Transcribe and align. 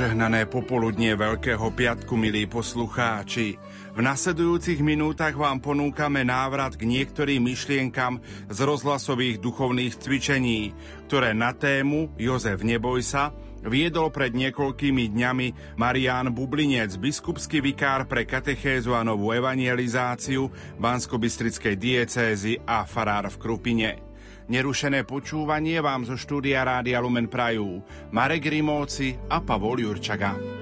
Požehnané 0.00 0.48
popoludnie 0.48 1.12
Veľkého 1.12 1.76
piatku, 1.76 2.16
milí 2.16 2.48
poslucháči. 2.48 3.60
V 3.92 4.00
nasledujúcich 4.00 4.80
minútach 4.80 5.36
vám 5.36 5.60
ponúkame 5.60 6.24
návrat 6.24 6.72
k 6.72 6.88
niektorým 6.88 7.44
myšlienkam 7.44 8.16
z 8.48 8.58
rozhlasových 8.64 9.44
duchovných 9.44 10.00
cvičení, 10.00 10.72
ktoré 11.04 11.36
na 11.36 11.52
tému 11.52 12.16
Jozef 12.16 12.64
neboj 12.64 13.04
sa 13.04 13.36
viedol 13.60 14.08
pred 14.08 14.32
niekoľkými 14.32 15.12
dňami 15.12 15.76
Marián 15.76 16.32
Bublinec, 16.32 16.96
biskupský 16.96 17.60
vikár 17.60 18.08
pre 18.08 18.24
katechézu 18.24 18.96
a 18.96 19.04
novú 19.04 19.36
evangelizáciu 19.36 20.48
Bansko-Bystrickej 20.80 21.76
diecézy 21.76 22.56
a 22.64 22.88
farár 22.88 23.28
v 23.28 23.36
Krupine. 23.36 24.09
Nerušené 24.50 25.06
počúvanie 25.06 25.78
vám 25.78 26.02
zo 26.02 26.18
štúdia 26.18 26.66
Rádia 26.66 26.98
Lumen 26.98 27.30
Prajú 27.30 27.86
Marek 28.10 28.50
Rimóci 28.50 29.14
a 29.30 29.38
Pavol 29.38 29.78
Jurčaga. 29.78 30.59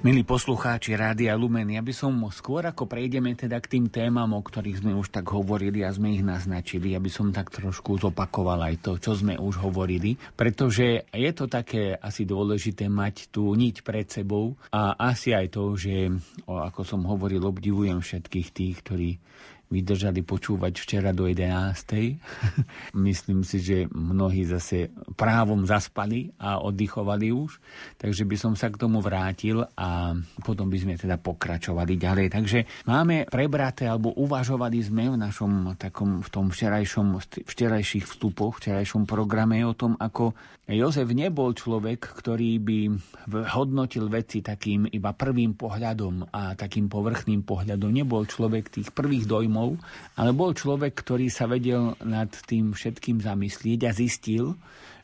Milí 0.00 0.24
poslucháči 0.24 0.96
Rádia 0.96 1.36
Lumen, 1.36 1.76
ja 1.76 1.84
by 1.84 1.92
som 1.92 2.16
skôr 2.32 2.64
ako 2.64 2.88
prejdeme 2.88 3.36
teda 3.36 3.60
k 3.60 3.76
tým 3.76 3.92
témam, 3.92 4.32
o 4.32 4.40
ktorých 4.40 4.80
sme 4.80 4.96
už 4.96 5.12
tak 5.12 5.28
hovorili 5.28 5.84
a 5.84 5.92
sme 5.92 6.16
ich 6.16 6.24
naznačili, 6.24 6.96
aby 6.96 7.12
som 7.12 7.28
tak 7.28 7.52
trošku 7.52 8.00
zopakoval 8.00 8.64
aj 8.64 8.80
to, 8.80 8.96
čo 8.96 9.12
sme 9.12 9.36
už 9.36 9.60
hovorili, 9.60 10.16
pretože 10.16 11.04
je 11.12 11.30
to 11.36 11.52
také 11.52 11.92
asi 12.00 12.24
dôležité 12.24 12.88
mať 12.88 13.28
tú 13.28 13.52
niť 13.52 13.84
pred 13.84 14.08
sebou 14.08 14.56
a 14.72 14.96
asi 14.96 15.36
aj 15.36 15.52
to, 15.52 15.76
že 15.76 16.08
ako 16.48 16.80
som 16.80 17.04
hovoril, 17.04 17.44
obdivujem 17.44 18.00
všetkých 18.00 18.48
tých, 18.56 18.76
ktorí 18.80 19.10
vydržali 19.70 20.26
počúvať 20.26 20.74
včera 20.82 21.10
do 21.14 21.30
11. 21.30 22.18
Myslím 23.06 23.46
si, 23.46 23.62
že 23.62 23.86
mnohí 23.88 24.42
zase 24.42 24.90
právom 25.14 25.62
zaspali 25.62 26.34
a 26.42 26.58
oddychovali 26.58 27.30
už, 27.30 27.62
takže 27.96 28.26
by 28.26 28.36
som 28.36 28.52
sa 28.58 28.66
k 28.68 28.76
tomu 28.82 28.98
vrátil 28.98 29.62
a 29.78 30.12
potom 30.42 30.66
by 30.66 30.78
sme 30.82 30.94
teda 30.98 31.16
pokračovali 31.22 31.94
ďalej. 31.94 32.26
Takže 32.34 32.58
máme 32.90 33.30
prebraté 33.30 33.86
alebo 33.86 34.10
uvažovali 34.18 34.82
sme 34.82 35.14
v 35.14 35.16
našom 35.16 35.78
takom 35.78 36.20
v 36.20 36.28
tom 36.28 36.50
včerajšom, 36.50 37.22
včerajších 37.46 38.10
vstupoch, 38.10 38.58
včerajšom 38.58 39.06
programe 39.06 39.62
o 39.62 39.72
tom, 39.72 39.94
ako 39.94 40.34
Jozef 40.70 41.10
nebol 41.10 41.50
človek, 41.50 41.98
ktorý 41.98 42.62
by 42.62 42.78
hodnotil 43.50 44.06
veci 44.06 44.38
takým 44.38 44.86
iba 44.86 45.10
prvým 45.10 45.58
pohľadom 45.58 46.30
a 46.30 46.54
takým 46.54 46.86
povrchným 46.86 47.42
pohľadom. 47.42 47.90
Nebol 47.90 48.22
človek 48.22 48.70
tých 48.70 48.94
prvých 48.94 49.26
dojmov, 49.26 49.74
ale 50.14 50.30
bol 50.30 50.54
človek, 50.54 50.94
ktorý 50.94 51.26
sa 51.26 51.50
vedel 51.50 51.98
nad 52.06 52.30
tým 52.46 52.70
všetkým 52.70 53.18
zamyslieť 53.18 53.80
a 53.86 53.90
zistil, 53.90 54.54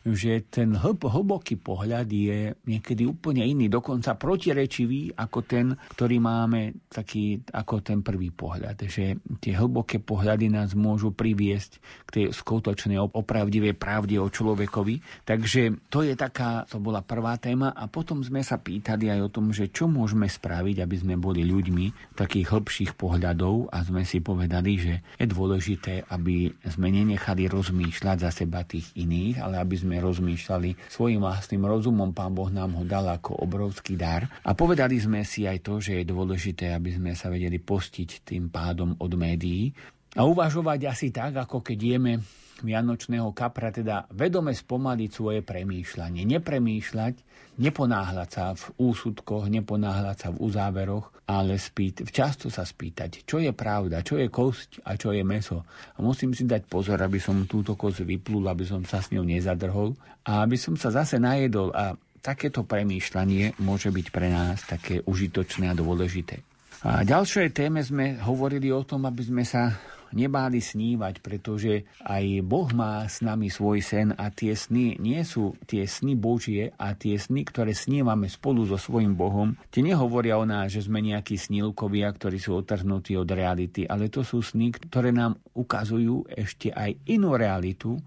že 0.06 0.46
ten 0.46 0.78
hlb, 0.78 1.10
hlboký 1.10 1.58
pohľad 1.58 2.06
je 2.06 2.54
niekedy 2.68 3.02
úplne 3.08 3.42
iný, 3.42 3.66
dokonca 3.66 4.14
protirečivý 4.14 5.18
ako 5.18 5.38
ten, 5.42 5.74
ktorý 5.98 6.22
máme 6.22 6.86
taký 6.86 7.42
ako 7.50 7.82
ten 7.82 8.06
prvý 8.06 8.30
pohľad. 8.30 8.86
Že 8.86 9.18
tie 9.42 9.52
hlboké 9.58 9.98
pohľady 9.98 10.46
nás 10.52 10.78
môžu 10.78 11.10
priviesť 11.10 11.82
k 12.06 12.08
tej 12.10 12.24
skutočnej 12.30 13.00
opravdivej 13.00 13.74
pravde 13.74 14.22
o 14.22 14.30
človekovi. 14.30 15.26
Takže 15.26 15.90
to 15.90 16.06
je 16.06 16.14
taká, 16.14 16.62
to 16.70 16.78
bola 16.78 17.02
prvá 17.02 17.34
téma 17.42 17.74
a 17.74 17.90
potom 17.90 18.22
sme 18.22 18.46
sa 18.46 18.62
pýtali 18.62 19.10
aj 19.10 19.20
o 19.26 19.32
tom, 19.32 19.50
že 19.50 19.74
čo 19.74 19.90
môžeme 19.90 20.30
spraviť, 20.30 20.76
aby 20.82 20.96
sme 20.96 21.14
boli 21.18 21.42
ľuďmi 21.42 22.14
takých 22.14 22.46
hĺbších 22.54 22.92
pohľadov 22.94 23.74
a 23.74 23.82
sme 23.82 24.06
si 24.06 24.22
povedali, 24.22 24.72
že 24.78 24.94
je 25.18 25.26
dôležité, 25.26 26.06
aby 26.12 26.52
sme 26.66 26.92
nenechali 26.92 27.50
rozmýšľať 27.50 28.16
za 28.22 28.30
seba 28.30 28.62
tých 28.62 28.92
iných, 28.94 29.42
ale 29.42 29.58
aby 29.58 29.74
sme 29.76 29.95
rozmýšľali 29.98 30.92
svojim 30.92 31.20
vlastným 31.20 31.64
rozumom. 31.66 32.14
Pán 32.14 32.32
Boh 32.32 32.48
nám 32.48 32.76
ho 32.78 32.84
dal 32.86 33.08
ako 33.10 33.42
obrovský 33.42 33.98
dar. 33.98 34.28
A 34.44 34.54
povedali 34.54 34.96
sme 35.00 35.26
si 35.26 35.44
aj 35.44 35.64
to, 35.64 35.82
že 35.82 36.02
je 36.02 36.04
dôležité, 36.06 36.72
aby 36.72 36.96
sme 36.96 37.12
sa 37.12 37.32
vedeli 37.32 37.60
postiť 37.60 38.26
tým 38.26 38.48
pádom 38.48 38.94
od 39.00 39.12
médií 39.16 39.74
a 40.16 40.24
uvažovať 40.24 40.80
asi 40.88 41.12
tak, 41.12 41.36
ako 41.36 41.60
keď 41.60 41.78
jeme 41.78 42.24
vianočného 42.64 43.36
kapra, 43.36 43.68
teda 43.68 44.08
vedome 44.16 44.56
spomaliť 44.56 45.10
svoje 45.12 45.40
premýšľanie. 45.44 46.24
Nepremýšľať, 46.24 47.14
neponáhľať 47.56 48.28
sa 48.28 48.52
v 48.52 48.64
úsudkoch, 48.90 49.48
neponáhľať 49.48 50.16
sa 50.16 50.28
v 50.32 50.40
uzáveroch, 50.44 51.12
ale 51.26 51.58
spýt, 51.58 52.06
často 52.12 52.52
sa 52.52 52.62
spýtať, 52.62 53.26
čo 53.26 53.42
je 53.42 53.50
pravda, 53.50 54.04
čo 54.06 54.20
je 54.20 54.30
kosť 54.30 54.86
a 54.86 54.94
čo 54.94 55.10
je 55.10 55.26
meso. 55.26 55.66
A 55.96 55.98
musím 56.04 56.36
si 56.36 56.46
dať 56.46 56.68
pozor, 56.70 57.00
aby 57.02 57.18
som 57.18 57.48
túto 57.50 57.74
kosť 57.74 58.06
vyplul, 58.06 58.46
aby 58.46 58.62
som 58.62 58.84
sa 58.86 59.02
s 59.02 59.10
ňou 59.10 59.26
nezadrhol 59.26 59.96
a 60.22 60.46
aby 60.46 60.54
som 60.54 60.78
sa 60.78 60.94
zase 60.94 61.18
najedol 61.18 61.74
a 61.74 61.98
takéto 62.22 62.66
premýšľanie 62.66 63.58
môže 63.62 63.90
byť 63.90 64.06
pre 64.10 64.28
nás 64.30 64.62
také 64.66 65.02
užitočné 65.06 65.70
a 65.70 65.78
dôležité. 65.78 66.42
A 66.86 67.02
ďalšej 67.02 67.56
téme 67.56 67.82
sme 67.82 68.20
hovorili 68.20 68.70
o 68.70 68.84
tom, 68.86 69.08
aby 69.08 69.22
sme 69.24 69.42
sa 69.42 69.74
nebáli 70.16 70.64
snívať, 70.64 71.20
pretože 71.20 71.84
aj 72.00 72.40
Boh 72.40 72.72
má 72.72 73.04
s 73.04 73.20
nami 73.20 73.52
svoj 73.52 73.84
sen 73.84 74.16
a 74.16 74.32
tie 74.32 74.56
sny 74.56 74.96
nie 74.96 75.20
sú 75.20 75.52
tie 75.68 75.84
sny 75.84 76.16
Božie 76.16 76.72
a 76.80 76.96
tie 76.96 77.20
sny, 77.20 77.44
ktoré 77.44 77.76
snívame 77.76 78.32
spolu 78.32 78.64
so 78.64 78.80
svojim 78.80 79.12
Bohom, 79.12 79.60
tie 79.68 79.84
nehovoria 79.84 80.40
o 80.40 80.48
nás, 80.48 80.72
že 80.72 80.80
sme 80.80 81.04
nejakí 81.04 81.36
snílkovia, 81.36 82.08
ktorí 82.16 82.40
sú 82.40 82.56
otrhnutí 82.56 83.12
od 83.20 83.28
reality, 83.28 83.84
ale 83.84 84.08
to 84.08 84.24
sú 84.24 84.40
sny, 84.40 84.72
ktoré 84.72 85.12
nám 85.12 85.36
ukazujú 85.52 86.24
ešte 86.32 86.72
aj 86.72 86.96
inú 87.12 87.36
realitu, 87.36 88.00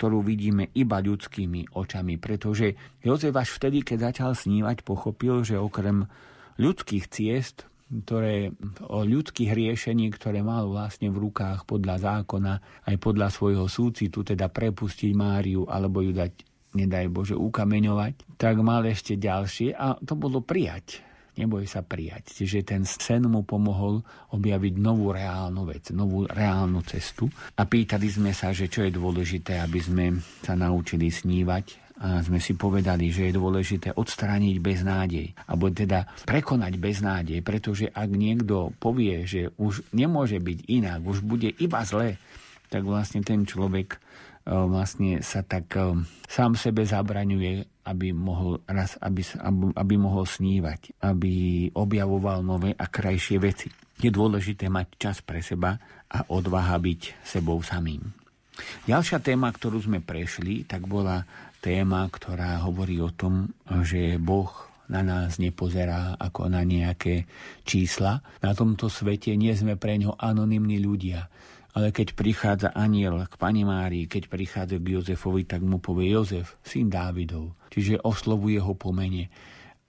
ktorú 0.00 0.24
vidíme 0.24 0.72
iba 0.72 0.96
ľudskými 0.96 1.76
očami, 1.76 2.16
pretože 2.16 2.72
Jozef 3.04 3.36
až 3.36 3.52
vtedy, 3.52 3.84
keď 3.84 4.08
začal 4.08 4.32
snívať, 4.32 4.80
pochopil, 4.80 5.44
že 5.44 5.60
okrem 5.60 6.08
ľudských 6.56 7.04
ciest 7.12 7.68
ktoré, 7.90 8.54
o 8.86 9.02
ľudských 9.02 9.50
riešení, 9.50 10.14
ktoré 10.14 10.46
mal 10.46 10.70
vlastne 10.70 11.10
v 11.10 11.26
rukách 11.26 11.66
podľa 11.66 11.96
zákona, 11.98 12.86
aj 12.86 12.96
podľa 13.02 13.28
svojho 13.34 13.66
súcitu, 13.66 14.22
teda 14.22 14.46
prepustiť 14.46 15.10
Máriu 15.10 15.66
alebo 15.66 15.98
ju 15.98 16.14
dať, 16.14 16.32
nedaj 16.78 17.10
Bože, 17.10 17.34
ukameňovať, 17.34 18.38
tak 18.38 18.62
mal 18.62 18.86
ešte 18.86 19.18
ďalšie 19.18 19.74
a 19.74 19.98
to 19.98 20.14
bolo 20.14 20.38
prijať. 20.38 21.02
Neboj 21.40 21.64
sa 21.64 21.80
prijať. 21.80 22.36
Čiže 22.36 22.66
ten 22.66 22.82
sen 22.84 23.24
mu 23.24 23.46
pomohol 23.46 24.02
objaviť 24.34 24.74
novú 24.76 25.14
reálnu 25.14 25.62
vec, 25.64 25.88
novú 25.94 26.26
reálnu 26.26 26.82
cestu. 26.84 27.30
A 27.56 27.64
pýtali 27.64 28.10
sme 28.10 28.34
sa, 28.34 28.52
že 28.52 28.68
čo 28.68 28.84
je 28.84 28.92
dôležité, 28.92 29.62
aby 29.62 29.80
sme 29.80 30.06
sa 30.42 30.52
naučili 30.58 31.08
snívať, 31.08 31.89
sme 32.00 32.40
si 32.40 32.56
povedali, 32.56 33.12
že 33.12 33.28
je 33.28 33.36
dôležité 33.36 33.92
odstrániť 33.92 34.56
beznádej, 34.56 35.36
alebo 35.44 35.68
teda 35.68 36.08
prekonať 36.24 36.80
beznádej, 36.80 37.38
pretože 37.44 37.92
ak 37.92 38.08
niekto 38.08 38.72
povie, 38.80 39.28
že 39.28 39.52
už 39.60 39.84
nemôže 39.92 40.40
byť 40.40 40.58
inak, 40.72 41.04
už 41.04 41.20
bude 41.20 41.52
iba 41.60 41.84
zle, 41.84 42.16
tak 42.72 42.88
vlastne 42.88 43.20
ten 43.20 43.44
človek 43.44 43.96
e, 43.96 43.98
vlastne 44.48 45.20
sa 45.20 45.44
tak 45.44 45.68
e, 45.76 46.00
sám 46.24 46.56
sebe 46.56 46.88
zabraňuje, 46.88 47.84
aby 47.84 48.16
mohol, 48.16 48.64
raz, 48.64 48.96
aby, 49.04 49.20
aby 49.76 49.94
mohol 50.00 50.24
snívať, 50.24 51.04
aby 51.04 51.32
objavoval 51.76 52.40
nové 52.40 52.72
a 52.72 52.86
krajšie 52.88 53.36
veci. 53.36 53.68
Je 54.00 54.08
dôležité 54.08 54.72
mať 54.72 54.86
čas 54.96 55.16
pre 55.20 55.44
seba 55.44 55.76
a 56.08 56.24
odvaha 56.32 56.80
byť 56.80 57.20
sebou 57.20 57.60
samým. 57.60 58.00
Ďalšia 58.88 59.20
téma, 59.20 59.52
ktorú 59.52 59.80
sme 59.80 60.00
prešli, 60.00 60.64
tak 60.68 60.84
bola 60.84 61.24
téma, 61.60 62.08
ktorá 62.08 62.64
hovorí 62.64 62.98
o 63.04 63.12
tom, 63.12 63.52
že 63.84 64.16
Boh 64.16 64.48
na 64.90 65.06
nás 65.06 65.38
nepozerá 65.38 66.18
ako 66.18 66.50
na 66.50 66.66
nejaké 66.66 67.30
čísla. 67.62 68.26
Na 68.42 68.52
tomto 68.56 68.90
svete 68.90 69.38
nie 69.38 69.54
sme 69.54 69.78
pre 69.78 69.94
ňo 70.00 70.18
anonimní 70.18 70.82
ľudia. 70.82 71.30
Ale 71.70 71.94
keď 71.94 72.18
prichádza 72.18 72.68
aniel 72.74 73.22
k 73.30 73.38
pani 73.38 73.62
Márii, 73.62 74.10
keď 74.10 74.26
prichádza 74.26 74.82
k 74.82 74.98
Jozefovi, 74.98 75.46
tak 75.46 75.62
mu 75.62 75.78
povie 75.78 76.10
Jozef, 76.10 76.58
syn 76.66 76.90
Dávidov. 76.90 77.54
Čiže 77.70 78.02
oslovuje 78.02 78.58
ho 78.58 78.74
po 78.74 78.90
mene. 78.90 79.30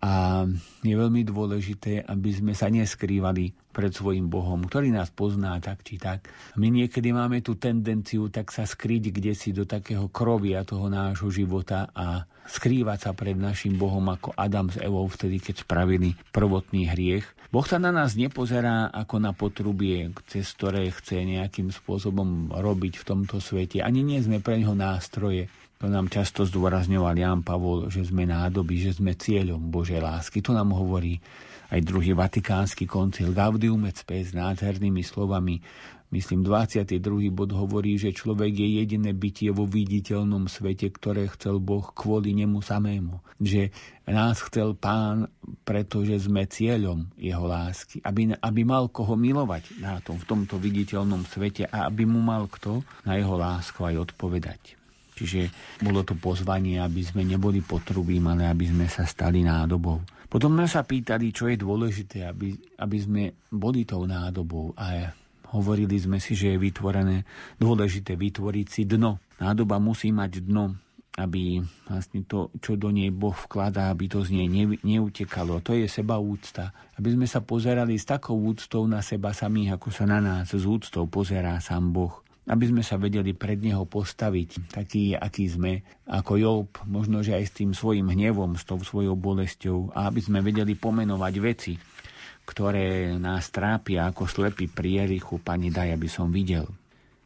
A 0.02 0.46
je 0.82 0.96
veľmi 0.98 1.22
dôležité, 1.22 2.02
aby 2.10 2.34
sme 2.34 2.58
sa 2.58 2.74
neskrývali 2.74 3.54
pred 3.72 3.94
svojim 3.94 4.28
Bohom, 4.28 4.66
ktorý 4.66 4.92
nás 4.92 5.14
pozná 5.14 5.56
tak 5.62 5.86
či 5.86 6.02
tak. 6.02 6.28
My 6.60 6.68
niekedy 6.68 7.14
máme 7.16 7.40
tú 7.40 7.56
tendenciu 7.56 8.28
tak 8.28 8.52
sa 8.52 8.68
skryť 8.68 9.14
kde 9.16 9.32
si 9.38 9.56
do 9.56 9.64
takého 9.64 10.12
krovia 10.12 10.68
toho 10.68 10.92
nášho 10.92 11.32
života 11.32 11.88
a 11.96 12.28
skrývať 12.50 13.00
sa 13.08 13.12
pred 13.14 13.38
našim 13.38 13.80
Bohom 13.80 14.04
ako 14.12 14.36
Adam 14.36 14.68
s 14.68 14.82
Evou 14.82 15.08
vtedy, 15.08 15.40
keď 15.40 15.64
spravili 15.64 16.18
prvotný 16.36 16.90
hriech. 16.92 17.24
Boh 17.52 17.64
sa 17.68 17.80
na 17.80 17.92
nás 17.92 18.16
nepozerá 18.16 18.88
ako 18.92 19.16
na 19.20 19.32
potrubie, 19.36 20.12
cez 20.28 20.50
ktoré 20.56 20.88
chce 20.92 21.24
nejakým 21.24 21.70
spôsobom 21.70 22.52
robiť 22.52 23.04
v 23.04 23.08
tomto 23.08 23.44
svete. 23.44 23.84
Ani 23.84 24.02
nie 24.02 24.24
sme 24.24 24.40
pre 24.40 24.58
neho 24.58 24.72
nástroje. 24.74 25.52
To 25.82 25.90
nám 25.90 26.14
často 26.14 26.46
zdôrazňoval 26.46 27.18
Jan 27.18 27.42
Pavol, 27.42 27.90
že 27.90 28.06
sme 28.06 28.30
nádoby, 28.30 28.86
že 28.86 29.02
sme 29.02 29.18
cieľom 29.18 29.58
Božej 29.74 29.98
lásky. 29.98 30.38
To 30.46 30.54
nám 30.54 30.78
hovorí 30.78 31.18
aj 31.74 31.82
druhý 31.82 32.14
vatikánsky 32.14 32.86
koncil 32.86 33.34
Gaudium 33.34 33.90
et 33.90 33.98
Spes 33.98 34.30
nádhernými 34.38 35.02
slovami. 35.02 35.58
Myslím, 36.14 36.46
22. 36.46 37.02
bod 37.34 37.56
hovorí, 37.58 37.98
že 37.98 38.14
človek 38.14 38.62
je 38.62 38.78
jediné 38.78 39.16
bytie 39.16 39.50
vo 39.50 39.66
viditeľnom 39.66 40.46
svete, 40.46 40.94
ktoré 40.94 41.26
chcel 41.34 41.58
Boh 41.58 41.90
kvôli 41.90 42.38
nemu 42.38 42.62
samému. 42.62 43.18
Že 43.42 43.74
nás 44.06 44.38
chcel 44.38 44.78
Pán, 44.78 45.34
pretože 45.66 46.30
sme 46.30 46.46
cieľom 46.46 47.10
Jeho 47.18 47.50
lásky. 47.50 48.06
Aby, 48.06 48.38
aby 48.38 48.62
mal 48.62 48.86
koho 48.94 49.18
milovať 49.18 49.82
na 49.82 49.98
tom, 49.98 50.22
v 50.22 50.30
tomto 50.30 50.62
viditeľnom 50.62 51.26
svete 51.26 51.66
a 51.66 51.90
aby 51.90 52.06
mu 52.06 52.22
mal 52.22 52.46
kto 52.46 52.86
na 53.02 53.18
Jeho 53.18 53.34
lásku 53.34 53.82
aj 53.82 54.14
odpovedať. 54.14 54.81
Čiže 55.22 55.54
bolo 55.86 56.02
to 56.02 56.18
pozvanie, 56.18 56.82
aby 56.82 57.06
sme 57.06 57.22
neboli 57.22 57.62
potrubím, 57.62 58.34
ale 58.34 58.50
aby 58.50 58.66
sme 58.66 58.90
sa 58.90 59.06
stali 59.06 59.46
nádobou. 59.46 60.02
Potom 60.26 60.58
sme 60.58 60.66
sa 60.66 60.82
pýtali, 60.82 61.30
čo 61.30 61.46
je 61.46 61.62
dôležité, 61.62 62.26
aby, 62.26 62.58
aby 62.82 62.98
sme 62.98 63.24
boli 63.54 63.86
tou 63.86 64.10
nádobou. 64.10 64.74
A 64.74 65.14
hovorili 65.54 65.94
sme 66.02 66.18
si, 66.18 66.34
že 66.34 66.56
je 66.56 66.58
vytvorené 66.58 67.22
dôležité 67.62 68.18
vytvoriť 68.18 68.66
si 68.66 68.90
dno. 68.90 69.22
Nádoba 69.38 69.78
musí 69.78 70.10
mať 70.10 70.42
dno, 70.42 70.74
aby 71.22 71.62
vlastne 71.86 72.26
to, 72.26 72.50
čo 72.58 72.74
do 72.74 72.90
nej 72.90 73.14
Boh 73.14 73.36
vkladá, 73.36 73.94
aby 73.94 74.10
to 74.10 74.26
z 74.26 74.42
nej 74.42 74.50
ne, 74.50 74.74
neutekalo. 74.82 75.62
To 75.62 75.78
je 75.78 75.86
seba 75.86 76.18
úcta. 76.18 76.74
Aby 76.98 77.14
sme 77.14 77.28
sa 77.30 77.46
pozerali 77.46 77.94
s 78.00 78.10
takou 78.10 78.42
úctou 78.42 78.90
na 78.90 79.06
seba 79.06 79.38
samých, 79.38 79.78
ako 79.78 79.94
sa 79.94 80.10
na 80.10 80.18
nás 80.18 80.50
s 80.50 80.66
úctou 80.66 81.06
pozerá 81.06 81.62
sám 81.62 81.94
Boh 81.94 82.26
aby 82.52 82.66
sme 82.68 82.84
sa 82.84 83.00
vedeli 83.00 83.32
pred 83.32 83.56
Neho 83.64 83.88
postaviť, 83.88 84.76
taký, 84.76 85.16
aký 85.16 85.48
sme, 85.48 85.88
ako 86.04 86.34
Job, 86.36 86.68
možno, 86.84 87.24
že 87.24 87.40
aj 87.40 87.44
s 87.48 87.56
tým 87.56 87.72
svojim 87.72 88.12
hnevom, 88.12 88.60
s 88.60 88.68
tou 88.68 88.84
svojou 88.84 89.16
bolesťou, 89.16 89.96
a 89.96 90.12
aby 90.12 90.20
sme 90.20 90.44
vedeli 90.44 90.76
pomenovať 90.76 91.34
veci, 91.40 91.74
ktoré 92.44 93.16
nás 93.16 93.48
trápia 93.56 94.12
ako 94.12 94.28
slepý 94.28 94.68
pri 94.68 95.08
Jerichu, 95.08 95.40
Pani 95.40 95.72
daj, 95.72 95.96
aby 95.96 96.12
som 96.12 96.28
videl. 96.28 96.68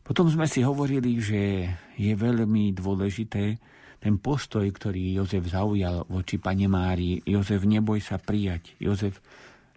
Potom 0.06 0.30
sme 0.30 0.46
si 0.46 0.62
hovorili, 0.62 1.18
že 1.18 1.66
je 1.98 2.14
veľmi 2.14 2.78
dôležité 2.78 3.58
ten 3.98 4.22
postoj, 4.22 4.62
ktorý 4.70 5.18
Jozef 5.18 5.50
zaujal 5.50 6.06
voči 6.06 6.38
Pane 6.38 6.70
Márii. 6.70 7.26
Jozef, 7.26 7.66
neboj 7.66 7.98
sa 7.98 8.22
prijať. 8.22 8.78
Jozef, 8.78 9.18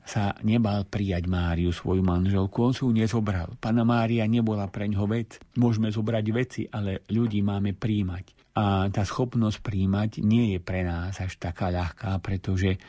sa 0.09 0.33
nebal 0.41 0.89
prijať 0.89 1.29
Máriu, 1.29 1.69
svoju 1.69 2.01
manželku, 2.01 2.65
on 2.65 2.73
si 2.73 2.81
ju 2.81 2.91
nezobral. 2.97 3.61
Pana 3.61 3.85
Mária 3.85 4.25
nebola 4.25 4.65
pre 4.73 4.89
ňoho 4.89 5.05
vec. 5.05 5.37
Môžeme 5.61 5.93
zobrať 5.93 6.25
veci, 6.33 6.65
ale 6.65 7.05
ľudí 7.13 7.45
máme 7.45 7.77
príjmať. 7.77 8.57
A 8.57 8.89
tá 8.89 9.05
schopnosť 9.05 9.61
príjmať 9.61 10.25
nie 10.25 10.57
je 10.57 10.59
pre 10.65 10.83
nás 10.83 11.13
až 11.21 11.37
taká 11.37 11.69
ľahká, 11.69 12.19
pretože 12.25 12.81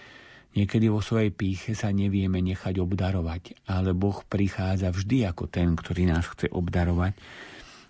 niekedy 0.55 0.87
vo 0.87 1.03
svojej 1.03 1.35
píche 1.35 1.75
sa 1.75 1.91
nevieme 1.91 2.39
nechať 2.39 2.79
obdarovať, 2.79 3.67
ale 3.69 3.91
Boh 3.93 4.23
prichádza 4.25 4.89
vždy 4.89 5.29
ako 5.29 5.51
ten, 5.51 5.75
ktorý 5.75 6.09
nás 6.09 6.25
chce 6.25 6.47
obdarovať. 6.49 7.13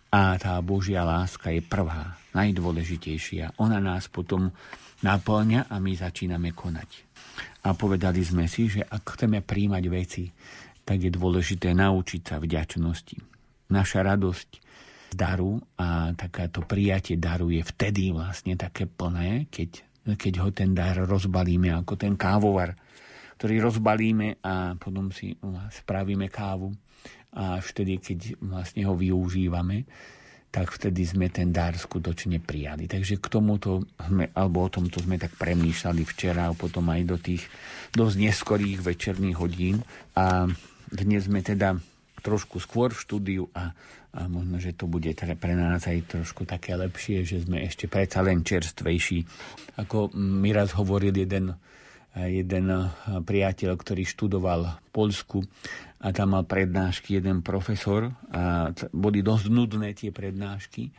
A 0.10 0.42
tá 0.42 0.58
Božia 0.66 1.06
láska 1.06 1.54
je 1.54 1.62
prvá, 1.62 2.18
najdôležitejšia. 2.34 3.62
Ona 3.62 3.78
nás 3.78 4.10
potom 4.10 4.50
naplňa 5.06 5.70
a 5.70 5.78
my 5.78 5.94
začíname 5.94 6.52
konať. 6.52 7.09
A 7.60 7.76
povedali 7.76 8.24
sme 8.24 8.48
si, 8.48 8.72
že 8.72 8.82
ak 8.86 9.20
chceme 9.20 9.44
príjmať 9.44 9.84
veci, 9.92 10.24
tak 10.88 11.04
je 11.04 11.12
dôležité 11.12 11.76
naučiť 11.76 12.22
sa 12.24 12.36
vďačnosti. 12.40 13.18
Naša 13.70 14.00
radosť 14.02 14.50
z 15.10 15.16
daru 15.18 15.58
a 15.78 16.14
takáto 16.14 16.66
prijatie 16.66 17.18
daru 17.18 17.50
je 17.50 17.62
vtedy 17.66 18.14
vlastne 18.14 18.54
také 18.58 18.86
plné, 18.86 19.50
keď, 19.50 19.86
keď 20.18 20.34
ho 20.42 20.50
ten 20.54 20.72
dar 20.74 20.98
rozbalíme 21.04 21.74
ako 21.74 21.94
ten 21.98 22.14
kávovar, 22.14 22.74
ktorý 23.38 23.70
rozbalíme 23.70 24.42
a 24.42 24.78
potom 24.78 25.10
si 25.14 25.34
spravíme 25.74 26.30
kávu 26.30 26.74
a 27.34 27.62
vtedy, 27.62 28.02
keď 28.02 28.42
vlastne 28.42 28.82
ho 28.90 28.98
využívame, 28.98 29.86
tak 30.50 30.74
vtedy 30.74 31.06
sme 31.06 31.30
ten 31.30 31.54
dar 31.54 31.78
skutočne 31.78 32.42
prijali. 32.42 32.90
Takže 32.90 33.22
k 33.22 33.28
tomuto 33.30 33.86
sme, 34.02 34.34
alebo 34.34 34.66
o 34.66 34.70
tomto 34.74 34.98
sme 34.98 35.22
tak 35.22 35.38
premýšľali 35.38 36.02
včera 36.10 36.50
a 36.50 36.58
potom 36.58 36.90
aj 36.90 37.02
do 37.06 37.18
tých 37.22 37.46
dosť 37.94 38.16
neskorých 38.18 38.80
večerných 38.82 39.38
hodín. 39.38 39.86
A 40.18 40.50
dnes 40.90 41.30
sme 41.30 41.46
teda 41.46 41.78
trošku 42.26 42.58
skôr 42.58 42.90
v 42.92 43.02
štúdiu 43.06 43.44
a, 43.54 43.72
a 44.18 44.26
možno, 44.26 44.58
že 44.58 44.74
to 44.74 44.90
bude 44.90 45.14
teda 45.14 45.38
pre 45.38 45.54
nás 45.54 45.86
aj 45.86 46.18
trošku 46.18 46.50
také 46.50 46.74
lepšie, 46.74 47.22
že 47.24 47.46
sme 47.46 47.62
ešte 47.62 47.86
predsa 47.86 48.26
len 48.26 48.42
čerstvejší. 48.42 49.24
Ako 49.86 50.10
mi 50.18 50.50
raz 50.50 50.74
hovoril 50.74 51.14
jeden 51.14 51.54
jeden 52.18 52.74
priateľ, 53.06 53.78
ktorý 53.78 54.04
študoval 54.04 54.62
v 54.66 54.88
Polsku 54.90 55.38
a 56.00 56.08
tam 56.16 56.32
mal 56.32 56.48
prednášky 56.48 57.20
jeden 57.20 57.44
profesor 57.44 58.16
a 58.32 58.72
boli 58.96 59.20
dosť 59.20 59.46
nudné 59.52 59.92
tie 59.92 60.16
prednášky 60.16 60.96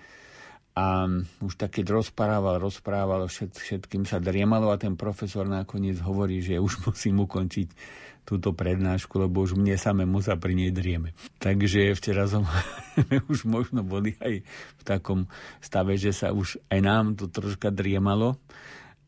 a 0.77 1.09
už 1.43 1.59
tak 1.59 1.81
keď 1.81 1.99
rozprával, 1.99 2.63
rozprával, 2.63 3.27
všet, 3.27 3.59
všetkým 3.59 4.07
sa 4.07 4.23
driemalo 4.23 4.71
a 4.71 4.79
ten 4.79 4.95
profesor 4.95 5.49
nakoniec 5.49 5.99
hovorí, 6.05 6.45
že 6.45 6.63
už 6.63 6.81
musím 6.87 7.25
ukončiť 7.25 7.69
túto 8.29 8.55
prednášku, 8.55 9.17
lebo 9.17 9.43
už 9.43 9.59
mne 9.59 9.75
samému 9.75 10.23
sa 10.23 10.39
pri 10.39 10.55
nej 10.55 10.71
drieme. 10.71 11.17
Takže 11.43 11.97
včera 11.97 12.29
som 12.31 12.47
už 13.33 13.49
možno 13.49 13.83
boli 13.83 14.15
aj 14.21 14.45
v 14.47 14.83
takom 14.85 15.27
stave, 15.59 15.97
že 15.97 16.15
sa 16.15 16.31
už 16.31 16.61
aj 16.71 16.81
nám 16.85 17.05
to 17.17 17.27
troška 17.27 17.73
driemalo 17.73 18.39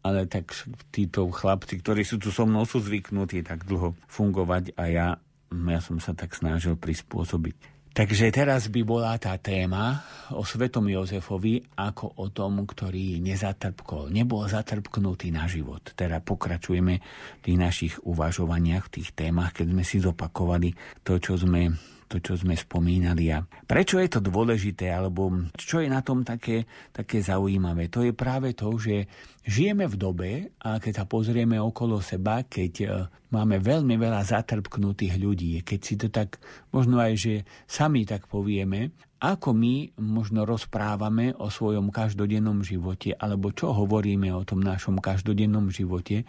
ale 0.03 0.27
tak 0.27 0.51
títo 0.91 1.31
chlapci, 1.31 1.79
ktorí 1.79 2.03
sú 2.03 2.19
tu 2.19 2.35
so 2.35 2.43
mnou, 2.43 2.67
sú 2.67 2.83
zvyknutí 2.83 3.47
tak 3.47 3.63
dlho 3.63 3.95
fungovať 4.11 4.75
a 4.75 4.83
ja, 4.91 5.09
ja 5.53 5.81
som 5.85 6.01
sa 6.01 6.17
tak 6.17 6.33
snažil 6.33 6.75
prispôsobiť. 6.81 7.73
Takže 7.93 8.33
teraz 8.33 8.73
by 8.73 8.89
bola 8.89 9.21
tá 9.21 9.37
téma 9.37 10.01
o 10.33 10.49
svetom 10.49 10.89
Jozefovi 10.89 11.61
ako 11.77 12.25
o 12.25 12.33
tom, 12.33 12.65
ktorý 12.65 13.21
nezatrpkol, 13.21 14.09
nebol 14.09 14.49
zatrpknutý 14.49 15.29
na 15.29 15.45
život. 15.45 15.93
Teda 15.93 16.25
pokračujeme 16.25 16.95
v 17.05 17.41
tých 17.45 17.59
našich 17.61 17.95
uvažovaniach, 18.01 18.89
v 18.89 18.93
tých 18.97 19.13
témach, 19.13 19.53
keď 19.53 19.77
sme 19.77 19.85
si 19.85 20.01
zopakovali 20.01 20.73
to, 21.05 21.21
čo 21.21 21.37
sme 21.37 21.69
to, 22.13 22.21
čo 22.21 22.37
sme 22.37 22.53
spomínali. 22.53 23.33
A 23.33 23.41
prečo 23.41 23.97
je 23.97 24.13
to 24.13 24.21
dôležité, 24.21 24.93
alebo 24.93 25.33
čo 25.57 25.81
je 25.81 25.89
na 25.89 26.05
tom 26.05 26.21
také, 26.21 26.69
také 26.93 27.25
zaujímavé? 27.25 27.89
To 27.89 28.05
je 28.05 28.13
práve 28.13 28.53
to, 28.53 28.77
že 28.77 29.09
žijeme 29.49 29.89
v 29.89 29.97
dobe, 29.97 30.31
a 30.61 30.77
keď 30.77 30.93
sa 30.93 31.05
pozrieme 31.09 31.57
okolo 31.57 32.05
seba, 32.05 32.45
keď 32.45 32.73
e, 32.85 32.87
máme 33.33 33.57
veľmi 33.65 33.97
veľa 33.97 34.21
zatrpknutých 34.29 35.17
ľudí, 35.17 35.65
keď 35.65 35.81
si 35.81 35.95
to 35.97 36.13
tak 36.13 36.37
možno 36.69 37.01
aj, 37.01 37.17
že 37.17 37.35
sami 37.65 38.05
tak 38.05 38.29
povieme, 38.29 38.93
ako 39.23 39.55
my 39.55 39.95
možno 40.03 40.43
rozprávame 40.43 41.31
o 41.39 41.47
svojom 41.47 41.95
každodennom 41.95 42.67
živote, 42.67 43.15
alebo 43.15 43.55
čo 43.55 43.71
hovoríme 43.71 44.35
o 44.35 44.43
tom 44.43 44.59
našom 44.59 44.99
každodennom 44.99 45.71
živote, 45.71 46.27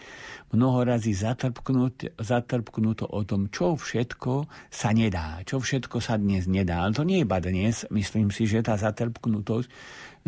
mnoho 0.53 0.85
razy 0.85 1.17
zatrpknuto 1.17 3.05
o 3.09 3.21
tom, 3.25 3.49
čo 3.49 3.73
všetko 3.73 4.45
sa 4.69 4.93
nedá, 4.93 5.41
čo 5.41 5.57
všetko 5.57 5.97
sa 5.97 6.21
dnes 6.21 6.45
nedá. 6.45 6.85
Ale 6.85 6.93
to 6.93 7.01
nie 7.01 7.21
je 7.21 7.25
iba 7.25 7.41
dnes, 7.41 7.89
myslím 7.89 8.29
si, 8.29 8.45
že 8.45 8.61
tá 8.61 8.77
zatrpknutosť 8.77 9.73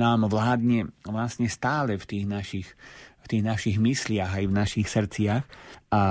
nám 0.01 0.25
vládne 0.25 0.89
vlastne 1.05 1.45
stále 1.45 2.01
v 2.01 2.05
tých 2.10 2.25
našich 2.25 2.67
v 3.25 3.41
tých 3.41 3.43
našich 3.45 3.77
mysliach 3.81 4.38
aj 4.38 4.45
v 4.45 4.53
našich 4.53 4.86
srdciach 4.86 5.43
a 5.89 6.01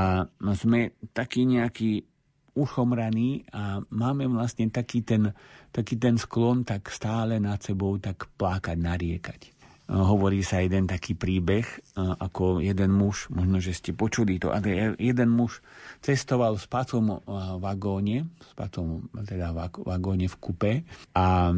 sme 0.58 0.98
takí 1.14 1.46
nejakí 1.46 2.13
uchomraní 2.54 3.44
a 3.50 3.82
máme 3.90 4.30
vlastne 4.30 4.70
taký 4.70 5.02
ten 5.02 5.34
taký 5.74 5.98
ten 5.98 6.14
sklon 6.14 6.62
tak 6.62 6.86
stále 6.86 7.42
nad 7.42 7.58
sebou 7.58 7.98
tak 7.98 8.30
plákať, 8.38 8.78
nariekať. 8.78 9.40
Hovorí 9.84 10.40
sa 10.40 10.64
jeden 10.64 10.88
taký 10.88 11.12
príbeh, 11.12 11.66
ako 11.98 12.64
jeden 12.64 12.88
muž, 12.88 13.28
možno, 13.28 13.60
že 13.60 13.76
ste 13.76 13.92
počuli 13.92 14.40
to, 14.40 14.48
ale 14.48 14.96
jeden 14.96 15.28
muž 15.28 15.60
cestoval 16.00 16.56
v 16.56 16.64
spacom 16.64 17.04
vagóne, 17.60 18.24
spacom, 18.56 19.12
teda 19.28 19.52
vagóne 19.84 20.24
v 20.30 20.36
kupe 20.40 20.72
a 21.12 21.52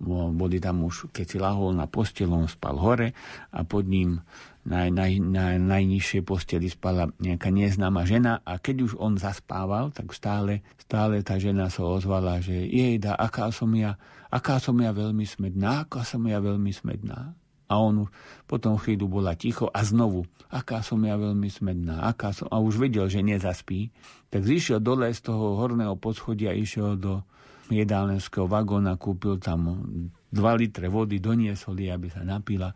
boli 0.00 0.56
tam 0.56 0.88
už, 0.88 1.12
keď 1.12 1.26
si 1.26 1.36
lahol 1.36 1.76
na 1.76 1.84
postel, 1.84 2.30
spal 2.48 2.80
hore 2.80 3.12
a 3.50 3.60
pod 3.66 3.84
ním 3.84 4.22
na, 4.66 4.90
na, 4.90 5.06
na 5.08 5.44
najnižšej 5.56 6.22
posteli 6.26 6.66
spala 6.66 7.10
nejaká 7.22 7.48
neznáma 7.52 8.02
žena 8.08 8.42
a 8.42 8.58
keď 8.58 8.90
už 8.90 8.92
on 8.98 9.14
zaspával, 9.20 9.94
tak 9.94 10.10
stále, 10.12 10.66
stále 10.80 11.22
tá 11.22 11.38
žena 11.38 11.70
sa 11.70 11.86
ozvala, 11.86 12.42
že 12.42 12.66
jejda, 12.66 13.14
aká 13.14 13.54
som 13.54 13.70
ja, 13.76 13.96
aká 14.28 14.58
som 14.58 14.74
ja 14.80 14.90
veľmi 14.90 15.24
smedná, 15.24 15.86
aká 15.86 16.02
som 16.02 16.24
ja 16.26 16.42
veľmi 16.42 16.72
smedná. 16.74 17.38
A 17.68 17.74
on 17.84 18.08
potom 18.48 18.80
chvíľu 18.80 19.20
bola 19.20 19.36
ticho 19.36 19.68
a 19.68 19.84
znovu, 19.84 20.24
aká 20.48 20.80
som 20.80 21.04
ja 21.04 21.20
veľmi 21.20 21.52
smedná, 21.52 22.08
aká 22.08 22.32
som, 22.32 22.48
a 22.48 22.56
už 22.56 22.80
vedel, 22.80 23.04
že 23.12 23.20
nezaspí, 23.20 23.92
tak 24.32 24.48
zišiel 24.48 24.80
dole 24.80 25.12
z 25.12 25.20
toho 25.20 25.60
horného 25.60 25.92
poschodia, 26.00 26.56
išiel 26.56 26.96
do 26.96 27.20
jedálneckého 27.68 28.48
vagóna, 28.48 28.96
kúpil 28.96 29.36
tam 29.36 29.84
2 30.32 30.60
litre 30.60 30.88
vody, 30.88 31.20
doniesol 31.20 31.76
jej, 31.76 31.92
aby 31.92 32.08
sa 32.08 32.24
napila, 32.24 32.72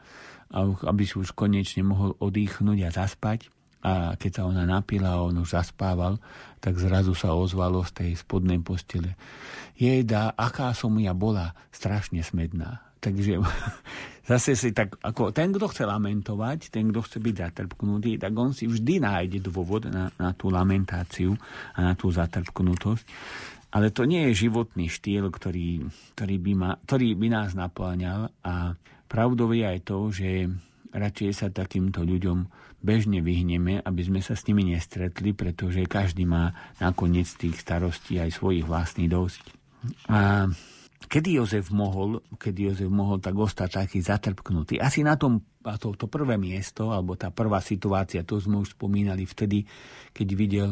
aby 0.52 1.02
si 1.08 1.16
už 1.16 1.32
konečne 1.32 1.82
mohol 1.82 2.14
odýchnuť 2.20 2.78
a 2.84 2.90
zaspať. 2.92 3.48
A 3.82 4.14
keď 4.14 4.30
sa 4.30 4.42
ona 4.46 4.62
napila 4.62 5.18
a 5.18 5.26
on 5.26 5.42
už 5.42 5.58
zaspával, 5.58 6.22
tak 6.62 6.78
zrazu 6.78 7.18
sa 7.18 7.34
ozvalo 7.34 7.82
z 7.82 7.90
tej 7.98 8.10
spodnej 8.14 8.62
postele. 8.62 9.18
Jejda, 9.74 10.38
aká 10.38 10.70
som 10.70 10.94
ja 11.02 11.10
bola, 11.10 11.50
strašne 11.74 12.22
smedná. 12.22 12.78
Takže 13.02 13.42
zase 14.30 14.54
si 14.54 14.70
tak, 14.70 15.02
ako 15.02 15.34
ten, 15.34 15.50
kto 15.50 15.66
chce 15.66 15.82
lamentovať, 15.82 16.70
ten, 16.70 16.94
kto 16.94 17.02
chce 17.02 17.18
byť 17.18 17.34
zatrpknutý, 17.34 18.22
tak 18.22 18.30
on 18.38 18.54
si 18.54 18.70
vždy 18.70 19.02
nájde 19.02 19.42
dôvod 19.42 19.90
na, 19.90 20.14
na 20.14 20.30
tú 20.30 20.54
lamentáciu 20.54 21.34
a 21.74 21.90
na 21.90 21.92
tú 21.98 22.14
zatrpknutosť. 22.14 23.04
Ale 23.72 23.88
to 23.90 24.04
nie 24.04 24.30
je 24.30 24.46
životný 24.46 24.86
štýl, 24.86 25.32
ktorý, 25.32 25.82
ktorý, 26.14 26.36
by, 26.38 26.52
ma, 26.54 26.70
ktorý 26.86 27.16
by 27.16 27.28
nás 27.32 27.56
naplňal 27.56 28.30
a 28.44 28.76
pravdou 29.12 29.52
je 29.52 29.64
aj 29.68 29.78
to, 29.84 30.08
že 30.08 30.48
radšej 30.96 31.30
sa 31.36 31.46
takýmto 31.52 32.00
ľuďom 32.00 32.48
bežne 32.80 33.20
vyhneme, 33.20 33.84
aby 33.84 34.00
sme 34.00 34.24
sa 34.24 34.32
s 34.32 34.48
nimi 34.48 34.72
nestretli, 34.72 35.36
pretože 35.36 35.84
každý 35.84 36.24
má 36.24 36.56
nakoniec 36.80 37.28
tých 37.36 37.60
starostí 37.60 38.16
aj 38.16 38.32
svojich 38.32 38.64
vlastných 38.64 39.12
dosť. 39.12 39.44
A 40.08 40.48
Kedy 41.12 41.36
Jozef 41.36 41.68
mohol, 41.74 42.22
kedy 42.38 42.72
Jozef 42.72 42.88
mohol 42.88 43.18
tak 43.18 43.34
ostať 43.34 43.84
taký 43.84 43.98
zatrpknutý? 44.00 44.78
Asi 44.78 45.02
na 45.02 45.18
tom, 45.18 45.42
a 45.66 45.76
to, 45.76 45.92
to 45.98 46.06
prvé 46.06 46.38
miesto, 46.38 46.88
alebo 46.88 47.18
tá 47.18 47.28
prvá 47.28 47.58
situácia, 47.60 48.24
to 48.24 48.38
sme 48.38 48.62
už 48.62 48.78
spomínali 48.78 49.26
vtedy, 49.26 49.66
keď 50.14 50.28
videl, 50.32 50.70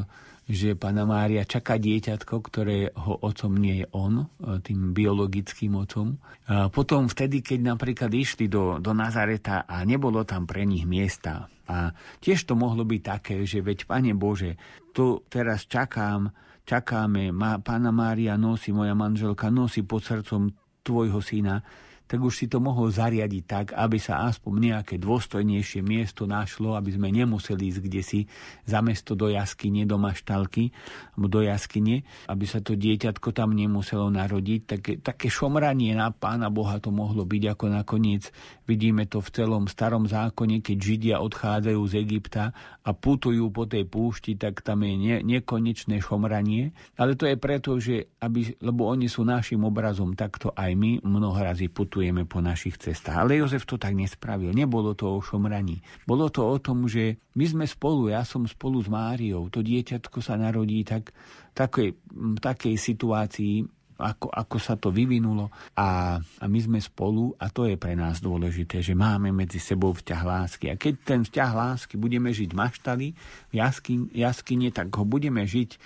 že 0.51 0.75
pána 0.75 1.07
Mária 1.07 1.47
čaká 1.47 1.79
dieťatko, 1.79 2.35
ktoré 2.43 2.91
ho 2.91 3.23
otcom 3.23 3.55
nie 3.55 3.83
je 3.83 3.87
on, 3.95 4.27
e, 4.27 4.59
tým 4.59 4.91
biologickým 4.91 5.79
otcom. 5.79 6.19
A 6.51 6.67
potom 6.67 7.07
vtedy, 7.07 7.39
keď 7.39 7.79
napríklad 7.79 8.11
išli 8.11 8.51
do, 8.51 8.83
do 8.83 8.91
Nazareta 8.91 9.63
a 9.63 9.87
nebolo 9.87 10.27
tam 10.27 10.51
pre 10.51 10.67
nich 10.67 10.83
miesta. 10.91 11.47
A 11.71 11.95
tiež 12.19 12.51
to 12.51 12.59
mohlo 12.59 12.83
byť 12.83 13.03
také, 13.07 13.47
že 13.47 13.63
veď, 13.63 13.87
Pane 13.87 14.11
Bože, 14.19 14.59
tu 14.91 15.23
teraz 15.31 15.71
čakám, 15.71 16.35
čakáme, 16.67 17.31
má, 17.31 17.63
pána 17.63 17.95
Mária 17.95 18.35
nosí, 18.35 18.75
moja 18.75 18.99
manželka 18.99 19.55
nosí 19.55 19.87
pod 19.87 20.03
srdcom 20.03 20.51
tvojho 20.83 21.23
syna, 21.23 21.63
tak 22.11 22.19
už 22.27 22.43
si 22.43 22.47
to 22.51 22.59
mohol 22.59 22.91
zariadiť 22.91 23.45
tak, 23.47 23.67
aby 23.71 24.03
sa 24.03 24.27
aspoň 24.27 24.75
nejaké 24.75 24.99
dôstojnejšie 24.99 25.79
miesto 25.87 26.27
našlo, 26.27 26.75
aby 26.75 26.91
sme 26.91 27.15
nemuseli 27.15 27.71
ísť 27.71 27.81
kde 27.87 28.03
si 28.03 28.21
za 28.67 28.83
mesto 28.83 29.15
do 29.15 29.31
jaskyne, 29.31 29.87
do 29.87 29.95
maštalky, 29.95 30.75
do 31.15 31.39
jaskyne, 31.39 32.03
aby 32.27 32.45
sa 32.51 32.59
to 32.59 32.75
dieťatko 32.75 33.31
tam 33.31 33.55
nemuselo 33.55 34.11
narodiť. 34.11 34.61
Také, 34.67 34.93
také 34.99 35.31
šomranie 35.31 35.95
na 35.95 36.11
Pána 36.11 36.51
Boha 36.51 36.83
to 36.83 36.91
mohlo 36.91 37.23
byť, 37.23 37.43
ako 37.55 37.65
nakoniec 37.71 38.35
vidíme 38.67 39.07
to 39.07 39.23
v 39.23 39.31
celom 39.31 39.71
starom 39.71 40.11
zákone, 40.11 40.67
keď 40.67 40.77
Židia 40.83 41.17
odchádzajú 41.23 41.83
z 41.87 41.95
Egypta 41.95 42.51
a 42.83 42.91
putujú 42.91 43.55
po 43.55 43.71
tej 43.71 43.87
púšti, 43.87 44.35
tak 44.35 44.67
tam 44.67 44.83
je 44.83 44.99
ne, 44.99 45.17
nekonečné 45.23 46.03
šomranie. 46.03 46.75
Ale 46.99 47.15
to 47.15 47.31
je 47.31 47.39
preto, 47.39 47.79
že 47.79 48.11
aby, 48.19 48.59
lebo 48.59 48.91
oni 48.91 49.07
sú 49.07 49.23
našim 49.23 49.63
obrazom, 49.63 50.19
takto 50.19 50.51
aj 50.59 50.75
my 50.75 50.99
mnoho 51.07 51.39
razy 51.39 51.71
putujeme 51.71 52.00
cestujeme 52.01 52.25
po 52.25 52.41
našich 52.41 52.81
cestách. 52.81 53.13
Ale 53.13 53.37
Jozef 53.37 53.69
to 53.69 53.77
tak 53.77 53.93
nespravil. 53.93 54.57
Nebolo 54.57 54.97
to 54.97 55.05
o 55.05 55.21
šomraní. 55.21 55.85
Bolo 56.09 56.33
to 56.33 56.49
o 56.49 56.57
tom, 56.57 56.89
že 56.89 57.21
my 57.37 57.45
sme 57.45 57.65
spolu, 57.69 58.09
ja 58.09 58.25
som 58.25 58.49
spolu 58.49 58.81
s 58.81 58.89
Máriou. 58.89 59.53
To 59.53 59.61
dieťatko 59.61 60.25
sa 60.25 60.41
narodí 60.41 60.81
tak, 60.81 61.13
takej, 61.53 62.01
takej 62.41 62.75
situácii, 62.81 63.69
ako, 64.01 64.33
ako 64.33 64.57
sa 64.57 64.81
to 64.81 64.89
vyvinulo 64.89 65.53
a, 65.77 66.17
a 66.17 66.45
my 66.49 66.57
sme 66.65 66.81
spolu 66.81 67.37
a 67.37 67.53
to 67.53 67.69
je 67.69 67.77
pre 67.77 67.93
nás 67.93 68.25
dôležité, 68.25 68.81
že 68.81 68.97
máme 68.97 69.29
medzi 69.29 69.61
sebou 69.61 69.93
vzťah 69.93 70.23
lásky. 70.25 70.73
A 70.73 70.81
keď 70.81 70.95
ten 71.05 71.21
vzťah 71.21 71.51
lásky 71.53 72.01
budeme 72.01 72.33
žiť 72.33 72.57
maštali, 72.57 73.13
v 73.53 73.55
jaskyni, 73.61 74.09
jaskyne, 74.17 74.73
tak 74.73 74.89
ho 74.97 75.05
budeme 75.05 75.45
žiť 75.45 75.77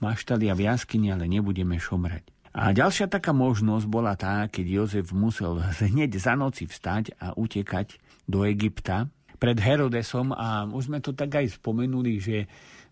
maštali 0.00 0.48
a 0.48 0.56
v 0.56 0.64
jaskyni, 0.64 1.12
ale 1.12 1.28
nebudeme 1.28 1.76
šomrať. 1.76 2.37
A 2.56 2.72
ďalšia 2.72 3.12
taká 3.12 3.36
možnosť 3.36 3.86
bola 3.88 4.16
tá, 4.16 4.48
keď 4.48 4.66
Jozef 4.66 5.12
musel 5.12 5.60
hneď 5.92 6.16
za 6.16 6.32
noci 6.38 6.64
vstať 6.64 7.16
a 7.20 7.36
utekať 7.36 8.00
do 8.28 8.44
Egypta 8.44 9.08
pred 9.36 9.56
Herodesom. 9.60 10.32
A 10.32 10.64
už 10.68 10.90
sme 10.90 10.98
to 11.04 11.12
tak 11.12 11.36
aj 11.36 11.60
spomenuli, 11.60 12.18
že 12.20 12.36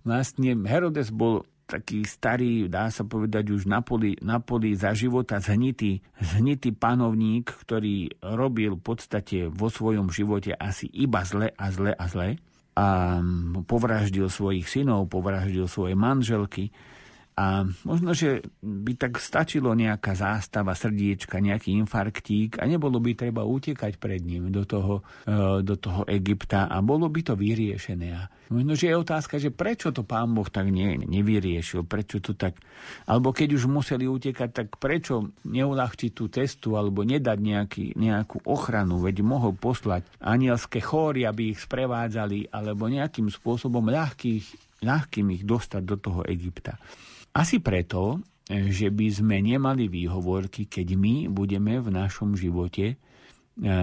vlastne 0.04 0.54
Herodes 0.64 1.10
bol 1.10 1.44
taký 1.66 2.06
starý, 2.06 2.70
dá 2.70 2.86
sa 2.94 3.02
povedať 3.02 3.50
už 3.50 3.66
na 3.66 3.82
poli, 3.82 4.14
na 4.22 4.38
poli 4.38 4.78
za 4.78 4.94
života 4.94 5.42
zhnitý, 5.42 5.98
zhnitý 6.22 6.70
panovník, 6.70 7.50
ktorý 7.50 8.22
robil 8.22 8.78
v 8.78 8.82
podstate 8.86 9.50
vo 9.50 9.66
svojom 9.66 10.14
živote 10.14 10.54
asi 10.54 10.86
iba 10.94 11.26
zle 11.26 11.50
a 11.50 11.66
zle 11.75 11.90
a 11.90 12.06
zle. 12.06 12.38
A 12.76 13.18
povraždil 13.66 14.30
svojich 14.30 14.68
synov, 14.70 15.10
povraždil 15.10 15.66
svoje 15.66 15.98
manželky 15.98 16.70
a 17.37 17.69
možno, 17.85 18.16
že 18.16 18.40
by 18.64 18.97
tak 18.97 19.21
stačilo 19.21 19.76
nejaká 19.76 20.16
zástava 20.16 20.73
srdiečka, 20.73 21.37
nejaký 21.37 21.76
infarktík 21.85 22.57
a 22.57 22.64
nebolo 22.64 22.97
by 22.97 23.12
treba 23.12 23.45
utekať 23.45 24.00
pred 24.00 24.25
ním 24.25 24.49
do 24.49 24.64
toho, 24.64 25.05
e, 25.28 25.61
do 25.61 25.76
toho 25.76 26.09
Egypta 26.09 26.64
a 26.64 26.81
bolo 26.81 27.12
by 27.12 27.21
to 27.21 27.37
vyriešené. 27.37 28.09
A 28.16 28.33
možno, 28.49 28.73
že 28.73 28.88
je 28.88 28.97
otázka, 28.97 29.37
že 29.37 29.52
prečo 29.52 29.93
to 29.93 30.00
pán 30.00 30.33
Boh 30.33 30.49
tak 30.49 30.73
ne, 30.73 30.97
nevyriešil, 30.97 31.85
prečo 31.85 32.25
to 32.25 32.33
tak, 32.33 32.57
alebo 33.05 33.37
keď 33.37 33.52
už 33.61 33.69
museli 33.69 34.09
utekať, 34.09 34.50
tak 34.57 34.81
prečo 34.81 35.28
neulahčiť 35.45 36.16
tú 36.16 36.33
cestu 36.33 36.81
alebo 36.81 37.05
nedať 37.05 37.37
nejaký, 37.37 37.85
nejakú 38.00 38.49
ochranu, 38.49 38.97
veď 39.05 39.21
mohol 39.21 39.52
poslať 39.52 40.09
anielské 40.25 40.81
chóry, 40.81 41.28
aby 41.28 41.52
ich 41.52 41.61
sprevádzali, 41.61 42.49
alebo 42.49 42.88
nejakým 42.88 43.28
spôsobom 43.28 43.93
ľahkých, 43.93 44.81
ľahkým 44.81 45.37
ich 45.37 45.45
dostať 45.45 45.83
do 45.85 46.00
toho 46.00 46.25
Egypta. 46.25 46.81
Asi 47.37 47.61
preto, 47.61 48.25
že 48.49 48.88
by 48.88 49.07
sme 49.12 49.37
nemali 49.45 49.93
výhovorky, 49.93 50.64
keď 50.64 50.97
my 50.97 51.14
budeme 51.28 51.76
v 51.85 51.93
našom 51.93 52.33
živote 52.33 52.95
e, 52.95 52.97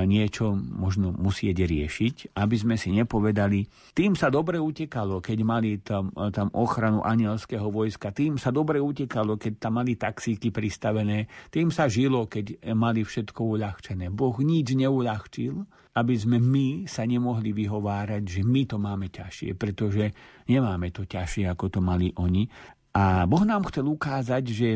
niečo 0.10 0.57
možno 0.57 1.13
musieť 1.13 1.62
riešiť, 1.62 2.33
aby 2.33 2.55
sme 2.57 2.81
si 2.81 2.89
nepovedali, 2.89 3.67
tým 3.93 4.17
sa 4.17 4.33
dobre 4.33 4.57
utekalo, 4.57 5.22
keď 5.22 5.38
mali 5.45 5.77
tam, 5.86 6.10
tam 6.33 6.50
ochranu 6.57 7.05
anielského 7.05 7.69
vojska, 7.69 8.10
tým 8.10 8.41
sa 8.41 8.50
dobre 8.50 8.81
utekalo, 8.81 9.38
keď 9.38 9.69
tam 9.69 9.77
mali 9.77 10.01
taxíky 10.01 10.50
pristavené, 10.50 11.29
tým 11.53 11.69
sa 11.69 11.86
žilo, 11.86 12.25
keď 12.25 12.74
mali 12.74 13.05
všetko 13.05 13.38
uľahčené. 13.38 14.10
Boh 14.10 14.33
nič 14.41 14.74
neuľahčil, 14.74 15.62
aby 15.93 16.15
sme 16.17 16.41
my 16.41 16.89
sa 16.89 17.05
nemohli 17.05 17.53
vyhovárať, 17.53 18.24
že 18.25 18.41
my 18.41 18.65
to 18.65 18.81
máme 18.81 19.13
ťažšie, 19.13 19.53
pretože 19.53 20.10
nemáme 20.50 20.89
to 20.89 21.05
ťažšie, 21.05 21.45
ako 21.45 21.69
to 21.69 21.79
mali 21.86 22.10
oni. 22.17 22.50
A 22.93 23.25
Boh 23.25 23.41
nám 23.41 23.65
chcel 23.69 23.89
ukázať, 23.89 24.43
že 24.53 24.69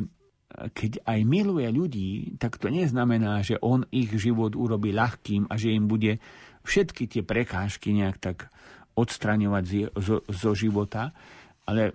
keď 0.74 1.06
aj 1.06 1.20
miluje 1.28 1.68
ľudí, 1.70 2.10
tak 2.42 2.58
to 2.58 2.74
neznamená, 2.74 3.46
že 3.46 3.62
on 3.62 3.86
ich 3.94 4.10
život 4.18 4.58
urobí 4.58 4.90
ľahkým 4.90 5.46
a 5.52 5.54
že 5.60 5.76
im 5.76 5.86
bude 5.86 6.18
všetky 6.66 7.06
tie 7.06 7.22
prekážky 7.22 7.94
nejak 7.94 8.18
tak 8.18 8.38
odstraňovať 8.98 9.94
zo, 9.94 10.26
zo 10.26 10.52
života, 10.58 11.14
ale 11.70 11.94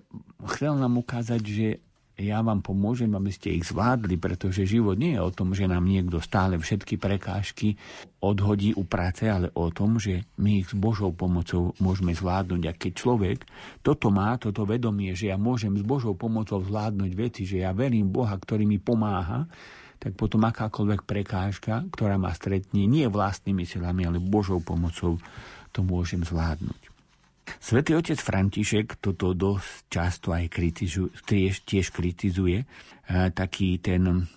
chcel 0.55 0.79
nám 0.79 0.95
ukázať, 1.01 1.41
že 1.43 1.67
ja 2.13 2.45
vám 2.45 2.61
pomôžem, 2.61 3.09
aby 3.17 3.33
ste 3.33 3.57
ich 3.57 3.65
zvládli, 3.65 4.21
pretože 4.21 4.69
život 4.69 4.93
nie 5.01 5.17
je 5.17 5.21
o 5.25 5.33
tom, 5.33 5.57
že 5.57 5.65
nám 5.65 5.89
niekto 5.89 6.21
stále 6.21 6.61
všetky 6.61 7.01
prekážky 7.01 7.73
odhodí 8.21 8.77
u 8.77 8.85
práce, 8.85 9.25
ale 9.25 9.49
o 9.57 9.73
tom, 9.73 9.97
že 9.97 10.29
my 10.37 10.61
ich 10.61 10.69
s 10.69 10.77
Božou 10.77 11.09
pomocou 11.09 11.73
môžeme 11.81 12.13
zvládnuť. 12.13 12.61
A 12.69 12.77
keď 12.77 12.91
človek 12.93 13.37
toto 13.81 14.13
má, 14.13 14.37
toto 14.37 14.61
vedomie, 14.69 15.17
že 15.17 15.33
ja 15.33 15.41
môžem 15.41 15.73
s 15.73 15.81
Božou 15.81 16.13
pomocou 16.13 16.61
zvládnuť 16.61 17.11
veci, 17.17 17.49
že 17.49 17.65
ja 17.65 17.73
verím 17.73 18.13
Boha, 18.13 18.37
ktorý 18.37 18.69
mi 18.69 18.77
pomáha, 18.77 19.49
tak 19.97 20.13
potom 20.13 20.45
akákoľvek 20.45 21.09
prekážka, 21.09 21.81
ktorá 21.89 22.21
ma 22.21 22.29
stretne, 22.35 22.85
nie 22.85 23.09
vlastnými 23.09 23.65
silami, 23.65 24.05
ale 24.05 24.21
Božou 24.21 24.61
pomocou, 24.61 25.17
to 25.73 25.79
môžem 25.81 26.21
zvládnuť. 26.21 26.92
Svetý 27.59 27.95
otec 27.95 28.19
František 28.19 29.03
toto 29.03 29.35
dosť 29.35 29.91
často 29.91 30.31
aj 30.31 30.47
kritizuje, 30.47 31.11
tiež, 31.67 31.91
kritizuje, 31.91 32.63
taký 33.35 33.83
ten 33.83 34.27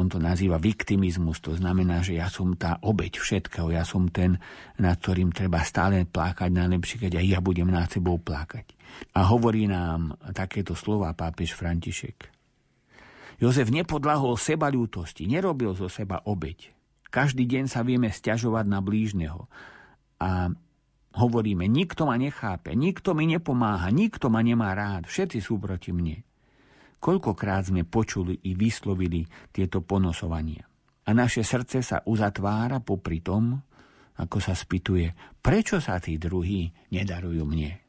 on 0.00 0.08
to 0.08 0.16
nazýva 0.16 0.56
viktimizmus, 0.56 1.44
to 1.44 1.52
znamená, 1.52 2.00
že 2.00 2.16
ja 2.16 2.32
som 2.32 2.56
tá 2.56 2.80
obeď 2.80 3.20
všetkého, 3.20 3.68
ja 3.68 3.84
som 3.84 4.08
ten, 4.08 4.40
nad 4.80 4.96
ktorým 4.96 5.28
treba 5.28 5.60
stále 5.60 6.08
plákať, 6.08 6.48
najlepšie, 6.48 7.04
keď 7.04 7.20
aj 7.20 7.26
ja 7.28 7.38
budem 7.44 7.68
nad 7.68 7.84
sebou 7.92 8.16
plakať. 8.16 8.72
A 9.12 9.28
hovorí 9.28 9.68
nám 9.68 10.16
takéto 10.32 10.72
slova 10.72 11.12
pápež 11.12 11.52
František. 11.52 12.32
Jozef 13.44 13.68
nepodlahol 13.68 14.40
seba 14.40 14.72
ľútosti, 14.72 15.28
nerobil 15.28 15.76
zo 15.76 15.92
seba 15.92 16.24
obeď. 16.24 16.72
Každý 17.12 17.44
deň 17.44 17.68
sa 17.68 17.84
vieme 17.84 18.08
stiažovať 18.08 18.64
na 18.64 18.80
blížneho. 18.80 19.52
A 20.16 20.48
hovoríme, 21.16 21.68
nikto 21.68 22.08
ma 22.08 22.16
nechápe, 22.16 22.72
nikto 22.72 23.12
mi 23.12 23.28
nepomáha, 23.28 23.92
nikto 23.92 24.32
ma 24.32 24.40
nemá 24.40 24.72
rád, 24.72 25.08
všetci 25.08 25.38
sú 25.40 25.60
proti 25.60 25.92
mne. 25.92 26.24
Koľkokrát 27.02 27.68
sme 27.68 27.82
počuli 27.82 28.38
i 28.46 28.54
vyslovili 28.54 29.26
tieto 29.50 29.82
ponosovania. 29.82 30.62
A 31.02 31.10
naše 31.10 31.42
srdce 31.42 31.82
sa 31.82 31.98
uzatvára 32.06 32.78
popri 32.78 33.18
tom, 33.18 33.58
ako 34.22 34.38
sa 34.38 34.54
spýtuje, 34.54 35.38
prečo 35.42 35.82
sa 35.82 35.98
tí 35.98 36.14
druhí 36.14 36.70
nedarujú 36.94 37.42
mne. 37.42 37.82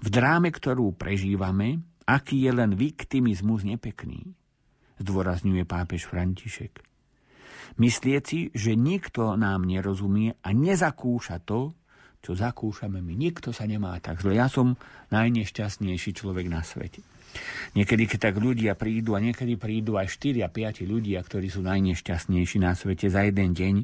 V 0.00 0.08
dráme, 0.08 0.48
ktorú 0.48 0.96
prežívame, 0.96 1.84
aký 2.08 2.40
je 2.40 2.52
len 2.56 2.72
viktimizmus 2.72 3.68
nepekný, 3.68 4.32
zdôrazňuje 4.96 5.68
pápež 5.68 6.08
František. 6.08 6.80
Myslieť 7.76 8.22
si, 8.24 8.40
že 8.54 8.78
nikto 8.78 9.36
nám 9.36 9.68
nerozumie 9.68 10.40
a 10.40 10.48
nezakúša 10.56 11.44
to, 11.44 11.76
čo 12.24 12.32
zakúšame 12.32 13.04
my. 13.04 13.12
Nikto 13.12 13.52
sa 13.52 13.68
nemá 13.68 14.00
tak 14.00 14.24
zle. 14.24 14.40
Ja 14.40 14.48
som 14.48 14.80
najnešťastnejší 15.12 16.16
človek 16.16 16.48
na 16.48 16.64
svete. 16.64 17.04
Niekedy, 17.76 18.08
keď 18.08 18.32
tak 18.32 18.36
ľudia 18.40 18.72
prídu, 18.78 19.12
a 19.12 19.20
niekedy 19.20 19.60
prídu 19.60 20.00
aj 20.00 20.16
4 20.16 20.46
a 20.46 20.48
5 20.48 20.86
ľudia, 20.88 21.20
ktorí 21.20 21.52
sú 21.52 21.60
najnešťastnejší 21.66 22.64
na 22.64 22.72
svete 22.72 23.12
za 23.12 23.26
jeden 23.26 23.52
deň, 23.52 23.74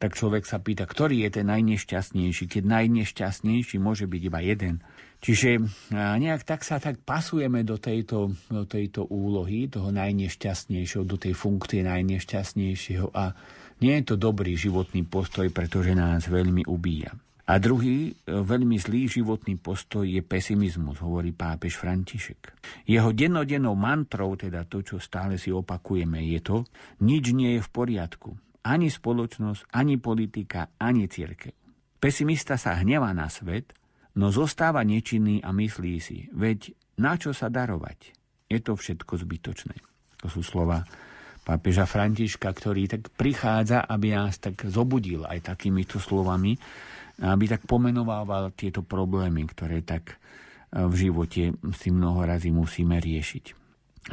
tak 0.00 0.16
človek 0.16 0.48
sa 0.48 0.56
pýta, 0.56 0.88
ktorý 0.88 1.28
je 1.28 1.40
ten 1.40 1.46
najnešťastnejší, 1.48 2.48
keď 2.48 2.62
najnešťastnejší 2.64 3.76
môže 3.76 4.08
byť 4.08 4.22
iba 4.32 4.40
jeden. 4.40 4.80
Čiže 5.20 5.60
nejak 5.92 6.48
tak 6.48 6.64
sa 6.64 6.80
tak 6.80 7.04
pasujeme 7.04 7.60
do 7.60 7.76
tejto, 7.76 8.32
do 8.48 8.64
tejto 8.64 9.04
úlohy, 9.04 9.68
toho 9.68 9.92
najnešťastnejšieho, 9.92 11.04
do 11.04 11.20
tej 11.20 11.36
funkcie 11.36 11.84
najnešťastnejšieho 11.84 13.12
a 13.12 13.36
nie 13.84 14.00
je 14.00 14.04
to 14.12 14.16
dobrý 14.16 14.56
životný 14.56 15.04
postoj, 15.04 15.48
pretože 15.52 15.92
nás 15.92 16.24
veľmi 16.28 16.64
ubíja. 16.64 17.12
A 17.50 17.58
druhý 17.58 18.14
e, 18.14 18.30
veľmi 18.30 18.78
zlý 18.78 19.10
životný 19.10 19.58
postoj 19.58 20.06
je 20.06 20.22
pesimizmus, 20.22 21.02
hovorí 21.02 21.34
pápež 21.34 21.82
František. 21.82 22.54
Jeho 22.86 23.10
dennodennou 23.10 23.74
mantrou, 23.74 24.38
teda 24.38 24.70
to, 24.70 24.86
čo 24.86 25.02
stále 25.02 25.34
si 25.34 25.50
opakujeme, 25.50 26.22
je 26.30 26.40
to, 26.46 26.56
nič 27.02 27.34
nie 27.34 27.58
je 27.58 27.66
v 27.66 27.70
poriadku. 27.74 28.38
Ani 28.62 28.86
spoločnosť, 28.86 29.74
ani 29.74 29.98
politika, 29.98 30.70
ani 30.78 31.10
církev. 31.10 31.50
Pesimista 31.98 32.54
sa 32.54 32.78
hnevá 32.78 33.10
na 33.10 33.26
svet, 33.26 33.74
no 34.14 34.30
zostáva 34.30 34.86
nečinný 34.86 35.42
a 35.42 35.50
myslí 35.50 35.94
si, 35.98 36.30
veď 36.30 36.70
na 37.02 37.18
čo 37.18 37.34
sa 37.34 37.50
darovať? 37.50 38.14
Je 38.46 38.62
to 38.62 38.78
všetko 38.78 39.26
zbytočné. 39.26 39.74
To 40.22 40.30
sú 40.30 40.46
slova 40.46 40.86
pápeža 41.42 41.88
Františka, 41.88 42.46
ktorý 42.46 42.86
tak 42.86 43.10
prichádza, 43.10 43.82
aby 43.90 44.14
nás 44.14 44.38
tak 44.38 44.70
zobudil 44.70 45.26
aj 45.26 45.50
takýmito 45.50 45.98
slovami, 45.98 46.54
aby 47.20 47.44
tak 47.46 47.68
pomenovával 47.68 48.56
tieto 48.56 48.80
problémy, 48.80 49.44
ktoré 49.44 49.84
tak 49.84 50.16
e, 50.16 50.16
v 50.80 50.94
živote 50.96 51.52
si 51.76 51.88
mnoho 51.92 52.24
razy 52.24 52.48
musíme 52.48 52.96
riešiť. 52.96 53.44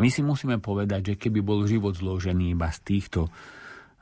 My 0.03 0.11
si 0.11 0.19
musíme 0.19 0.59
povedať, 0.59 1.15
že 1.15 1.19
keby 1.19 1.39
bol 1.39 1.63
život 1.63 1.95
zložený 1.95 2.59
iba 2.59 2.67
z 2.67 2.79
týchto, 2.83 3.31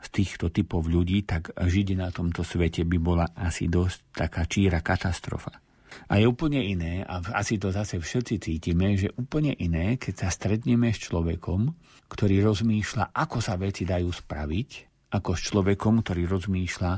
z 0.01 0.07
týchto 0.09 0.49
typov 0.49 0.89
ľudí, 0.89 1.21
tak 1.21 1.53
žiť 1.53 1.87
na 1.93 2.09
tomto 2.09 2.41
svete 2.41 2.81
by 2.81 2.97
bola 2.97 3.25
asi 3.37 3.69
dosť 3.69 4.09
taká 4.09 4.49
číra 4.49 4.81
katastrofa. 4.81 5.61
A 6.09 6.19
je 6.19 6.25
úplne 6.27 6.59
iné, 6.59 7.05
a 7.07 7.23
asi 7.37 7.55
to 7.55 7.71
zase 7.71 8.01
všetci 8.01 8.35
cítime, 8.41 8.99
že 8.99 9.15
úplne 9.15 9.55
iné, 9.55 9.95
keď 9.95 10.27
sa 10.27 10.29
stretneme 10.33 10.91
s 10.91 10.99
človekom, 10.99 11.71
ktorý 12.11 12.43
rozmýšľa, 12.43 13.15
ako 13.15 13.37
sa 13.39 13.55
veci 13.55 13.87
dajú 13.87 14.09
spraviť, 14.11 14.69
ako 15.15 15.31
s 15.31 15.41
človekom, 15.47 16.03
ktorý 16.03 16.27
rozmýšľa, 16.27 16.93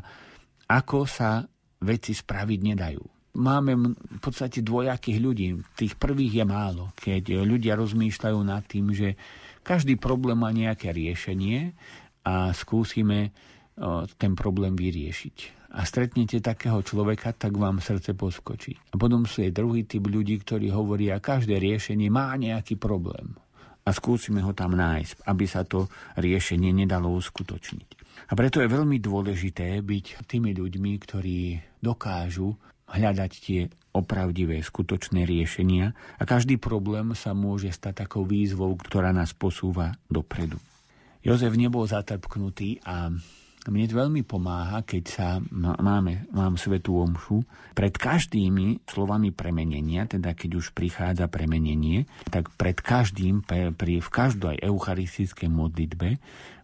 ako 0.67 1.00
sa 1.06 1.46
veci 1.84 2.12
spraviť 2.13 2.60
nedajú. 2.74 3.04
Máme 3.38 3.94
v 3.94 4.22
podstate 4.22 4.66
dvojakých 4.66 5.20
ľudí. 5.22 5.48
Tých 5.78 5.94
prvých 5.94 6.42
je 6.42 6.46
málo, 6.50 6.90
keď 6.98 7.46
ľudia 7.46 7.78
rozmýšľajú 7.78 8.40
nad 8.42 8.66
tým, 8.66 8.90
že 8.98 9.13
každý 9.62 10.00
problém 10.00 10.42
má 10.42 10.50
nejaké 10.50 10.90
riešenie 10.90 11.78
a 12.26 12.50
skúsime 12.58 13.30
ten 14.18 14.34
problém 14.34 14.74
vyriešiť. 14.74 15.70
A 15.78 15.86
stretnete 15.86 16.42
takého 16.42 16.82
človeka, 16.82 17.36
tak 17.36 17.54
vám 17.54 17.78
srdce 17.78 18.18
poskočí. 18.18 18.74
A 18.90 18.98
potom 18.98 19.30
sú 19.30 19.46
aj 19.46 19.54
druhý 19.54 19.86
typ 19.86 20.02
ľudí, 20.10 20.42
ktorí 20.42 20.74
hovoria, 20.74 21.22
každé 21.22 21.62
riešenie 21.62 22.10
má 22.10 22.34
nejaký 22.34 22.80
problém. 22.80 23.38
A 23.86 23.94
skúsime 23.94 24.42
ho 24.42 24.56
tam 24.58 24.74
nájsť, 24.74 25.30
aby 25.30 25.46
sa 25.46 25.62
to 25.62 25.86
riešenie 26.18 26.74
nedalo 26.74 27.13
uskutočniť. 27.13 27.97
A 28.28 28.36
preto 28.36 28.60
je 28.60 28.68
veľmi 28.68 29.00
dôležité 29.00 29.80
byť 29.80 30.28
tými 30.28 30.52
ľuďmi, 30.52 30.92
ktorí 31.00 31.63
dokážu 31.80 32.60
hľadať 32.88 33.32
tie 33.40 33.62
opravdivé, 33.96 34.60
skutočné 34.62 35.24
riešenia 35.24 35.96
a 36.20 36.24
každý 36.24 36.60
problém 36.60 37.16
sa 37.16 37.32
môže 37.34 37.72
stať 37.72 38.08
takou 38.08 38.28
výzvou, 38.28 38.76
ktorá 38.78 39.16
nás 39.16 39.32
posúva 39.32 39.96
dopredu. 40.12 40.60
Jozef 41.26 41.56
nebol 41.56 41.84
zatrpknutý 41.88 42.80
a 42.88 43.12
mne 43.68 43.84
veľmi 43.84 44.24
pomáha, 44.24 44.80
keď 44.88 45.04
sa 45.12 45.28
máme, 45.52 46.32
mám 46.32 46.56
svetú 46.56 47.04
omšu. 47.04 47.44
Pred 47.76 48.00
každými 48.00 48.88
slovami 48.88 49.36
premenenia, 49.36 50.08
teda 50.08 50.32
keď 50.32 50.63
už 50.63 50.72
prichádza 50.72 51.28
premenenie, 51.28 52.08
tak 52.32 52.48
pred 52.56 52.80
každým, 52.80 53.44
pri, 53.44 54.00
v 54.00 54.08
každej 54.08 54.63
eucharistickej 54.63 55.52
modlitbe 55.52 56.16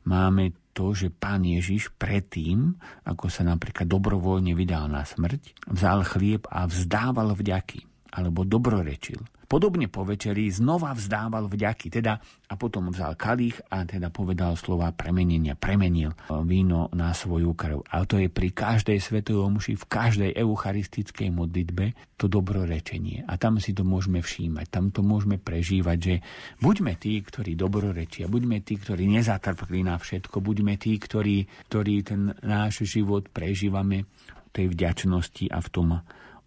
máme 0.08 0.56
to, 0.74 0.98
že 0.98 1.14
pán 1.14 1.46
Ježiš 1.46 1.94
predtým, 1.96 2.76
ako 3.06 3.30
sa 3.30 3.46
napríklad 3.46 3.86
dobrovoľne 3.86 4.58
vydal 4.58 4.90
na 4.90 5.06
smrť, 5.06 5.70
vzal 5.70 6.02
chlieb 6.04 6.50
a 6.50 6.66
vzdával 6.66 7.38
vďaky, 7.38 7.93
alebo 8.14 8.46
dobrorečil. 8.46 9.18
Podobne 9.54 9.86
po 9.86 10.02
večeri 10.02 10.50
znova 10.50 10.98
vzdával 10.98 11.46
vďaky, 11.46 11.94
teda 11.94 12.18
a 12.50 12.54
potom 12.58 12.90
vzal 12.90 13.14
kalich 13.14 13.62
a 13.70 13.86
teda 13.86 14.10
povedal 14.10 14.58
slova 14.58 14.90
premenenia, 14.98 15.54
premenil 15.54 16.10
víno 16.42 16.90
na 16.98 17.14
svoju 17.14 17.54
krv. 17.54 17.86
A 17.86 18.02
to 18.10 18.18
je 18.18 18.34
pri 18.34 18.50
každej 18.50 18.98
svetej 18.98 19.38
omši, 19.38 19.78
v 19.78 19.86
každej 19.86 20.32
eucharistickej 20.34 21.30
modlitbe 21.30 21.94
to 22.18 22.26
dobrorečenie. 22.26 23.30
A 23.30 23.38
tam 23.38 23.62
si 23.62 23.78
to 23.78 23.86
môžeme 23.86 24.26
všímať, 24.26 24.74
tam 24.74 24.90
to 24.90 25.06
môžeme 25.06 25.38
prežívať, 25.38 25.98
že 26.02 26.16
buďme 26.58 26.98
tí, 26.98 27.22
ktorí 27.22 27.54
dobrorečia, 27.54 28.26
buďme 28.26 28.58
tí, 28.66 28.82
ktorí 28.82 29.06
nezatrpkli 29.06 29.86
na 29.86 30.02
všetko, 30.02 30.42
buďme 30.42 30.82
tí, 30.82 30.98
ktorí, 30.98 31.70
ktorí 31.70 31.94
ten 32.02 32.34
náš 32.42 32.90
život 32.90 33.30
prežívame 33.30 34.10
v 34.50 34.50
tej 34.50 34.66
vďačnosti 34.74 35.46
a 35.54 35.62
v 35.62 35.70
tom 35.70 35.90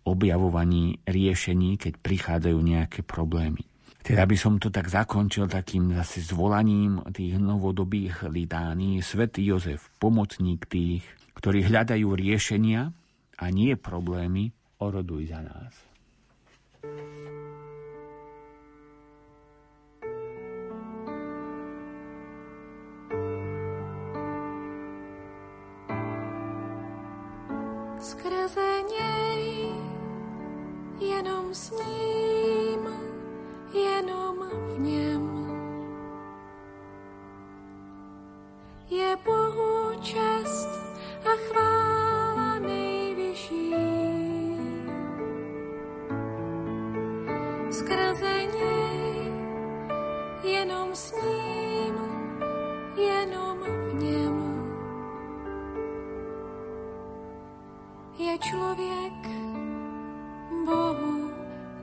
objavovaní 0.07 1.03
riešení, 1.03 1.77
keď 1.77 1.99
prichádzajú 1.99 2.59
nejaké 2.63 3.03
problémy. 3.03 3.67
Teda 4.07 4.23
by 4.23 4.39
som 4.39 4.63
to 4.63 4.71
tak 4.71 4.87
zakončil 4.87 5.51
takým 5.51 5.91
zase 5.99 6.23
zvolaním 6.23 7.03
tých 7.11 7.43
novodobých 7.43 8.31
litánií. 8.31 9.03
Svetý 9.03 9.43
Jozef, 9.51 9.91
pomocník 9.99 10.71
tých, 10.71 11.03
ktorí 11.35 11.67
hľadajú 11.67 12.15
riešenia 12.15 12.95
a 13.35 13.45
nie 13.51 13.75
problémy, 13.75 14.55
oroduj 14.79 15.35
za 15.35 15.43
nás. 15.43 15.75
Skrze 16.87 17.56
jenom 31.47 31.55
s 31.55 31.71
ním, 31.71 32.89
v 34.51 34.79
něm. 34.79 35.47
Je 38.91 39.17
Bohu 39.25 40.01
a 41.25 41.37
chvála 41.49 42.59
nejvyšší. 42.59 43.75
Skrze 47.71 48.45
něj, 48.59 49.33
s 50.95 51.13
ním, 51.13 51.95
jenom 52.97 53.59
v 53.59 53.95
něm. 53.95 54.37
Je 58.19 58.39
člověk 58.39 59.16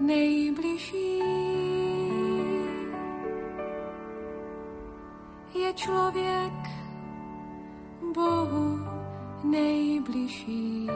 nejbližší. 0.03 1.19
Je 5.53 5.73
člověk 5.73 6.53
Bohu 8.13 8.79
nejbližší. 9.43 10.87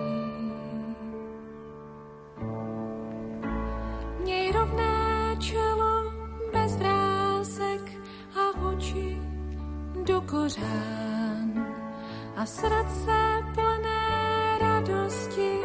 Měj 4.23 4.51
rovné 4.51 5.35
čelo 5.39 6.11
bez 6.53 6.75
vrázek 6.75 7.91
a 8.35 8.61
oči 8.69 9.17
do 10.03 10.21
kořán 10.21 11.67
a 12.35 12.45
srdce 12.45 13.43
plné 13.55 14.57
radosti, 14.59 15.56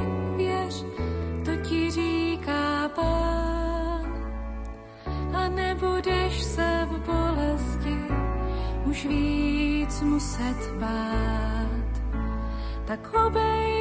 nebudeš 5.82 6.42
se 6.42 6.88
v 6.90 6.98
bolesti 7.06 7.96
už 8.84 9.06
víc 9.06 10.00
muset 10.00 10.72
bát. 10.78 12.02
Tak 12.84 13.14
obejmi 13.26 13.71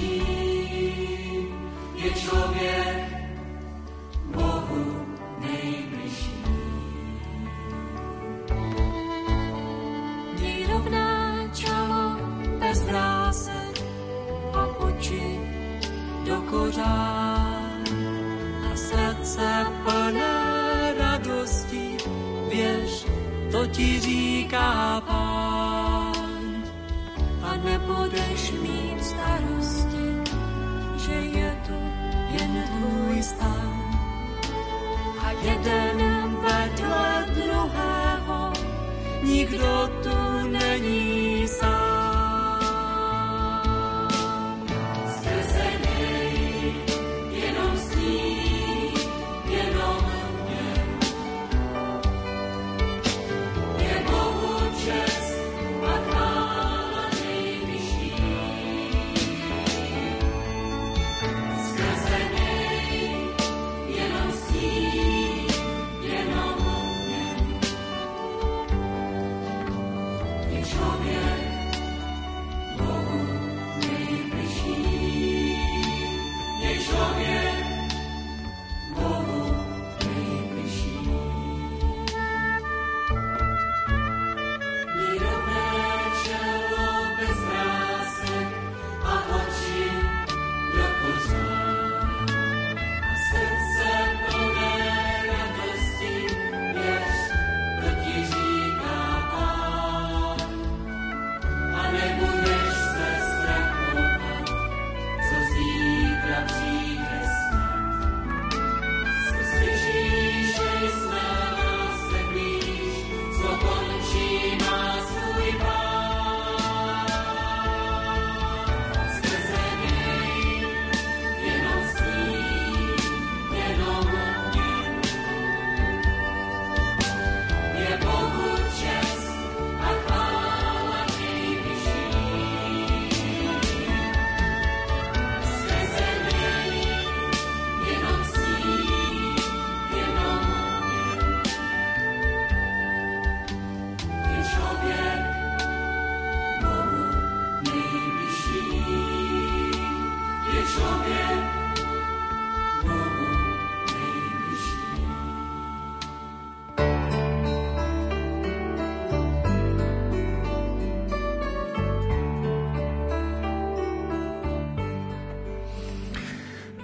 nejbližší. 0.00 0.37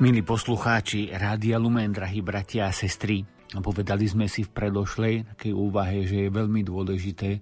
Milí 0.05 0.21
poslucháči 0.21 1.09
Rádia 1.17 1.57
Lumen, 1.57 1.88
drahí 1.88 2.21
bratia 2.21 2.69
a 2.69 2.77
sestry, 2.77 3.25
povedali 3.64 4.05
sme 4.05 4.29
si 4.29 4.45
v 4.45 4.53
predošlej 4.53 5.33
takej 5.33 5.57
úvahe, 5.57 6.05
že 6.05 6.29
je 6.29 6.29
veľmi 6.29 6.61
dôležité 6.61 7.40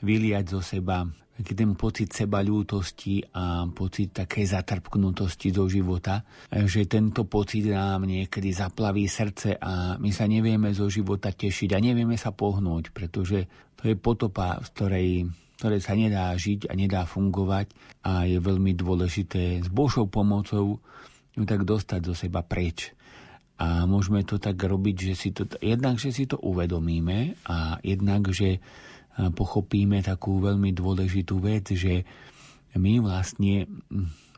vyliať 0.00 0.44
zo 0.48 0.64
seba 0.64 1.04
taký 1.36 1.52
ten 1.52 1.76
pocit 1.76 2.08
seba 2.08 2.40
ľútosti 2.40 3.20
a 3.36 3.68
pocit 3.68 4.16
takej 4.16 4.48
zatrpknutosti 4.48 5.52
zo 5.52 5.68
života, 5.68 6.24
že 6.48 6.88
tento 6.88 7.28
pocit 7.28 7.68
nám 7.68 8.08
niekedy 8.08 8.48
zaplaví 8.48 9.04
srdce 9.04 9.60
a 9.60 10.00
my 10.00 10.08
sa 10.08 10.24
nevieme 10.24 10.72
zo 10.72 10.88
života 10.88 11.28
tešiť 11.28 11.76
a 11.76 11.84
nevieme 11.84 12.16
sa 12.16 12.32
pohnúť, 12.32 12.96
pretože 12.96 13.44
to 13.76 13.92
je 13.92 14.00
potopa, 14.00 14.56
z 14.64 14.68
ktorej 14.72 15.08
ktoré 15.60 15.76
sa 15.76 15.92
nedá 15.92 16.32
žiť 16.32 16.72
a 16.72 16.72
nedá 16.72 17.04
fungovať 17.04 17.68
a 18.08 18.24
je 18.24 18.40
veľmi 18.40 18.72
dôležité 18.72 19.60
s 19.60 19.68
Božou 19.68 20.08
pomocou 20.08 20.80
ju 21.40 21.44
tak 21.48 21.64
dostať 21.64 22.00
zo 22.04 22.12
seba 22.12 22.44
preč. 22.44 22.92
A 23.60 23.88
môžeme 23.88 24.24
to 24.24 24.36
tak 24.36 24.60
robiť, 24.60 25.12
že 25.12 25.14
si 25.16 25.28
to, 25.32 25.48
jednak, 25.60 25.96
že 25.96 26.12
si 26.12 26.28
to 26.28 26.36
uvedomíme 26.40 27.40
a 27.48 27.80
jednak, 27.80 28.28
že 28.32 28.60
pochopíme 29.16 30.00
takú 30.00 30.40
veľmi 30.40 30.72
dôležitú 30.72 31.40
vec, 31.44 31.72
že 31.76 32.04
my 32.76 33.04
vlastne 33.04 33.68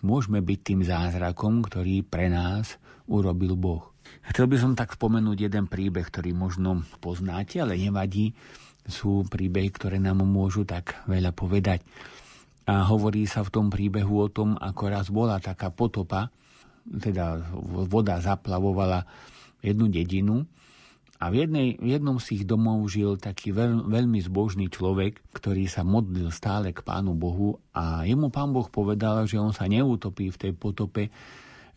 môžeme 0.03 0.43
byť 0.43 0.59
tým 0.63 0.81
zázrakom, 0.83 1.63
ktorý 1.63 2.03
pre 2.03 2.27
nás 2.27 2.79
urobil 3.07 3.55
Boh. 3.55 3.95
Chcel 4.35 4.51
by 4.51 4.57
som 4.59 4.73
tak 4.75 4.99
spomenúť 4.99 5.47
jeden 5.51 5.71
príbeh, 5.71 6.07
ktorý 6.07 6.35
možno 6.35 6.83
poznáte, 6.99 7.63
ale 7.63 7.79
nevadí. 7.79 8.35
Sú 8.83 9.23
príbehy, 9.23 9.71
ktoré 9.71 10.03
nám 10.03 10.27
môžu 10.27 10.67
tak 10.67 11.07
veľa 11.07 11.31
povedať. 11.31 11.87
A 12.67 12.83
hovorí 12.91 13.31
sa 13.31 13.47
v 13.47 13.55
tom 13.55 13.67
príbehu 13.71 14.19
o 14.19 14.27
tom, 14.27 14.59
ako 14.59 14.83
raz 14.91 15.07
bola 15.15 15.39
taká 15.39 15.71
potopa 15.71 16.35
teda 16.87 17.43
voda 17.89 18.19
zaplavovala 18.19 19.07
jednu 19.63 19.87
dedinu 19.87 20.47
a 21.23 21.31
v, 21.31 21.47
jednej, 21.47 21.79
v 21.79 21.95
jednom 21.95 22.19
z 22.19 22.35
tých 22.35 22.43
domov 22.51 22.83
žil 22.91 23.15
taký 23.15 23.55
veľ, 23.55 23.87
veľmi 23.87 24.19
zbožný 24.27 24.67
človek, 24.67 25.23
ktorý 25.31 25.71
sa 25.71 25.87
modlil 25.87 26.35
stále 26.35 26.75
k 26.75 26.83
Pánu 26.83 27.15
Bohu 27.15 27.63
a 27.71 28.03
jemu 28.03 28.27
Pán 28.35 28.51
Boh 28.51 28.67
povedal, 28.67 29.31
že 29.31 29.39
on 29.39 29.55
sa 29.55 29.71
neutopí 29.71 30.35
v 30.35 30.41
tej 30.41 30.53
potope, 30.59 31.15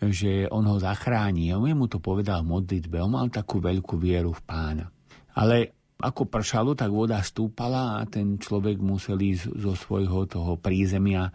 že 0.02 0.50
on 0.50 0.66
ho 0.66 0.82
zachráni. 0.82 1.54
A 1.54 1.62
mu 1.62 1.86
to 1.86 2.02
povedal 2.02 2.42
v 2.42 2.58
modlitbe. 2.58 2.98
On 2.98 3.14
mal 3.14 3.30
takú 3.30 3.62
veľkú 3.62 4.02
vieru 4.02 4.34
v 4.34 4.42
pána. 4.42 4.90
Ale 5.38 5.78
ako 6.02 6.26
pršalo, 6.26 6.74
tak 6.74 6.90
voda 6.90 7.22
stúpala 7.22 8.02
a 8.02 8.10
ten 8.10 8.42
človek 8.42 8.82
musel 8.82 9.22
ísť 9.22 9.62
zo 9.62 9.78
svojho 9.78 10.26
toho 10.26 10.58
prízemia 10.58 11.30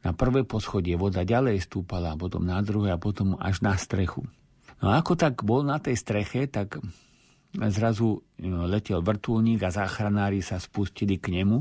na 0.00 0.10
prvé 0.16 0.48
poschodie. 0.48 0.96
Voda 0.96 1.24
ďalej 1.24 1.68
stúpala, 1.68 2.16
potom 2.16 2.44
na 2.44 2.60
druhé 2.64 2.94
a 2.94 3.00
potom 3.00 3.36
až 3.36 3.60
na 3.60 3.76
strechu. 3.76 4.24
No 4.80 4.92
a 4.92 5.04
ako 5.04 5.12
tak 5.16 5.44
bol 5.44 5.60
na 5.60 5.76
tej 5.76 5.96
streche, 6.00 6.48
tak 6.48 6.80
zrazu 7.52 8.24
no, 8.40 8.64
letel 8.64 9.04
vrtulník 9.04 9.60
a 9.60 9.74
záchranári 9.74 10.40
sa 10.40 10.56
spustili 10.56 11.20
k 11.20 11.36
nemu 11.36 11.58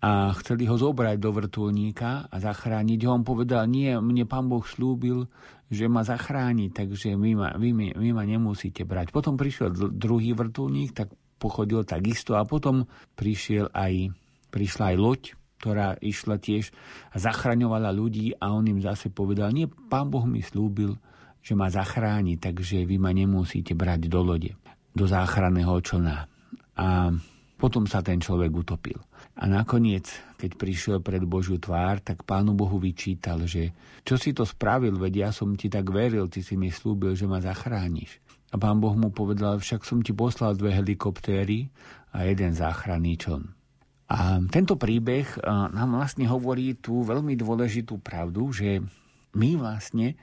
a 0.00 0.32
chceli 0.40 0.64
ho 0.64 0.76
zobrať 0.80 1.16
do 1.20 1.30
vrtulníka 1.34 2.30
a 2.30 2.36
zachrániť 2.40 3.00
ho. 3.04 3.10
On 3.12 3.24
povedal, 3.26 3.68
nie, 3.68 3.92
mne 3.92 4.24
pán 4.24 4.48
Boh 4.48 4.64
slúbil, 4.64 5.28
že 5.68 5.86
ma 5.86 6.02
zachráni, 6.06 6.72
takže 6.72 7.14
vy 7.14 7.36
ma, 7.36 7.52
vy, 7.54 7.94
vy 7.94 8.08
ma 8.10 8.24
nemusíte 8.24 8.88
brať. 8.88 9.12
Potom 9.12 9.36
prišiel 9.36 9.70
druhý 9.92 10.32
vrtulník, 10.32 10.96
tak 10.96 11.12
pochodil 11.40 11.84
takisto 11.84 12.36
a 12.36 12.48
potom 12.48 12.88
prišiel 13.16 13.72
aj, 13.72 14.12
prišla 14.52 14.94
aj 14.94 14.96
loď, 14.96 15.22
ktorá 15.60 16.00
išla 16.00 16.40
tiež 16.40 16.72
a 17.12 17.20
zachraňovala 17.20 17.92
ľudí 17.92 18.32
a 18.40 18.56
on 18.56 18.64
im 18.64 18.80
zase 18.80 19.12
povedal, 19.12 19.52
nie, 19.52 19.68
pán 19.68 20.08
Boh 20.08 20.24
mi 20.24 20.40
slúbil, 20.40 20.96
že 21.44 21.52
ma 21.52 21.68
zachráni, 21.68 22.40
takže 22.40 22.88
vy 22.88 22.96
ma 22.96 23.12
nemusíte 23.12 23.76
brať 23.76 24.08
do 24.08 24.24
lode, 24.24 24.56
do 24.96 25.04
záchranného 25.04 25.76
člna. 25.84 26.24
A 26.80 27.12
potom 27.60 27.84
sa 27.84 28.00
ten 28.00 28.16
človek 28.24 28.48
utopil. 28.56 28.96
A 29.36 29.44
nakoniec, 29.44 30.08
keď 30.40 30.50
prišiel 30.56 30.98
pred 31.04 31.20
Božiu 31.28 31.60
tvár, 31.60 32.00
tak 32.00 32.24
Pánu 32.24 32.56
Bohu 32.56 32.80
vyčítal, 32.80 33.44
že 33.44 33.76
čo 34.00 34.16
si 34.16 34.32
to 34.32 34.48
spravil, 34.48 34.96
veď 34.96 35.28
ja 35.28 35.30
som 35.32 35.52
ti 35.52 35.68
tak 35.68 35.92
veril, 35.92 36.32
ty 36.32 36.40
si 36.40 36.56
mi 36.56 36.72
slúbil, 36.72 37.12
že 37.12 37.28
ma 37.28 37.44
zachrániš. 37.44 38.16
A 38.50 38.56
pán 38.56 38.80
Boh 38.80 38.96
mu 38.96 39.12
povedal, 39.12 39.60
však 39.60 39.84
som 39.84 40.00
ti 40.00 40.10
poslal 40.16 40.56
dve 40.56 40.74
helikoptéry 40.74 41.70
a 42.16 42.26
jeden 42.26 42.56
záchranný 42.56 43.14
čln. 43.20 43.59
A 44.10 44.42
tento 44.50 44.74
príbeh 44.74 45.38
nám 45.46 45.94
vlastne 45.94 46.26
hovorí 46.26 46.74
tú 46.74 47.06
veľmi 47.06 47.38
dôležitú 47.38 48.02
pravdu, 48.02 48.50
že 48.50 48.82
my 49.38 49.54
vlastne 49.54 50.18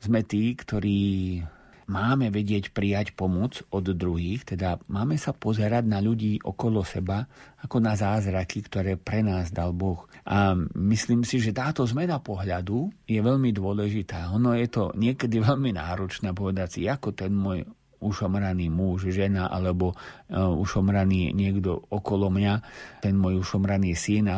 sme 0.00 0.24
tí, 0.24 0.56
ktorí 0.56 1.44
máme 1.86 2.34
vedieť 2.34 2.74
prijať 2.74 3.14
pomoc 3.14 3.62
od 3.70 3.86
druhých, 3.94 4.42
teda 4.42 4.82
máme 4.90 5.14
sa 5.20 5.30
pozerať 5.30 5.86
na 5.86 6.02
ľudí 6.02 6.42
okolo 6.42 6.82
seba 6.82 7.28
ako 7.62 7.78
na 7.78 7.94
zázraky, 7.94 8.66
ktoré 8.66 8.98
pre 8.98 9.22
nás 9.22 9.54
dal 9.54 9.70
Boh. 9.70 10.08
A 10.26 10.58
myslím 10.74 11.22
si, 11.22 11.38
že 11.38 11.54
táto 11.54 11.86
zmena 11.86 12.18
pohľadu 12.18 12.90
je 13.06 13.22
veľmi 13.22 13.54
dôležitá. 13.54 14.34
Ono 14.34 14.56
je 14.58 14.66
to 14.66 14.90
niekedy 14.98 15.38
veľmi 15.46 15.78
náročné 15.78 16.34
povedať 16.34 16.68
si, 16.80 16.80
ako 16.90 17.14
ten 17.14 17.30
môj 17.30 17.62
ušomraný 18.00 18.68
muž, 18.68 19.08
žena 19.10 19.48
alebo 19.48 19.92
uh, 19.92 20.52
ušomraný 20.52 21.32
niekto 21.32 21.88
okolo 21.88 22.28
mňa, 22.28 22.54
ten 23.00 23.16
môj 23.16 23.40
ušomraný 23.40 23.96
syn. 23.96 24.28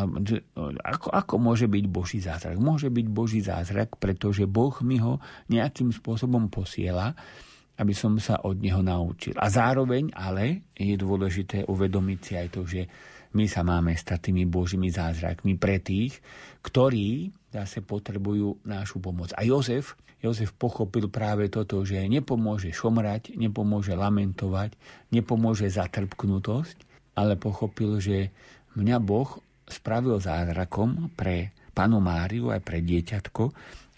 Ako, 0.84 1.08
ako 1.10 1.34
môže 1.36 1.66
byť 1.66 1.84
Boží 1.90 2.18
zázrak? 2.22 2.58
Môže 2.58 2.88
byť 2.88 3.06
Boží 3.10 3.40
zázrak, 3.42 3.98
pretože 3.98 4.46
Boh 4.46 4.74
mi 4.82 5.02
ho 5.02 5.18
nejakým 5.50 5.90
spôsobom 5.90 6.50
posiela, 6.50 7.14
aby 7.78 7.94
som 7.94 8.18
sa 8.18 8.42
od 8.42 8.58
neho 8.58 8.82
naučil. 8.82 9.38
A 9.38 9.46
zároveň 9.46 10.10
ale 10.10 10.66
je 10.74 10.98
dôležité 10.98 11.62
uvedomiť 11.66 12.18
si 12.18 12.32
aj 12.34 12.48
to, 12.50 12.66
že 12.66 12.82
my 13.38 13.44
sa 13.44 13.62
máme 13.62 13.92
stať 13.92 14.32
tými 14.32 14.48
Božími 14.48 14.88
zázrakmi 14.88 15.60
pre 15.60 15.78
tých, 15.78 16.18
ktorí 16.64 17.30
zase 17.52 17.84
potrebujú 17.84 18.64
nášu 18.64 18.98
pomoc. 18.98 19.30
A 19.36 19.44
Jozef, 19.44 19.94
Jozef 20.18 20.50
pochopil 20.50 21.06
práve 21.06 21.46
toto, 21.46 21.86
že 21.86 22.02
nepomôže 22.10 22.74
šomrať, 22.74 23.38
nepomôže 23.38 23.94
lamentovať, 23.94 24.74
nepomôže 25.14 25.70
zatrpknutosť, 25.70 26.76
ale 27.14 27.38
pochopil, 27.38 28.02
že 28.02 28.34
mňa 28.74 28.98
Boh 28.98 29.30
spravil 29.70 30.18
zázrakom 30.18 31.14
pre 31.14 31.54
panu 31.70 32.02
Máriu 32.02 32.50
aj 32.50 32.60
pre 32.66 32.82
dieťatko, 32.82 33.44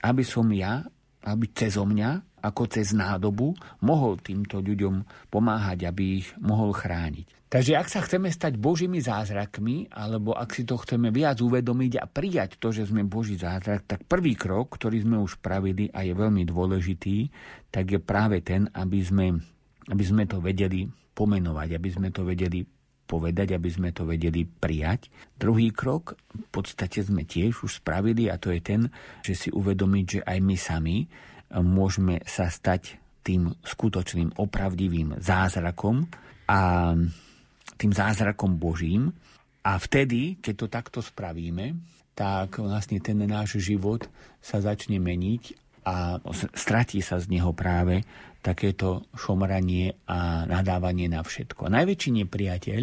aby 0.04 0.22
som 0.24 0.44
ja, 0.52 0.84
aby 1.24 1.48
cez 1.56 1.80
mňa, 1.80 2.40
ako 2.44 2.62
cez 2.68 2.92
nádobu, 2.92 3.56
mohol 3.80 4.20
týmto 4.20 4.60
ľuďom 4.60 5.28
pomáhať, 5.32 5.88
aby 5.88 6.20
ich 6.20 6.28
mohol 6.40 6.76
chrániť. 6.76 7.39
Takže 7.50 7.74
ak 7.74 7.90
sa 7.90 8.06
chceme 8.06 8.30
stať 8.30 8.62
Božími 8.62 9.02
zázrakmi, 9.02 9.90
alebo 9.90 10.38
ak 10.38 10.54
si 10.54 10.62
to 10.62 10.78
chceme 10.78 11.10
viac 11.10 11.42
uvedomiť 11.42 11.92
a 11.98 12.06
prijať 12.06 12.62
to, 12.62 12.70
že 12.70 12.86
sme 12.86 13.02
Boží 13.02 13.34
zázrak, 13.34 13.90
tak 13.90 14.06
prvý 14.06 14.38
krok, 14.38 14.78
ktorý 14.78 15.02
sme 15.02 15.18
už 15.18 15.42
pravili 15.42 15.90
a 15.90 16.06
je 16.06 16.14
veľmi 16.14 16.46
dôležitý, 16.46 17.26
tak 17.74 17.90
je 17.90 17.98
práve 17.98 18.38
ten, 18.46 18.70
aby 18.70 19.02
sme, 19.02 19.26
aby 19.90 20.04
sme 20.06 20.30
to 20.30 20.38
vedeli 20.38 20.86
pomenovať, 21.10 21.68
aby 21.74 21.88
sme 21.90 22.14
to 22.14 22.22
vedeli 22.22 22.62
povedať, 23.10 23.58
aby 23.58 23.66
sme 23.66 23.90
to 23.90 24.06
vedeli 24.06 24.46
prijať. 24.46 25.10
Druhý 25.34 25.74
krok 25.74 26.14
v 26.30 26.46
podstate 26.54 27.02
sme 27.02 27.26
tiež 27.26 27.66
už 27.66 27.82
spravili 27.82 28.30
a 28.30 28.38
to 28.38 28.54
je 28.54 28.62
ten, 28.62 28.86
že 29.26 29.34
si 29.34 29.48
uvedomiť, 29.50 30.04
že 30.06 30.20
aj 30.22 30.38
my 30.38 30.54
sami 30.54 30.96
môžeme 31.58 32.22
sa 32.22 32.46
stať 32.46 33.02
tým 33.26 33.50
skutočným, 33.66 34.38
opravdivým 34.38 35.18
zázrakom 35.18 36.06
a 36.46 36.94
tým 37.80 37.96
zázrakom 37.96 38.60
Božím. 38.60 39.16
A 39.64 39.80
vtedy, 39.80 40.36
keď 40.44 40.54
to 40.56 40.66
takto 40.68 41.00
spravíme, 41.00 41.80
tak 42.12 42.60
vlastne 42.60 43.00
ten 43.00 43.16
náš 43.24 43.56
život 43.64 44.04
sa 44.44 44.60
začne 44.60 45.00
meniť 45.00 45.56
a 45.88 46.20
stratí 46.52 47.00
sa 47.00 47.16
z 47.16 47.32
neho 47.32 47.56
práve 47.56 48.04
takéto 48.40 49.04
šomranie 49.12 50.00
a 50.08 50.48
nadávanie 50.48 51.12
na 51.12 51.20
všetko. 51.20 51.68
Najväčší 51.68 52.24
nepriateľ, 52.24 52.82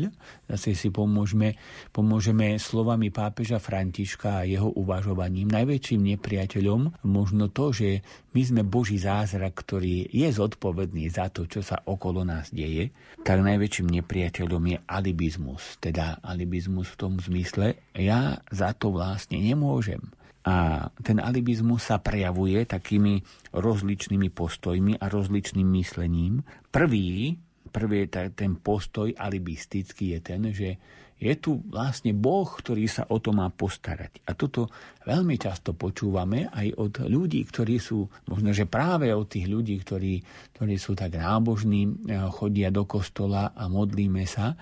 zase 0.54 0.78
si 0.78 0.94
pomôžeme, 0.94 1.58
pomôžeme 1.90 2.62
slovami 2.62 3.10
pápeža 3.10 3.58
Františka 3.58 4.42
a 4.42 4.48
jeho 4.48 4.70
uvažovaním, 4.78 5.50
najväčším 5.50 6.16
nepriateľom 6.18 7.02
možno 7.10 7.50
to, 7.50 7.74
že 7.74 8.06
my 8.38 8.42
sme 8.46 8.62
Boží 8.62 9.02
zázrak, 9.02 9.58
ktorý 9.58 10.14
je 10.14 10.30
zodpovedný 10.30 11.10
za 11.10 11.34
to, 11.34 11.50
čo 11.50 11.66
sa 11.66 11.82
okolo 11.82 12.22
nás 12.22 12.54
deje, 12.54 12.94
tak 13.26 13.42
najväčším 13.42 13.90
nepriateľom 13.98 14.64
je 14.70 14.78
alibizmus. 14.86 15.82
Teda 15.82 16.22
alibizmus 16.22 16.94
v 16.94 17.00
tom 17.02 17.14
zmysle, 17.18 17.82
ja 17.98 18.38
za 18.54 18.78
to 18.78 18.94
vlastne 18.94 19.42
nemôžem. 19.42 20.14
A 20.48 20.88
ten 21.04 21.20
alibizmus 21.20 21.92
sa 21.92 22.00
prejavuje 22.00 22.64
takými 22.64 23.20
rozličnými 23.52 24.32
postojmi 24.32 24.96
a 24.96 25.12
rozličným 25.12 25.68
myslením. 25.76 26.40
Prvý, 26.72 27.36
prvý 27.68 28.08
ten 28.32 28.56
postoj 28.56 29.12
alibistický 29.12 30.16
je 30.16 30.20
ten, 30.24 30.42
že 30.56 30.70
je 31.18 31.34
tu 31.34 31.66
vlastne 31.74 32.14
Boh, 32.14 32.46
ktorý 32.46 32.86
sa 32.86 33.10
o 33.10 33.18
to 33.18 33.34
má 33.34 33.50
postarať. 33.50 34.22
A 34.30 34.38
toto 34.38 34.70
veľmi 35.02 35.34
často 35.42 35.74
počúvame 35.74 36.46
aj 36.46 36.68
od 36.78 36.94
ľudí, 37.10 37.42
ktorí 37.42 37.82
sú, 37.82 38.06
možno 38.30 38.54
že 38.54 38.70
práve 38.70 39.10
od 39.10 39.26
tých 39.26 39.50
ľudí, 39.50 39.82
ktorí, 39.82 40.22
ktorí 40.54 40.76
sú 40.78 40.94
tak 40.94 41.18
nábožní, 41.18 41.90
eh, 41.90 42.22
chodia 42.30 42.70
do 42.70 42.86
kostola 42.86 43.50
a 43.58 43.66
modlíme 43.66 44.24
sa, 44.30 44.54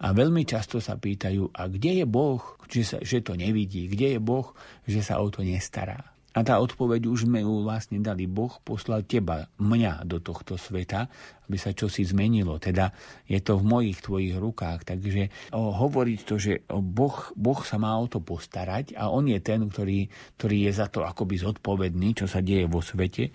a 0.00 0.06
veľmi 0.16 0.48
často 0.48 0.80
sa 0.80 0.96
pýtajú, 0.96 1.52
a 1.52 1.68
kde 1.68 2.02
je 2.02 2.06
Boh, 2.08 2.40
že, 2.72 2.82
sa, 2.88 2.98
že 3.04 3.20
to 3.20 3.36
nevidí, 3.36 3.84
kde 3.86 4.16
je 4.16 4.20
Boh, 4.20 4.56
že 4.88 5.04
sa 5.04 5.20
o 5.20 5.28
to 5.28 5.44
nestará. 5.44 6.10
A 6.30 6.46
tá 6.46 6.62
odpoveď 6.62 7.10
už 7.10 7.26
sme 7.26 7.42
ju 7.42 7.66
vlastne 7.66 7.98
dali. 7.98 8.30
Boh 8.30 8.54
poslal 8.62 9.02
teba, 9.02 9.50
mňa 9.58 10.06
do 10.06 10.22
tohto 10.22 10.54
sveta, 10.54 11.10
aby 11.50 11.58
sa 11.58 11.74
čosi 11.74 12.06
zmenilo. 12.06 12.54
Teda 12.62 12.94
je 13.26 13.42
to 13.42 13.58
v 13.58 13.66
mojich 13.66 13.98
tvojich 13.98 14.38
rukách. 14.38 14.86
Takže 14.86 15.50
o, 15.50 15.74
hovoriť 15.74 16.18
to, 16.22 16.34
že 16.38 16.52
boh, 16.70 17.34
boh 17.34 17.60
sa 17.66 17.82
má 17.82 17.98
o 17.98 18.06
to 18.06 18.22
postarať 18.22 18.94
a 18.94 19.10
On 19.10 19.26
je 19.26 19.42
ten, 19.42 19.58
ktorý, 19.66 20.06
ktorý 20.38 20.70
je 20.70 20.72
za 20.72 20.86
to 20.86 21.02
akoby 21.02 21.34
zodpovedný, 21.34 22.14
čo 22.14 22.30
sa 22.30 22.38
deje 22.38 22.70
vo 22.70 22.78
svete, 22.78 23.34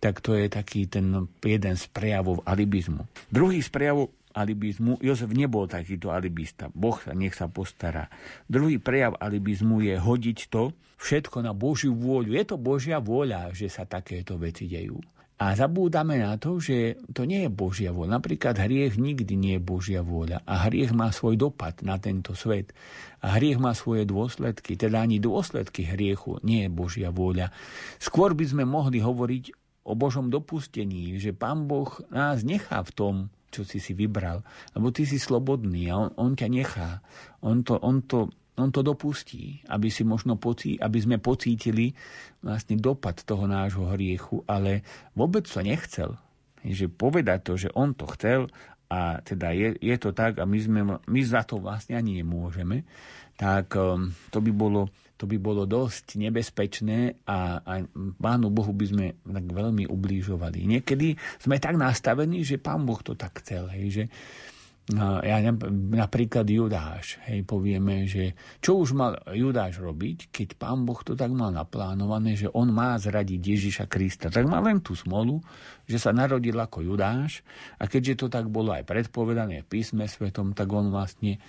tak 0.00 0.24
to 0.24 0.32
je 0.32 0.48
taký 0.48 0.88
ten 0.88 1.28
jeden 1.44 1.76
z 1.76 1.84
prejavov 1.92 2.40
alibizmu. 2.48 3.04
Druhý 3.28 3.60
z 3.60 3.68
prejavov 3.68 4.23
alibizmu, 4.34 4.98
Jozef 4.98 5.30
nebol 5.30 5.70
takýto 5.70 6.10
alibista. 6.10 6.66
Boh 6.74 6.98
sa 6.98 7.14
nech 7.14 7.32
sa 7.32 7.46
postará. 7.46 8.10
Druhý 8.50 8.82
prejav 8.82 9.14
alibizmu 9.22 9.80
je 9.80 9.94
hodiť 9.94 10.38
to 10.50 10.74
všetko 10.98 11.46
na 11.46 11.54
Božiu 11.54 11.94
vôľu. 11.94 12.34
Je 12.34 12.44
to 12.44 12.56
Božia 12.58 12.98
vôľa, 12.98 13.54
že 13.54 13.70
sa 13.70 13.86
takéto 13.86 14.34
veci 14.36 14.66
dejú. 14.66 14.98
A 15.34 15.50
zabúdame 15.58 16.22
na 16.22 16.38
to, 16.38 16.62
že 16.62 16.94
to 17.10 17.26
nie 17.26 17.42
je 17.46 17.50
Božia 17.50 17.90
vôľa. 17.90 18.22
Napríklad 18.22 18.54
hriech 18.54 18.94
nikdy 18.94 19.34
nie 19.34 19.54
je 19.58 19.66
Božia 19.66 20.00
vôľa. 20.06 20.46
A 20.46 20.70
hriech 20.70 20.94
má 20.94 21.10
svoj 21.10 21.34
dopad 21.34 21.82
na 21.82 21.98
tento 21.98 22.38
svet. 22.38 22.70
A 23.18 23.34
hriech 23.34 23.58
má 23.58 23.74
svoje 23.74 24.06
dôsledky. 24.06 24.78
Teda 24.78 25.02
ani 25.02 25.18
dôsledky 25.18 25.90
hriechu 25.90 26.38
nie 26.46 26.66
je 26.66 26.70
Božia 26.70 27.10
vôľa. 27.10 27.50
Skôr 27.98 28.30
by 28.38 28.46
sme 28.46 28.62
mohli 28.62 29.02
hovoriť 29.02 29.44
o 29.84 29.92
Božom 29.98 30.32
dopustení, 30.32 31.18
že 31.18 31.36
Pán 31.36 31.66
Boh 31.66 31.92
nás 32.08 32.40
nechá 32.46 32.80
v 32.80 32.90
tom, 32.94 33.14
čo 33.54 33.62
si 33.62 33.78
si 33.78 33.94
vybral, 33.94 34.42
lebo 34.74 34.90
ty 34.90 35.06
si 35.06 35.22
slobodný 35.22 35.94
a 35.94 35.94
on, 35.94 36.10
on 36.18 36.32
ťa 36.34 36.48
nechá. 36.50 36.90
On 37.46 37.62
to, 37.62 37.78
on 37.78 38.02
to 38.02 38.34
on 38.54 38.70
to 38.70 38.86
dopustí, 38.86 39.66
aby, 39.66 39.90
si 39.90 40.06
možno 40.06 40.38
pocí, 40.38 40.78
aby 40.78 40.98
sme 41.02 41.18
pocítili 41.18 41.90
vlastne 42.38 42.78
dopad 42.78 43.18
toho 43.26 43.50
nášho 43.50 43.90
hriechu, 43.90 44.46
ale 44.46 44.86
vôbec 45.18 45.42
to 45.42 45.58
nechcel. 45.58 46.14
Že 46.62 46.86
povedať 46.94 47.38
to, 47.44 47.52
že 47.58 47.74
on 47.74 47.98
to 47.98 48.06
chcel 48.14 48.46
a 48.88 49.18
teda 49.26 49.50
je, 49.50 49.74
je 49.82 49.96
to 49.98 50.14
tak 50.14 50.38
a 50.38 50.46
my, 50.46 50.58
sme, 50.62 50.80
my 51.02 51.20
za 51.26 51.42
to 51.42 51.58
vlastne 51.58 51.98
ani 51.98 52.22
nemôžeme, 52.22 52.86
tak 53.34 53.74
um, 53.74 54.14
to 54.30 54.38
by 54.38 54.54
bolo, 54.54 54.86
to 55.14 55.30
by 55.30 55.38
bolo 55.38 55.62
dosť 55.64 56.18
nebezpečné 56.18 57.24
a, 57.26 57.62
a 57.62 57.72
Pánu 58.18 58.50
Bohu 58.50 58.74
by 58.74 58.86
sme 58.86 59.06
tak 59.22 59.46
veľmi 59.46 59.86
ublížovali. 59.86 60.66
Niekedy 60.66 61.14
sme 61.38 61.62
tak 61.62 61.78
nastavení, 61.78 62.42
že 62.42 62.58
Pán 62.58 62.82
Boh 62.82 62.98
to 62.98 63.14
tak 63.14 63.38
chcel, 63.42 63.70
hej, 63.70 63.86
že, 63.90 64.04
ja 65.24 65.40
napríklad 65.96 66.44
Judáš, 66.44 67.16
hej, 67.24 67.40
povieme, 67.48 68.04
že 68.04 68.36
čo 68.60 68.76
už 68.84 68.92
mal 68.92 69.16
Judáš 69.32 69.80
robiť, 69.80 70.28
keď 70.28 70.60
pán 70.60 70.84
Boh 70.84 71.00
to 71.00 71.16
tak 71.16 71.32
mal 71.32 71.48
naplánované, 71.48 72.36
že 72.36 72.52
on 72.52 72.68
má 72.68 72.92
zradiť 73.00 73.40
Ježiša 73.40 73.88
Krista. 73.88 74.28
Tak 74.28 74.44
má 74.44 74.60
len 74.60 74.84
tú 74.84 74.92
smolu, 74.92 75.40
že 75.88 75.96
sa 75.96 76.12
narodil 76.12 76.52
ako 76.60 76.84
Judáš 76.84 77.40
a 77.80 77.88
keďže 77.88 78.20
to 78.20 78.26
tak 78.28 78.52
bolo 78.52 78.76
aj 78.76 78.84
predpovedané 78.84 79.64
v 79.64 79.70
písme 79.72 80.04
svetom, 80.04 80.52
tak 80.52 80.68
on 80.68 80.92
vlastne, 80.92 81.40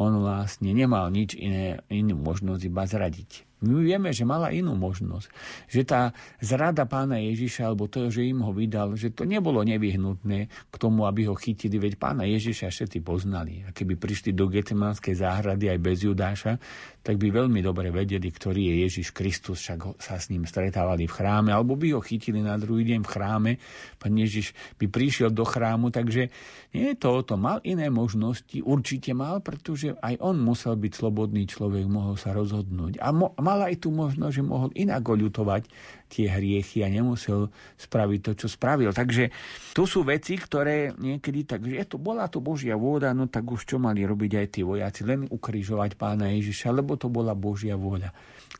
on 0.00 0.24
vlastne 0.24 0.72
nemal 0.72 1.12
nič 1.12 1.36
iné, 1.36 1.84
inú 1.92 2.16
možnosť 2.16 2.62
iba 2.64 2.88
zradiť. 2.88 3.44
My 3.60 3.84
vieme, 3.84 4.08
že 4.08 4.24
mala 4.24 4.48
inú 4.56 4.72
možnosť. 4.72 5.28
Že 5.68 5.82
tá 5.84 6.16
zrada 6.40 6.88
pána 6.88 7.20
Ježiša, 7.20 7.68
alebo 7.68 7.92
to, 7.92 8.08
že 8.08 8.24
im 8.24 8.40
ho 8.40 8.56
vydal, 8.56 8.96
že 8.96 9.12
to 9.12 9.28
nebolo 9.28 9.60
nevyhnutné 9.60 10.48
k 10.48 10.74
tomu, 10.80 11.04
aby 11.04 11.28
ho 11.28 11.36
chytili, 11.36 11.76
veď 11.76 12.00
pána 12.00 12.24
Ježiša 12.24 12.72
všetci 12.72 13.04
poznali. 13.04 13.60
A 13.68 13.76
keby 13.76 14.00
prišli 14.00 14.32
do 14.32 14.48
Getemanskej 14.48 15.20
záhrady 15.20 15.68
aj 15.68 15.78
bez 15.84 16.00
Judáša, 16.00 16.56
tak 17.00 17.16
by 17.16 17.32
veľmi 17.32 17.64
dobre 17.64 17.88
vedeli, 17.88 18.28
ktorý 18.28 18.60
je 18.60 18.74
Ježiš 18.84 19.08
Kristus, 19.16 19.64
však 19.64 19.96
sa 19.96 20.20
s 20.20 20.28
ním 20.28 20.44
stretávali 20.44 21.08
v 21.08 21.16
chráme, 21.16 21.48
alebo 21.48 21.76
by 21.76 21.96
ho 21.96 22.00
chytili 22.04 22.44
na 22.44 22.60
druhý 22.60 22.84
deň 22.84 23.00
v 23.00 23.08
chráme. 23.08 23.50
Pán 23.96 24.12
Ježiš 24.12 24.52
by 24.76 24.86
prišiel 24.88 25.32
do 25.32 25.48
chrámu, 25.48 25.88
takže 25.88 26.28
nie 26.76 26.92
je 26.92 26.96
to 27.00 27.08
o 27.08 27.22
tom. 27.24 27.48
Mal 27.48 27.58
iné 27.64 27.88
možnosti, 27.88 28.60
určite 28.60 29.16
mal, 29.16 29.40
pretože 29.40 29.96
aj 29.98 30.20
on 30.20 30.38
musel 30.38 30.76
byť 30.76 30.92
slobodný 30.92 31.48
človek, 31.48 31.88
mohol 31.88 32.20
sa 32.20 32.36
rozhodnúť. 32.36 33.00
A 33.00 33.10
mo- 33.16 33.32
mal 33.40 33.64
aj 33.64 33.80
tú 33.80 33.90
možnosť, 33.90 34.34
že 34.36 34.44
mohol 34.44 34.68
inak 34.76 35.00
oľutovať 35.00 35.66
tie 36.10 36.26
hriechy 36.26 36.82
a 36.82 36.90
nemusel 36.90 37.54
spraviť 37.78 38.20
to, 38.26 38.32
čo 38.44 38.46
spravil. 38.50 38.90
Takže 38.90 39.30
to 39.72 39.86
sú 39.86 40.02
veci, 40.02 40.34
ktoré 40.34 40.90
niekedy, 40.98 41.46
takže 41.46 41.78
je 41.78 41.84
to, 41.86 41.96
bola 42.02 42.26
to 42.26 42.42
Božia 42.42 42.74
vôda, 42.74 43.14
no 43.14 43.30
tak 43.30 43.46
už 43.46 43.62
čo 43.62 43.78
mali 43.78 44.02
robiť 44.02 44.32
aj 44.42 44.46
tí 44.50 44.60
vojaci, 44.66 45.06
len 45.06 45.30
ukrižovať 45.30 45.94
pána 45.94 46.34
Ježiša, 46.34 46.74
lebo 46.74 46.89
to 46.96 47.12
bola 47.12 47.34
Božia 47.34 47.74
vôľa. 47.74 48.10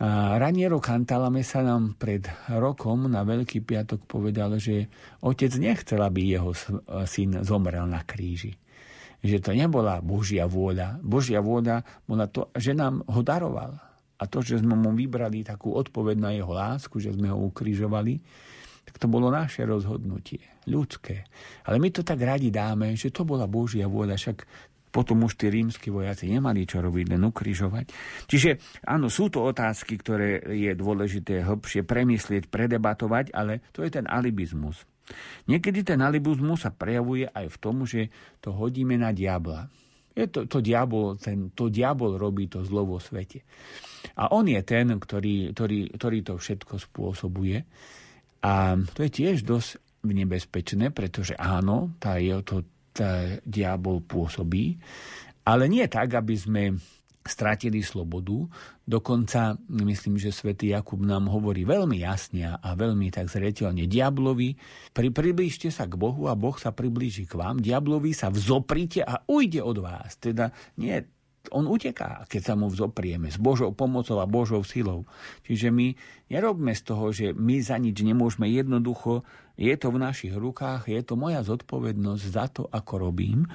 A 0.01 0.39
Raniero 0.41 0.81
Cantalame 0.81 1.45
sa 1.45 1.61
nám 1.61 1.99
pred 1.99 2.25
rokom 2.57 3.11
na 3.11 3.27
Veľký 3.27 3.61
piatok 3.65 4.07
povedal, 4.07 4.57
že 4.57 4.89
otec 5.21 5.53
nechcel, 5.61 6.01
aby 6.01 6.35
jeho 6.35 6.55
syn 7.05 7.43
zomrel 7.47 7.87
na 7.89 8.03
kríži 8.05 8.55
že 9.21 9.37
to 9.37 9.53
nebola 9.53 10.01
Božia 10.01 10.49
vôľa. 10.49 11.01
Božia 11.05 11.45
vôľa 11.45 11.85
bola 12.09 12.25
to, 12.33 12.49
že 12.57 12.73
nám 12.73 13.05
ho 13.05 13.21
daroval 13.21 13.77
a 14.21 14.23
to, 14.29 14.41
že 14.45 14.61
sme 14.61 14.77
mu 14.77 14.93
vybrali 14.97 15.45
takú 15.45 15.77
odpoveď 15.77 16.17
na 16.17 16.31
jeho 16.37 16.53
lásku, 16.53 16.97
že 17.01 17.13
sme 17.13 17.33
ho 17.33 17.49
ukrižovali, 17.49 18.21
tak 18.85 18.97
to 18.97 19.07
bolo 19.09 19.29
naše 19.29 19.65
rozhodnutie, 19.65 20.41
ľudské. 20.69 21.29
Ale 21.69 21.81
my 21.81 21.89
to 21.93 22.05
tak 22.05 22.21
radi 22.21 22.49
dáme, 22.53 22.97
že 22.97 23.13
to 23.13 23.29
bola 23.29 23.45
Božia 23.45 23.89
vôľa, 23.89 24.17
však 24.17 24.39
potom 24.91 25.23
už 25.25 25.39
tí 25.39 25.47
rímsky 25.49 25.89
vojaci 25.89 26.27
nemali 26.27 26.67
čo 26.67 26.83
robiť, 26.83 27.15
len 27.15 27.23
ukrižovať. 27.23 27.85
Čiže 28.27 28.83
áno, 28.87 29.07
sú 29.07 29.31
to 29.31 29.47
otázky, 29.47 29.97
ktoré 29.97 30.43
je 30.51 30.75
dôležité 30.75 31.47
hĺbšie 31.47 31.87
premyslieť, 31.87 32.51
predebatovať, 32.51 33.31
ale 33.31 33.63
to 33.71 33.87
je 33.87 33.91
ten 33.95 34.07
alibizmus. 34.11 34.83
Niekedy 35.51 35.83
ten 35.83 35.99
alibizmus 36.03 36.67
sa 36.67 36.71
prejavuje 36.71 37.27
aj 37.27 37.47
v 37.51 37.57
tom, 37.59 37.83
že 37.87 38.11
to 38.39 38.55
hodíme 38.55 38.95
na 38.99 39.11
diabla. 39.11 39.67
Je 40.15 40.27
to, 40.27 40.51
to, 40.51 40.59
diabol, 40.59 41.15
ten, 41.17 41.55
to 41.55 41.71
diabol 41.71 42.19
robí 42.19 42.51
to 42.51 42.67
zlo 42.67 42.83
vo 42.83 42.99
svete. 42.99 43.47
A 44.19 44.35
on 44.35 44.51
je 44.51 44.59
ten, 44.67 44.91
ktorý, 44.91 45.55
ktorý, 45.55 45.95
ktorý 45.95 46.19
to 46.27 46.35
všetko 46.35 46.75
spôsobuje. 46.83 47.63
A 48.43 48.75
to 48.91 49.07
je 49.07 49.11
tiež 49.11 49.47
dosť 49.47 49.79
nebezpečné, 50.03 50.91
pretože 50.91 51.37
áno, 51.37 51.95
tá, 52.01 52.17
je, 52.17 52.33
to, 52.43 52.65
diabol 53.43 54.05
pôsobí, 54.05 54.77
ale 55.47 55.67
nie 55.67 55.87
tak, 55.89 56.15
aby 56.15 56.35
sme 56.37 56.63
stratili 57.21 57.85
slobodu. 57.85 58.49
Dokonca, 58.89 59.55
myslím, 59.69 60.17
že 60.17 60.33
svätý 60.33 60.73
Jakub 60.73 60.99
nám 61.05 61.29
hovorí 61.29 61.69
veľmi 61.69 62.01
jasne 62.01 62.57
a 62.57 62.69
veľmi 62.73 63.13
tak 63.13 63.29
zreteľne. 63.29 63.85
Diablovi, 63.85 64.57
pri, 64.91 65.13
priblížte 65.13 65.69
sa 65.69 65.85
k 65.85 66.01
Bohu 66.01 66.27
a 66.27 66.35
Boh 66.35 66.57
sa 66.57 66.73
priblíži 66.73 67.29
k 67.29 67.37
vám. 67.37 67.61
Diablovi 67.61 68.17
sa 68.17 68.33
vzoprite 68.33 69.05
a 69.05 69.21
ujde 69.29 69.61
od 69.61 69.79
vás. 69.85 70.17
Teda 70.17 70.51
nie 70.81 70.97
on 71.49 71.65
uteká, 71.65 72.29
keď 72.29 72.53
sa 72.53 72.55
mu 72.55 72.69
vzoprieme 72.69 73.33
s 73.33 73.41
Božou 73.41 73.73
pomocou 73.73 74.21
a 74.21 74.29
Božou 74.29 74.61
silou. 74.61 75.09
Čiže 75.49 75.73
my 75.73 75.97
nerobme 76.29 76.77
z 76.77 76.83
toho, 76.85 77.09
že 77.09 77.33
my 77.33 77.65
za 77.65 77.81
nič 77.81 77.97
nemôžeme. 78.05 78.45
Jednoducho 78.53 79.25
je 79.57 79.73
to 79.81 79.89
v 79.89 80.03
našich 80.05 80.35
rukách, 80.37 80.93
je 80.93 81.01
to 81.01 81.17
moja 81.17 81.41
zodpovednosť 81.41 82.25
za 82.29 82.45
to, 82.53 82.69
ako 82.69 83.09
robím. 83.09 83.49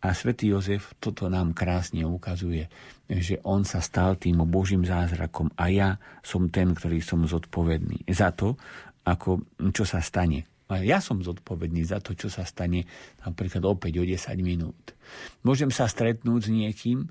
A 0.00 0.12
svätý 0.12 0.52
Jozef 0.52 0.96
toto 1.00 1.26
nám 1.28 1.56
krásne 1.56 2.04
ukazuje, 2.04 2.68
že 3.08 3.40
on 3.44 3.64
sa 3.64 3.80
stal 3.80 4.16
tým 4.16 4.44
Božím 4.48 4.84
zázrakom 4.84 5.52
a 5.56 5.72
ja 5.72 5.96
som 6.20 6.48
ten, 6.52 6.76
ktorý 6.76 7.00
som 7.00 7.24
zodpovedný 7.24 8.06
za 8.12 8.32
to, 8.32 8.60
ako, 9.04 9.44
čo 9.72 9.84
sa 9.88 10.00
stane. 10.04 10.55
A 10.66 10.82
ja 10.82 10.98
som 10.98 11.22
zodpovedný 11.22 11.86
za 11.86 12.02
to, 12.02 12.18
čo 12.18 12.26
sa 12.26 12.42
stane 12.42 12.90
napríklad 13.22 13.62
opäť 13.62 14.02
o 14.02 14.04
10 14.04 14.18
minút. 14.42 14.98
Môžem 15.46 15.70
sa 15.70 15.86
stretnúť 15.86 16.46
s 16.46 16.50
niekým, 16.50 17.06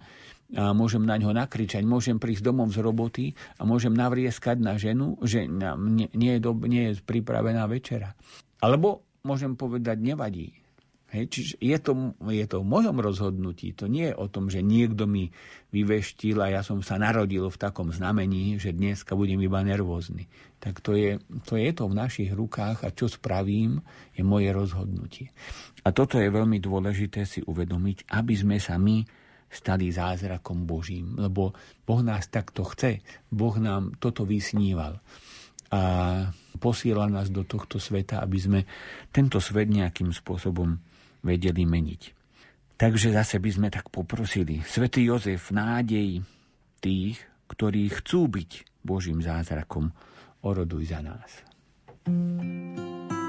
a 0.54 0.78
môžem 0.78 1.02
na 1.02 1.18
ňo 1.18 1.34
nakričať, 1.34 1.82
môžem 1.82 2.22
prísť 2.22 2.46
domov 2.46 2.70
z 2.70 2.86
roboty 2.86 3.26
a 3.58 3.66
môžem 3.66 3.90
navrieskať 3.90 4.62
na 4.62 4.78
ženu, 4.78 5.18
že 5.26 5.50
nie, 5.50 6.38
je, 6.38 6.40
do, 6.40 6.54
nie 6.70 6.94
je 6.94 7.02
pripravená 7.02 7.66
večera. 7.66 8.14
Alebo 8.62 9.02
môžem 9.26 9.58
povedať, 9.58 9.98
nevadí, 10.06 10.54
Hej, 11.14 11.26
čiže 11.30 11.54
je 11.62 11.78
to, 11.78 12.18
je 12.28 12.46
to 12.50 12.66
v 12.66 12.68
mojom 12.68 12.98
rozhodnutí. 12.98 13.78
To 13.78 13.86
nie 13.86 14.10
je 14.10 14.18
o 14.18 14.26
tom, 14.26 14.50
že 14.50 14.66
niekto 14.66 15.06
mi 15.06 15.30
vyveštil 15.70 16.42
a 16.42 16.50
ja 16.50 16.62
som 16.66 16.82
sa 16.82 16.98
narodil 16.98 17.46
v 17.46 17.62
takom 17.62 17.94
znamení, 17.94 18.58
že 18.58 18.74
dneska 18.74 19.14
budem 19.14 19.38
iba 19.40 19.62
nervózny. 19.62 20.26
Tak 20.58 20.82
to 20.82 20.98
je, 20.98 21.22
to 21.46 21.62
je 21.62 21.70
to 21.72 21.86
v 21.86 21.94
našich 21.94 22.32
rukách 22.34 22.84
a 22.84 22.90
čo 22.90 23.06
spravím, 23.06 23.86
je 24.18 24.26
moje 24.26 24.50
rozhodnutie. 24.50 25.30
A 25.86 25.94
toto 25.94 26.18
je 26.18 26.28
veľmi 26.28 26.58
dôležité 26.58 27.24
si 27.24 27.46
uvedomiť, 27.46 28.10
aby 28.10 28.34
sme 28.34 28.58
sa 28.58 28.76
my 28.82 29.06
stali 29.46 29.94
zázrakom 29.94 30.68
Božím. 30.68 31.16
Lebo 31.16 31.56
Boh 31.86 32.02
nás 32.02 32.28
takto 32.28 32.66
chce. 32.66 33.06
Boh 33.30 33.56
nám 33.56 33.96
toto 34.02 34.28
vysníval. 34.28 35.00
A 35.70 35.82
posiela 36.60 37.08
nás 37.08 37.32
do 37.32 37.48
tohto 37.48 37.80
sveta, 37.80 38.20
aby 38.20 38.38
sme 38.42 38.60
tento 39.14 39.40
svet 39.40 39.72
nejakým 39.72 40.12
spôsobom 40.12 40.95
vedeli 41.26 41.66
meniť. 41.66 42.02
Takže 42.78 43.10
zase 43.18 43.42
by 43.42 43.50
sme 43.50 43.68
tak 43.74 43.90
poprosili. 43.90 44.62
Svetý 44.62 45.10
Jozef, 45.10 45.50
nádej 45.50 46.22
tých, 46.78 47.18
ktorí 47.50 47.90
chcú 47.90 48.30
byť 48.30 48.84
Božím 48.86 49.26
zázrakom, 49.26 49.90
oroduj 50.46 50.94
za 50.94 51.02
nás. 51.02 51.42
thank 52.06 53.10
you 53.10 53.25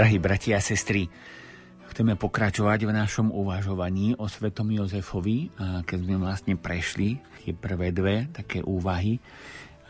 Drahí 0.00 0.16
bratia 0.16 0.56
a 0.56 0.64
sestry, 0.64 1.12
chceme 1.92 2.16
pokračovať 2.16 2.88
v 2.88 2.96
našom 2.96 3.28
uvažovaní 3.36 4.16
o 4.16 4.32
svetom 4.32 4.72
Jozefovi, 4.72 5.52
keď 5.60 5.98
sme 6.00 6.16
vlastne 6.16 6.56
prešli 6.56 7.20
tie 7.44 7.52
prvé 7.52 7.92
dve 7.92 8.24
také 8.32 8.64
úvahy, 8.64 9.20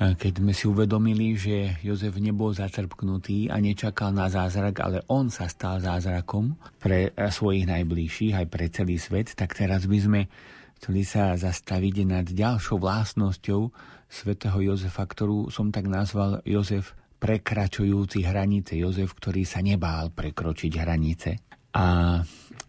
keď 0.02 0.42
sme 0.42 0.50
si 0.50 0.66
uvedomili, 0.66 1.38
že 1.38 1.78
Jozef 1.86 2.18
nebol 2.18 2.50
zatrpknutý 2.50 3.54
a 3.54 3.62
nečakal 3.62 4.10
na 4.10 4.26
zázrak, 4.26 4.82
ale 4.82 5.06
on 5.06 5.30
sa 5.30 5.46
stal 5.46 5.78
zázrakom 5.78 6.58
pre 6.82 7.14
svojich 7.14 7.70
najbližších, 7.70 8.34
aj 8.34 8.46
pre 8.50 8.66
celý 8.66 8.98
svet, 8.98 9.38
tak 9.38 9.54
teraz 9.54 9.86
by 9.86 9.98
sme 10.02 10.20
chceli 10.82 11.06
sa 11.06 11.38
zastaviť 11.38 12.02
nad 12.02 12.26
ďalšou 12.26 12.82
vlastnosťou 12.82 13.70
svätého 14.10 14.58
Jozefa, 14.58 15.06
ktorú 15.06 15.54
som 15.54 15.70
tak 15.70 15.86
nazval 15.86 16.42
Jozef 16.42 16.98
prekračujúci 17.20 18.24
hranice, 18.24 18.80
Jozef, 18.80 19.12
ktorý 19.12 19.44
sa 19.44 19.60
nebál 19.60 20.08
prekročiť 20.08 20.72
hranice. 20.80 21.30
A 21.76 22.18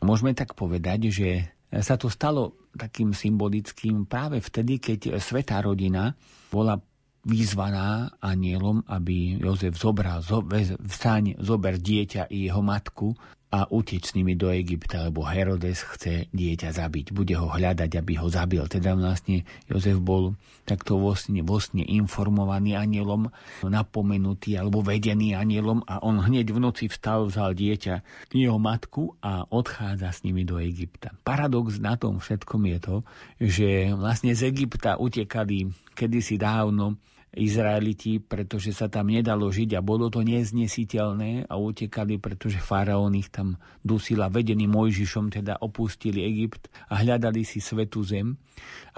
môžeme 0.04 0.36
tak 0.36 0.54
povedať, 0.54 1.08
že 1.08 1.30
sa 1.72 1.96
to 1.96 2.12
stalo 2.12 2.68
takým 2.76 3.16
symbolickým 3.16 4.04
práve 4.04 4.44
vtedy, 4.44 4.84
keď 4.84 5.16
svetá 5.24 5.64
rodina 5.64 6.12
bola 6.52 6.76
vyzvaná 7.24 8.18
anielom, 8.20 8.84
aby 8.92 9.40
Jozef 9.40 9.80
zobral, 9.80 10.20
zo, 10.20 10.44
vstaň, 10.84 11.40
zober 11.40 11.80
dieťa 11.80 12.28
i 12.34 12.52
jeho 12.52 12.60
matku 12.60 13.16
a 13.52 13.68
uteč 13.68 14.10
s 14.10 14.16
nimi 14.16 14.40
do 14.40 14.48
Egypta, 14.48 15.12
lebo 15.12 15.28
Herodes 15.28 15.84
chce 15.84 16.32
dieťa 16.32 16.72
zabiť. 16.72 17.12
Bude 17.12 17.36
ho 17.36 17.52
hľadať, 17.52 18.00
aby 18.00 18.16
ho 18.16 18.32
zabil. 18.32 18.64
Teda 18.72 18.96
vlastne 18.96 19.44
Jozef 19.68 20.00
bol 20.00 20.40
takto 20.64 20.96
vlastne, 20.96 21.44
vlastne 21.44 21.84
informovaný 21.84 22.80
anielom, 22.80 23.28
napomenutý 23.68 24.56
alebo 24.56 24.80
vedený 24.80 25.36
anielom 25.36 25.84
a 25.84 26.00
on 26.00 26.24
hneď 26.24 26.56
v 26.56 26.64
noci 26.64 26.88
vstal, 26.88 27.28
vzal 27.28 27.52
dieťa, 27.52 27.96
jeho 28.32 28.56
matku 28.56 29.20
a 29.20 29.44
odchádza 29.52 30.16
s 30.16 30.24
nimi 30.24 30.48
do 30.48 30.56
Egypta. 30.56 31.12
Paradox 31.28 31.76
na 31.84 32.00
tom 32.00 32.24
všetkom 32.24 32.62
je 32.72 32.78
to, 32.80 32.96
že 33.44 33.70
vlastne 34.00 34.32
z 34.32 34.48
Egypta 34.48 34.96
utekali 34.96 35.68
kedysi 35.92 36.40
dávno 36.40 36.96
Izraeliti, 37.32 38.20
pretože 38.20 38.76
sa 38.76 38.92
tam 38.92 39.08
nedalo 39.08 39.48
žiť 39.48 39.80
a 39.80 39.86
bolo 39.86 40.12
to 40.12 40.20
neznesiteľné 40.20 41.48
a 41.48 41.56
utekali, 41.56 42.20
pretože 42.20 42.60
faraón 42.60 43.16
ich 43.16 43.32
tam 43.32 43.56
dusil 43.80 44.20
a 44.20 44.28
vedený 44.28 44.68
Mojžišom 44.68 45.32
teda 45.32 45.64
opustili 45.64 46.28
Egypt 46.28 46.68
a 46.92 47.00
hľadali 47.00 47.48
si 47.48 47.64
svetú 47.64 48.04
zem. 48.04 48.36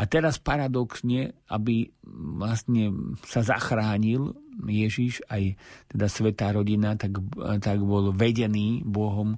A 0.02 0.10
teraz 0.10 0.42
paradoxne, 0.42 1.46
aby 1.54 1.94
vlastne 2.42 3.16
sa 3.22 3.46
zachránil 3.46 4.34
Ježiš, 4.66 5.22
aj 5.30 5.54
teda 5.94 6.10
svetá 6.10 6.50
rodina, 6.50 6.98
tak, 6.98 7.22
tak 7.62 7.86
bol 7.86 8.18
vedený 8.18 8.82
Bohom 8.82 9.38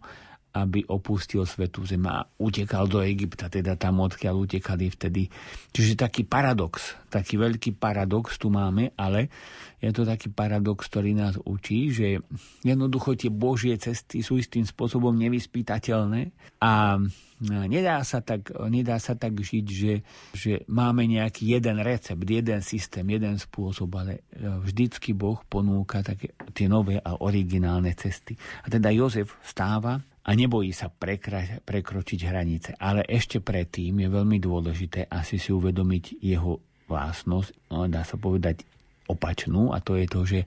aby 0.56 0.88
opustil 0.88 1.44
svetú 1.44 1.84
zem 1.84 2.08
a 2.08 2.24
utekal 2.40 2.88
do 2.88 3.04
Egypta, 3.04 3.52
teda 3.52 3.76
tam 3.76 4.00
odkiaľ 4.00 4.48
utekali 4.48 4.88
vtedy. 4.88 5.28
Čiže 5.76 6.00
taký 6.00 6.24
paradox, 6.24 6.96
taký 7.12 7.36
veľký 7.36 7.76
paradox 7.76 8.40
tu 8.40 8.48
máme, 8.48 8.96
ale 8.96 9.28
je 9.84 9.92
to 9.92 10.08
taký 10.08 10.32
paradox, 10.32 10.88
ktorý 10.88 11.12
nás 11.12 11.36
učí, 11.44 11.92
že 11.92 12.24
jednoducho 12.64 13.20
tie 13.20 13.28
Božie 13.28 13.76
cesty 13.76 14.24
sú 14.24 14.40
istým 14.40 14.64
spôsobom 14.64 15.12
nevyspytateľné 15.20 16.32
a 16.64 16.98
nedá 17.44 18.00
sa 18.08 18.24
tak, 18.24 18.56
nedá 18.72 18.96
sa 18.96 19.20
tak 19.20 19.36
žiť, 19.36 19.66
že, 19.68 19.94
že 20.32 20.64
máme 20.72 21.04
nejaký 21.04 21.60
jeden 21.60 21.84
recept, 21.84 22.24
jeden 22.24 22.64
systém, 22.64 23.04
jeden 23.04 23.36
spôsob, 23.36 23.92
ale 24.00 24.24
vždycky 24.40 25.12
Boh 25.12 25.44
ponúka 25.44 26.00
také 26.00 26.32
tie 26.56 26.72
nové 26.72 26.96
a 27.04 27.20
originálne 27.20 27.92
cesty. 27.92 28.40
A 28.64 28.72
teda 28.72 28.88
Jozef 28.96 29.36
stáva 29.44 30.00
a 30.26 30.30
nebojí 30.34 30.74
sa 30.74 30.90
prekra- 30.90 31.62
prekročiť 31.62 32.20
hranice. 32.26 32.70
Ale 32.82 33.06
ešte 33.06 33.38
predtým 33.40 34.02
je 34.02 34.10
veľmi 34.10 34.38
dôležité 34.42 35.06
asi 35.06 35.38
si 35.38 35.54
uvedomiť 35.54 36.18
jeho 36.22 36.58
vlastnosť, 36.90 37.74
no, 37.74 37.86
dá 37.86 38.02
sa 38.02 38.18
povedať 38.18 38.66
opačnú, 39.06 39.70
a 39.70 39.78
to 39.86 40.02
je 40.02 40.06
to, 40.10 40.22
že 40.26 40.40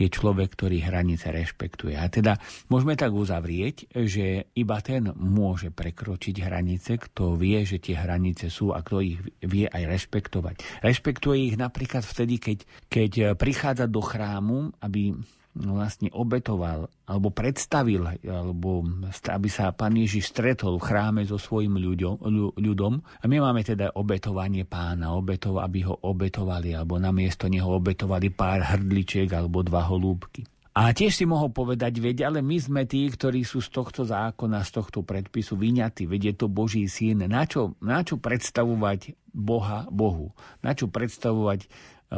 je 0.00 0.08
človek, 0.08 0.56
ktorý 0.56 0.80
hranice 0.80 1.28
rešpektuje. 1.28 1.92
A 1.94 2.08
teda 2.08 2.40
môžeme 2.72 2.96
tak 2.96 3.12
uzavrieť, 3.12 3.92
že 3.92 4.48
iba 4.56 4.80
ten 4.80 5.12
môže 5.12 5.68
prekročiť 5.68 6.40
hranice, 6.40 6.96
kto 6.96 7.36
vie, 7.36 7.62
že 7.68 7.78
tie 7.78 8.00
hranice 8.00 8.48
sú 8.48 8.72
a 8.72 8.80
kto 8.80 9.04
ich 9.04 9.20
vie 9.44 9.68
aj 9.68 9.84
rešpektovať. 9.84 10.80
Rešpektuje 10.80 11.52
ich 11.52 11.56
napríklad 11.60 12.00
vtedy, 12.02 12.40
keď, 12.40 12.58
keď 12.88 13.12
prichádza 13.36 13.84
do 13.86 14.00
chrámu, 14.00 14.72
aby 14.80 15.12
vlastne 15.54 16.08
obetoval 16.14 16.86
alebo 17.10 17.34
predstavil, 17.34 18.06
alebo 18.22 18.86
aby 19.10 19.48
sa 19.50 19.74
pán 19.74 19.98
Ježiš 19.98 20.30
stretol 20.30 20.78
v 20.78 20.86
chráme 20.86 21.22
so 21.26 21.42
svojim 21.42 21.74
ľuďom, 21.74 22.22
ľudom. 22.54 23.02
A 23.02 23.24
my 23.26 23.42
máme 23.42 23.66
teda 23.66 23.98
obetovanie 23.98 24.62
pána, 24.62 25.10
obetov, 25.18 25.58
aby 25.58 25.90
ho 25.90 25.94
obetovali, 26.06 26.78
alebo 26.78 27.02
namiesto 27.02 27.50
neho 27.50 27.66
obetovali 27.66 28.30
pár 28.30 28.62
hrdličiek 28.62 29.26
alebo 29.34 29.66
dva 29.66 29.90
holúbky. 29.90 30.46
A 30.70 30.94
tiež 30.94 31.18
si 31.18 31.26
mohol 31.26 31.50
povedať, 31.50 31.98
veď, 31.98 32.30
ale 32.30 32.46
my 32.46 32.54
sme 32.54 32.82
tí, 32.86 33.02
ktorí 33.10 33.42
sú 33.42 33.58
z 33.58 33.74
tohto 33.74 34.06
zákona, 34.06 34.62
z 34.62 34.70
tohto 34.70 35.02
predpisu 35.02 35.58
vyňatí, 35.58 36.06
veď 36.06 36.30
je 36.30 36.34
to 36.38 36.46
Boží 36.46 36.86
syn. 36.86 37.26
Na 37.26 37.42
čo, 37.42 37.74
na 37.82 38.06
čo 38.06 38.22
predstavovať 38.22 39.18
Boha 39.34 39.90
Bohu? 39.90 40.30
Na 40.62 40.70
čo 40.70 40.86
predstavovať 40.86 41.66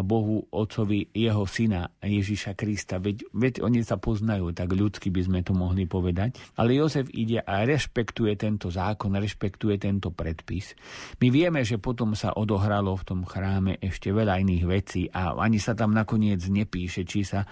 Bohu 0.00 0.48
Otcovi 0.48 1.12
jeho 1.12 1.44
syna 1.44 1.92
Ježiša 2.00 2.56
Krista. 2.56 2.96
Veď, 2.96 3.28
veď 3.36 3.54
oni 3.60 3.84
sa 3.84 4.00
poznajú, 4.00 4.56
tak 4.56 4.72
ľudsky 4.72 5.12
by 5.12 5.20
sme 5.20 5.40
to 5.44 5.52
mohli 5.52 5.84
povedať. 5.84 6.40
Ale 6.56 6.72
Jozef 6.72 7.12
ide 7.12 7.44
a 7.44 7.68
rešpektuje 7.68 8.32
tento 8.40 8.72
zákon, 8.72 9.12
rešpektuje 9.12 9.76
tento 9.76 10.08
predpis. 10.08 10.72
My 11.20 11.28
vieme, 11.28 11.60
že 11.60 11.76
potom 11.76 12.16
sa 12.16 12.32
odohralo 12.32 12.96
v 12.96 13.04
tom 13.04 13.20
chráme 13.28 13.76
ešte 13.84 14.08
veľa 14.08 14.40
iných 14.40 14.64
vecí 14.64 15.12
a 15.12 15.36
ani 15.36 15.60
sa 15.60 15.76
tam 15.76 15.92
nakoniec 15.92 16.40
nepíše, 16.40 17.04
či 17.04 17.28
sa 17.28 17.44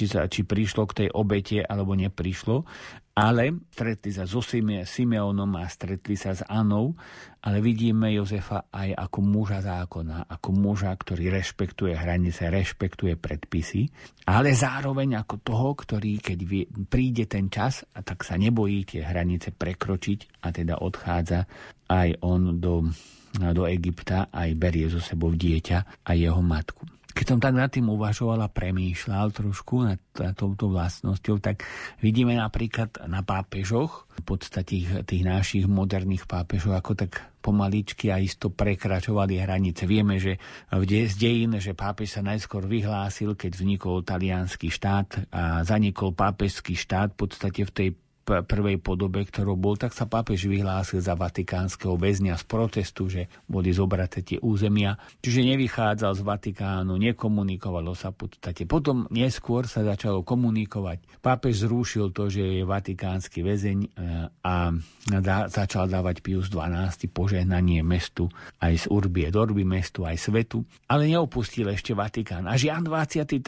či, 0.00 0.06
sa, 0.08 0.24
či 0.30 0.46
prišlo 0.46 0.88
k 0.88 0.96
tej 1.04 1.08
obete 1.12 1.60
alebo 1.60 1.92
neprišlo, 1.92 2.64
ale 3.20 3.68
stretli 3.68 4.16
sa 4.16 4.24
so 4.24 4.40
Simeonom 4.40 5.52
a 5.60 5.68
stretli 5.68 6.16
sa 6.16 6.32
s 6.32 6.40
Anou, 6.48 6.96
ale 7.44 7.60
vidíme 7.60 8.08
Jozefa 8.16 8.72
aj 8.72 8.96
ako 8.96 9.18
muža 9.20 9.60
zákona, 9.60 10.24
ako 10.24 10.48
muža, 10.56 10.88
ktorý 10.96 11.28
rešpektuje 11.28 11.92
hranice, 11.92 12.48
rešpektuje 12.48 13.20
predpisy, 13.20 13.92
ale 14.24 14.56
zároveň 14.56 15.20
ako 15.20 15.36
toho, 15.44 15.76
ktorý, 15.76 16.16
keď 16.16 16.38
príde 16.88 17.28
ten 17.28 17.52
čas, 17.52 17.84
a 17.92 18.00
tak 18.00 18.24
sa 18.24 18.40
nebojí 18.40 18.88
tie 18.88 19.04
hranice 19.04 19.52
prekročiť 19.52 20.40
a 20.40 20.48
teda 20.48 20.80
odchádza 20.80 21.44
aj 21.92 22.24
on 22.24 22.56
do, 22.56 22.88
do 23.36 23.62
Egypta, 23.68 24.32
aj 24.32 24.48
berie 24.56 24.88
zo 24.88 25.04
sebou 25.04 25.36
dieťa 25.36 26.08
a 26.08 26.10
jeho 26.16 26.40
matku 26.40 26.99
keď 27.10 27.26
som 27.26 27.40
tak 27.42 27.54
nad 27.58 27.70
tým 27.70 27.90
uvažoval 27.90 28.40
a 28.44 28.52
premýšľal 28.52 29.34
trošku 29.34 29.82
nad, 29.82 30.00
nad 30.16 30.34
touto 30.34 30.70
vlastnosťou, 30.70 31.42
tak 31.42 31.66
vidíme 31.98 32.38
napríklad 32.38 33.06
na 33.10 33.26
pápežoch, 33.26 34.06
v 34.20 34.22
podstate 34.22 34.64
tých, 34.68 34.88
tých 35.08 35.24
našich 35.24 35.64
moderných 35.64 36.28
pápežov, 36.28 36.76
ako 36.76 36.92
tak 36.94 37.30
pomaličky 37.40 38.12
a 38.12 38.20
isto 38.20 38.52
prekračovali 38.52 39.40
hranice. 39.40 39.88
Vieme, 39.88 40.20
že 40.20 40.36
de- 40.84 41.08
z 41.08 41.14
dejín, 41.16 41.56
že 41.56 41.72
pápež 41.72 42.20
sa 42.20 42.22
najskôr 42.22 42.68
vyhlásil, 42.68 43.32
keď 43.32 43.50
vznikol 43.56 44.04
talianský 44.04 44.68
štát 44.68 45.32
a 45.32 45.64
zanikol 45.64 46.12
pápežský 46.12 46.76
štát 46.76 47.16
v 47.16 47.18
podstate 47.18 47.64
v 47.64 47.72
tej 47.72 47.88
prvej 48.24 48.78
podobe, 48.78 49.26
ktorou 49.26 49.58
bol, 49.58 49.74
tak 49.74 49.90
sa 49.90 50.06
pápež 50.06 50.46
vyhlásil 50.46 51.02
za 51.02 51.18
vatikánskeho 51.18 51.98
väzňa 51.98 52.38
z 52.38 52.44
protestu, 52.46 53.10
že 53.10 53.26
boli 53.50 53.74
zobraté 53.74 54.22
tie 54.22 54.38
územia. 54.38 54.94
Čiže 55.18 55.56
nevychádzal 55.56 56.12
z 56.14 56.22
Vatikánu, 56.22 56.94
nekomunikovalo 57.00 57.96
sa 57.98 58.14
v 58.14 58.26
podstate. 58.26 58.68
Potom 58.70 59.10
neskôr 59.10 59.66
sa 59.66 59.82
začalo 59.82 60.22
komunikovať. 60.22 61.18
Pápež 61.18 61.66
zrušil 61.66 62.14
to, 62.14 62.30
že 62.30 62.60
je 62.60 62.62
vatikánsky 62.62 63.42
väzeň 63.42 63.78
e, 63.82 63.88
a 64.46 64.54
začal 65.50 65.90
dávať 65.90 66.22
Pius 66.22 66.52
XII 66.52 67.10
požehnanie 67.10 67.82
mestu 67.82 68.30
aj 68.60 68.84
z 68.84 68.84
Urbie 68.92 69.32
Dorby 69.32 69.64
mestu, 69.64 70.04
aj 70.04 70.20
svetu, 70.20 70.62
ale 70.86 71.08
neopustil 71.08 71.66
ešte 71.72 71.96
Vatikán. 71.96 72.46
A 72.46 72.54
Jan 72.60 72.84
23. 72.84 73.40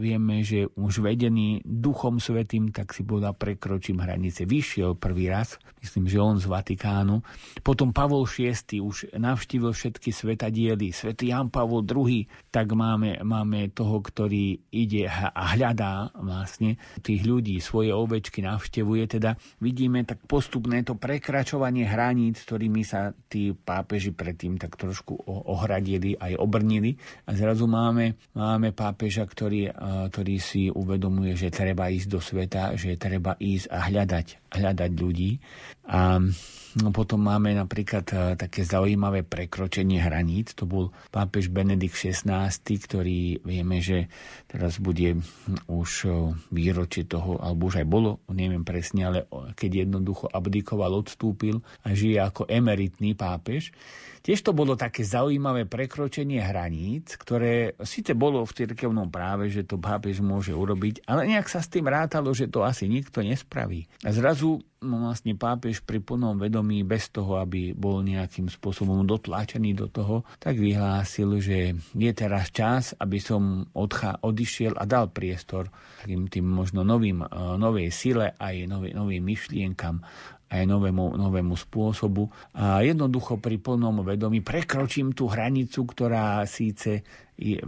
vieme, 0.00 0.42
že 0.42 0.66
už 0.74 1.04
vedený 1.04 1.60
Duchom 1.62 2.18
Svetým, 2.18 2.72
tak 2.72 2.96
si 2.96 3.04
povedal, 3.04 3.36
prekročím 3.36 4.00
hranice 4.06 4.46
vyšiel 4.46 4.94
prvý 4.94 5.26
raz, 5.26 5.58
myslím, 5.82 6.06
že 6.06 6.22
on 6.22 6.38
z 6.38 6.46
Vatikánu. 6.46 7.22
Potom 7.62 7.90
Pavol 7.90 8.26
VI 8.26 8.54
už 8.78 9.18
navštívil 9.18 9.74
všetky 9.74 10.14
svetadiely, 10.14 10.94
svätý 10.94 11.34
Jan 11.34 11.50
Pavol 11.50 11.82
II, 11.82 12.26
tak 12.54 12.70
máme, 12.70 13.18
máme 13.26 13.74
toho, 13.74 13.98
ktorý 13.98 14.62
ide 14.70 15.10
a 15.10 15.54
hľadá 15.58 16.14
vlastne 16.14 16.78
tých 17.02 17.26
ľudí, 17.26 17.58
svoje 17.58 17.90
ovečky 17.90 18.42
navštevuje, 18.46 19.18
teda 19.18 19.34
vidíme 19.58 20.06
tak 20.06 20.22
postupné 20.26 20.86
to 20.86 20.94
prekračovanie 20.94 21.86
hraníc, 21.86 22.46
ktorými 22.46 22.86
sa 22.86 23.10
tí 23.26 23.50
pápeži 23.56 24.14
predtým 24.14 24.60
tak 24.60 24.78
trošku 24.78 25.26
ohradili, 25.26 26.14
aj 26.14 26.38
obrnili. 26.38 26.94
A 27.26 27.34
zrazu 27.34 27.64
máme, 27.66 28.20
máme 28.36 28.76
pápeža, 28.76 29.26
ktorý, 29.26 29.72
ktorý 30.12 30.36
si 30.38 30.68
uvedomuje, 30.68 31.32
že 31.34 31.48
treba 31.48 31.88
ísť 31.88 32.08
do 32.10 32.20
sveta, 32.20 32.76
že 32.76 33.00
treba 33.00 33.34
ísť 33.40 33.66
a 33.72 33.78
hľadať 33.88 33.95
hľadať, 33.96 34.36
hľadať 34.56 34.90
ľudí. 34.96 35.38
A 35.86 36.18
no, 36.82 36.88
potom 36.90 37.22
máme 37.22 37.54
napríklad 37.54 38.06
e, 38.10 38.16
také 38.34 38.66
zaujímavé 38.66 39.22
prekročenie 39.22 40.02
hraníc. 40.02 40.56
To 40.58 40.66
bol 40.66 40.90
pápež 41.14 41.52
Benedikt 41.52 41.94
XVI, 41.94 42.50
ktorý 42.50 43.44
vieme, 43.46 43.78
že 43.78 44.10
teraz 44.50 44.82
bude 44.82 45.22
už 45.70 45.90
e, 46.04 46.10
výročie 46.50 47.06
toho, 47.06 47.38
alebo 47.38 47.70
už 47.70 47.84
aj 47.84 47.86
bolo, 47.86 48.18
neviem 48.34 48.66
presne, 48.66 49.06
ale 49.06 49.18
keď 49.54 49.86
jednoducho 49.86 50.26
abdikoval, 50.26 50.90
odstúpil 50.98 51.62
a 51.86 51.94
žije 51.94 52.18
ako 52.18 52.50
emeritný 52.50 53.14
pápež. 53.14 53.70
Tiež 54.26 54.42
to 54.42 54.50
bolo 54.50 54.74
také 54.74 55.06
zaujímavé 55.06 55.70
prekročenie 55.70 56.42
hraníc, 56.42 57.14
ktoré 57.14 57.78
síce 57.86 58.10
bolo 58.10 58.42
v 58.42 58.58
cirkevnom 58.58 59.06
práve, 59.06 59.46
že 59.54 59.62
to 59.62 59.78
pápež 59.78 60.18
môže 60.18 60.50
urobiť, 60.50 61.06
ale 61.06 61.30
nejak 61.30 61.46
sa 61.46 61.62
s 61.62 61.70
tým 61.70 61.86
rátalo, 61.86 62.34
že 62.34 62.50
to 62.50 62.66
asi 62.66 62.90
nikto 62.90 63.22
nespraví. 63.22 63.86
A 64.02 64.10
zrazu 64.10 64.45
vlastne 64.80 65.34
pápež 65.34 65.82
pri 65.82 65.98
plnom 65.98 66.38
vedomí, 66.38 66.86
bez 66.86 67.10
toho, 67.10 67.42
aby 67.42 67.74
bol 67.74 68.04
nejakým 68.04 68.46
spôsobom 68.46 69.02
dotláčený 69.02 69.74
do 69.74 69.90
toho, 69.90 70.22
tak 70.38 70.60
vyhlásil, 70.60 71.40
že 71.42 71.74
je 71.96 72.12
teraz 72.14 72.54
čas, 72.54 72.94
aby 73.00 73.18
som 73.18 73.66
odchá, 73.74 74.20
odišiel 74.22 74.78
a 74.78 74.84
dal 74.86 75.10
priestor 75.10 75.72
tým, 76.06 76.30
tým 76.30 76.46
možno 76.46 76.86
novým, 76.86 77.24
e, 77.24 77.26
novej 77.58 77.90
sile 77.90 78.36
aj 78.38 78.68
nový, 78.70 78.94
novým 78.94 79.22
myšlienkam 79.26 80.04
aj 80.46 80.62
novému, 80.62 81.18
novému 81.18 81.54
spôsobu. 81.58 82.30
A 82.54 82.82
jednoducho 82.86 83.42
pri 83.42 83.58
plnom 83.58 84.06
vedomí 84.06 84.40
prekročím 84.42 85.10
tú 85.10 85.26
hranicu, 85.26 85.82
ktorá 85.82 86.46
síce 86.46 87.02
je, 87.36 87.60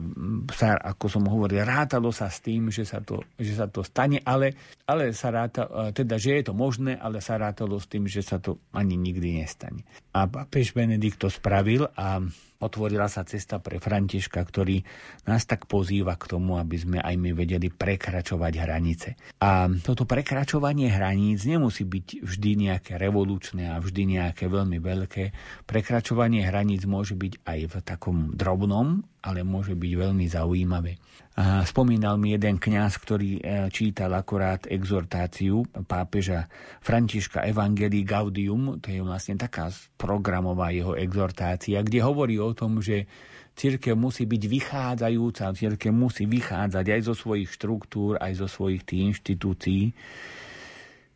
sa, 0.56 0.80
ako 0.80 1.06
som 1.12 1.24
hovoril, 1.28 1.60
rátalo 1.60 2.08
sa 2.08 2.32
s 2.32 2.40
tým, 2.40 2.72
že 2.72 2.88
sa 2.88 3.04
to, 3.04 3.20
že 3.36 3.52
sa 3.52 3.68
to 3.68 3.84
stane, 3.84 4.16
ale, 4.24 4.56
ale 4.88 5.12
sa 5.12 5.28
ráta, 5.28 5.92
teda, 5.92 6.16
že 6.16 6.40
je 6.40 6.44
to 6.48 6.54
možné, 6.56 6.96
ale 6.96 7.20
sa 7.20 7.36
rátalo 7.36 7.76
s 7.76 7.84
tým, 7.84 8.08
že 8.08 8.24
sa 8.24 8.40
to 8.40 8.56
ani 8.72 8.96
nikdy 8.96 9.44
nestane. 9.44 9.84
A 10.16 10.24
pápež 10.24 10.72
Benedikt 10.72 11.20
to 11.20 11.28
spravil 11.28 11.84
a 11.92 12.24
otvorila 12.58 13.06
sa 13.06 13.22
cesta 13.22 13.62
pre 13.62 13.78
Františka, 13.78 14.42
ktorý 14.42 14.82
nás 15.30 15.46
tak 15.46 15.70
pozýva 15.70 16.18
k 16.18 16.26
tomu, 16.26 16.58
aby 16.58 16.76
sme 16.78 16.98
aj 16.98 17.14
my 17.14 17.30
vedeli 17.34 17.70
prekračovať 17.70 18.52
hranice. 18.58 19.08
A 19.38 19.70
toto 19.82 20.02
prekračovanie 20.02 20.90
hraníc 20.90 21.46
nemusí 21.46 21.86
byť 21.86 22.26
vždy 22.26 22.50
nejaké 22.68 22.98
revolučné 22.98 23.70
a 23.70 23.78
vždy 23.78 24.18
nejaké 24.18 24.50
veľmi 24.50 24.82
veľké. 24.82 25.24
Prekračovanie 25.70 26.42
hraníc 26.42 26.82
môže 26.82 27.14
byť 27.14 27.46
aj 27.46 27.58
v 27.70 27.74
takom 27.86 28.34
drobnom, 28.34 29.06
ale 29.22 29.46
môže 29.46 29.78
byť 29.78 29.92
veľmi 29.94 30.26
zaujímavé. 30.26 30.98
Spomínal 31.38 32.18
mi 32.18 32.34
jeden 32.34 32.58
kňaz, 32.58 32.98
ktorý 32.98 33.38
e, 33.38 33.70
čítal 33.70 34.10
akorát 34.10 34.66
exhortáciu 34.66 35.62
pápeža 35.86 36.50
Františka 36.82 37.46
Evangelii 37.46 38.02
Gaudium, 38.02 38.82
to 38.82 38.90
je 38.90 38.98
vlastne 38.98 39.38
taká 39.38 39.70
programová 39.94 40.74
jeho 40.74 40.98
exhortácia, 40.98 41.78
kde 41.78 42.02
hovorí 42.02 42.42
o 42.42 42.50
tom, 42.58 42.82
že 42.82 43.06
církev 43.54 43.94
musí 43.94 44.26
byť 44.26 44.42
vychádzajúca, 44.50 45.54
církev 45.54 45.94
musí 45.94 46.26
vychádzať 46.26 46.86
aj 46.98 47.00
zo 47.06 47.14
svojich 47.14 47.54
štruktúr, 47.54 48.18
aj 48.18 48.42
zo 48.42 48.50
svojich 48.50 48.82
tých 48.82 49.14
inštitúcií, 49.14 49.94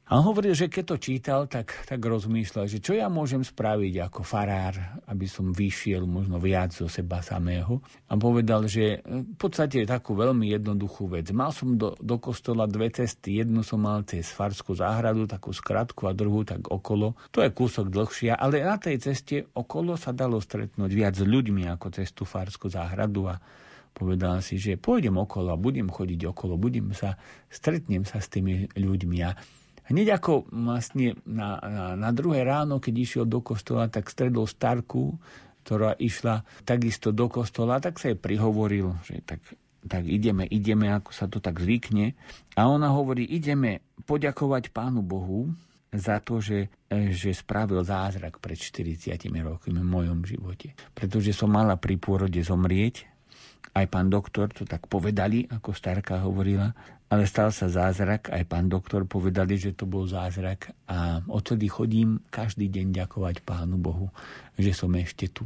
a 0.03 0.19
on 0.19 0.29
hovoril, 0.29 0.53
že 0.53 0.67
keď 0.67 0.85
to 0.85 0.97
čítal, 0.99 1.41
tak, 1.47 1.73
tak 1.87 2.03
rozmýšľal, 2.03 2.67
že 2.67 2.83
čo 2.83 2.93
ja 2.93 3.07
môžem 3.07 3.41
spraviť 3.41 4.11
ako 4.11 4.21
farár, 4.27 4.75
aby 5.07 5.31
som 5.31 5.55
vyšiel 5.55 6.05
možno 6.11 6.43
viac 6.43 6.75
zo 6.75 6.91
seba 6.91 7.23
samého. 7.23 7.79
A 8.11 8.19
povedal, 8.19 8.67
že 8.67 9.01
v 9.07 9.37
podstate 9.39 9.87
je 9.87 9.89
takú 9.89 10.19
veľmi 10.19 10.53
jednoduchú 10.53 11.07
vec. 11.07 11.31
Mal 11.31 11.55
som 11.55 11.79
do, 11.79 11.95
do 12.03 12.19
kostola 12.19 12.67
dve 12.67 12.91
cesty. 12.91 13.41
Jednu 13.41 13.63
som 13.63 13.79
mal 13.79 14.03
cez 14.03 14.27
Farskú 14.29 14.75
záhradu, 14.75 15.25
takú 15.31 15.55
skratku 15.55 16.11
a 16.11 16.13
druhú 16.13 16.43
tak 16.43 16.67
okolo. 16.67 17.15
To 17.31 17.41
je 17.41 17.55
kúsok 17.55 17.89
dlhšia, 17.89 18.37
ale 18.37 18.67
na 18.67 18.77
tej 18.83 19.01
ceste 19.01 19.49
okolo 19.55 19.95
sa 19.95 20.11
dalo 20.11 20.43
stretnúť 20.43 20.91
viac 20.93 21.15
s 21.15 21.25
ľuďmi 21.25 21.71
ako 21.73 21.89
cez 21.95 22.11
tú 22.11 22.27
Farskú 22.27 22.67
záhradu 22.69 23.31
a 23.31 23.41
povedal 23.97 24.45
si, 24.45 24.59
že 24.61 24.77
pôjdem 24.77 25.15
okolo 25.17 25.55
a 25.55 25.57
budem 25.57 25.89
chodiť 25.89 26.21
okolo, 26.33 26.61
budem 26.61 26.93
sa, 26.93 27.17
stretnem 27.49 28.05
sa 28.05 28.21
s 28.21 28.29
tými 28.29 28.69
ľuďmi 28.77 29.19
a 29.25 29.62
Hneď 29.91 30.23
ako 30.23 30.47
vlastne 30.53 31.19
na, 31.27 31.59
na, 31.59 31.87
na 31.99 32.11
druhé 32.15 32.47
ráno, 32.47 32.79
keď 32.79 32.95
išiel 33.03 33.25
do 33.27 33.43
kostola, 33.43 33.91
tak 33.91 34.07
stredol 34.07 34.47
starku, 34.47 35.19
ktorá 35.63 35.95
išla 35.99 36.43
takisto 36.67 37.11
do 37.11 37.27
kostola, 37.27 37.83
tak 37.83 37.99
sa 37.99 38.11
jej 38.11 38.19
prihovoril, 38.19 38.95
že 39.07 39.23
tak, 39.23 39.43
tak 39.87 40.07
ideme, 40.07 40.47
ideme, 40.47 40.91
ako 40.91 41.11
sa 41.11 41.27
to 41.27 41.43
tak 41.43 41.59
zvykne. 41.59 42.15
A 42.55 42.67
ona 42.67 42.95
hovorí, 42.95 43.27
ideme 43.27 43.83
poďakovať 44.07 44.75
Pánu 44.75 45.03
Bohu 45.03 45.51
za 45.93 46.19
to, 46.25 46.41
že, 46.41 46.73
že 46.89 47.37
spravil 47.37 47.85
zázrak 47.85 48.41
pred 48.41 48.57
40 48.57 49.13
rokmi 49.45 49.77
v 49.77 49.87
mojom 49.87 50.25
živote. 50.25 50.73
Pretože 50.97 51.37
som 51.37 51.53
mala 51.53 51.77
pri 51.77 52.01
pôrode 52.01 52.41
zomrieť, 52.41 53.13
aj 53.73 53.87
pán 53.89 54.09
doktor 54.13 54.53
to 54.53 54.69
tak 54.69 54.85
povedali, 54.89 55.49
ako 55.49 55.73
starka 55.73 56.21
hovorila, 56.21 56.73
ale 57.13 57.29
stal 57.29 57.53
sa 57.53 57.69
zázrak, 57.69 58.33
aj 58.33 58.49
pán 58.49 58.73
doktor 58.73 59.05
povedali, 59.05 59.61
že 59.61 59.77
to 59.77 59.85
bol 59.85 60.09
zázrak. 60.09 60.73
A 60.89 61.21
odtedy 61.29 61.69
chodím 61.69 62.25
každý 62.33 62.73
deň 62.73 63.05
ďakovať 63.05 63.45
Pánu 63.45 63.77
Bohu, 63.77 64.09
že 64.57 64.73
som 64.73 64.89
ešte 64.97 65.29
tu. 65.29 65.45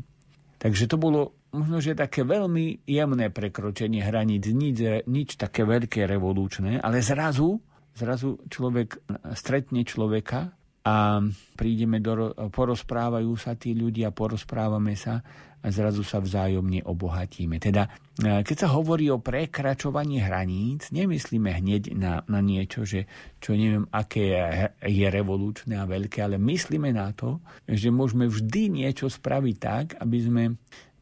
Takže 0.63 0.87
to 0.87 0.95
bolo 0.95 1.35
možno, 1.51 1.83
že 1.83 1.99
také 1.99 2.23
veľmi 2.23 2.87
jemné 2.87 3.35
prekročenie 3.35 3.99
hraníc, 3.99 4.47
nič, 4.47 5.05
nič 5.11 5.35
také 5.35 5.67
veľké 5.67 6.07
revolučné, 6.07 6.79
ale 6.79 7.03
zrazu, 7.03 7.59
zrazu 7.99 8.39
človek 8.47 9.03
stretne 9.35 9.83
človeka 9.83 10.56
a 10.87 11.19
prídeme 11.59 11.99
do, 11.99 12.31
porozprávajú 12.55 13.35
sa 13.35 13.59
tí 13.59 13.75
ľudia, 13.75 14.15
porozprávame 14.15 14.95
sa 14.95 15.19
a 15.67 15.67
zrazu 15.75 16.07
sa 16.07 16.23
vzájomne 16.23 16.87
obohatíme. 16.87 17.59
Teda, 17.59 17.91
e, 18.23 18.47
keď 18.47 18.57
sa 18.57 18.69
hovorí 18.71 19.11
o 19.11 19.19
prekračovaní 19.19 20.23
hraníc, 20.23 20.95
nemyslíme 20.95 21.51
hneď 21.59 21.91
na, 21.99 22.23
na 22.31 22.39
niečo, 22.39 22.87
že, 22.87 23.11
čo 23.43 23.59
neviem, 23.59 23.83
aké 23.91 24.31
je, 24.31 24.43
je 24.87 25.07
revolučné 25.11 25.75
a 25.75 25.91
veľké, 25.91 26.23
ale 26.23 26.39
myslíme 26.39 26.95
na 26.95 27.11
to, 27.11 27.43
že 27.67 27.91
môžeme 27.91 28.31
vždy 28.31 28.87
niečo 28.87 29.11
spraviť 29.11 29.57
tak, 29.59 29.99
aby 29.99 30.19
sme 30.23 30.45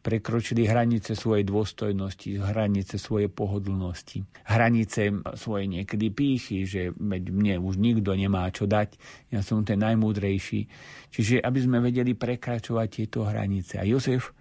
prekročili 0.04 0.68
hranice 0.68 1.16
svojej 1.16 1.48
dôstojnosti, 1.48 2.36
hranice 2.36 3.00
svojej 3.00 3.32
pohodlnosti, 3.32 4.20
hranice 4.44 5.24
svojej 5.32 5.80
niekedy 5.80 6.12
pýchy, 6.12 6.68
že 6.68 6.92
mne 7.00 7.64
už 7.64 7.80
nikto 7.80 8.12
nemá 8.12 8.52
čo 8.52 8.68
dať, 8.68 9.00
ja 9.32 9.40
som 9.40 9.64
ten 9.64 9.80
najmúdrejší. 9.80 10.68
Čiže 11.08 11.40
aby 11.40 11.58
sme 11.64 11.80
vedeli 11.80 12.12
prekračovať 12.12 12.88
tieto 12.92 13.24
hranice. 13.24 13.80
A 13.80 13.88
Jozef, 13.88 14.36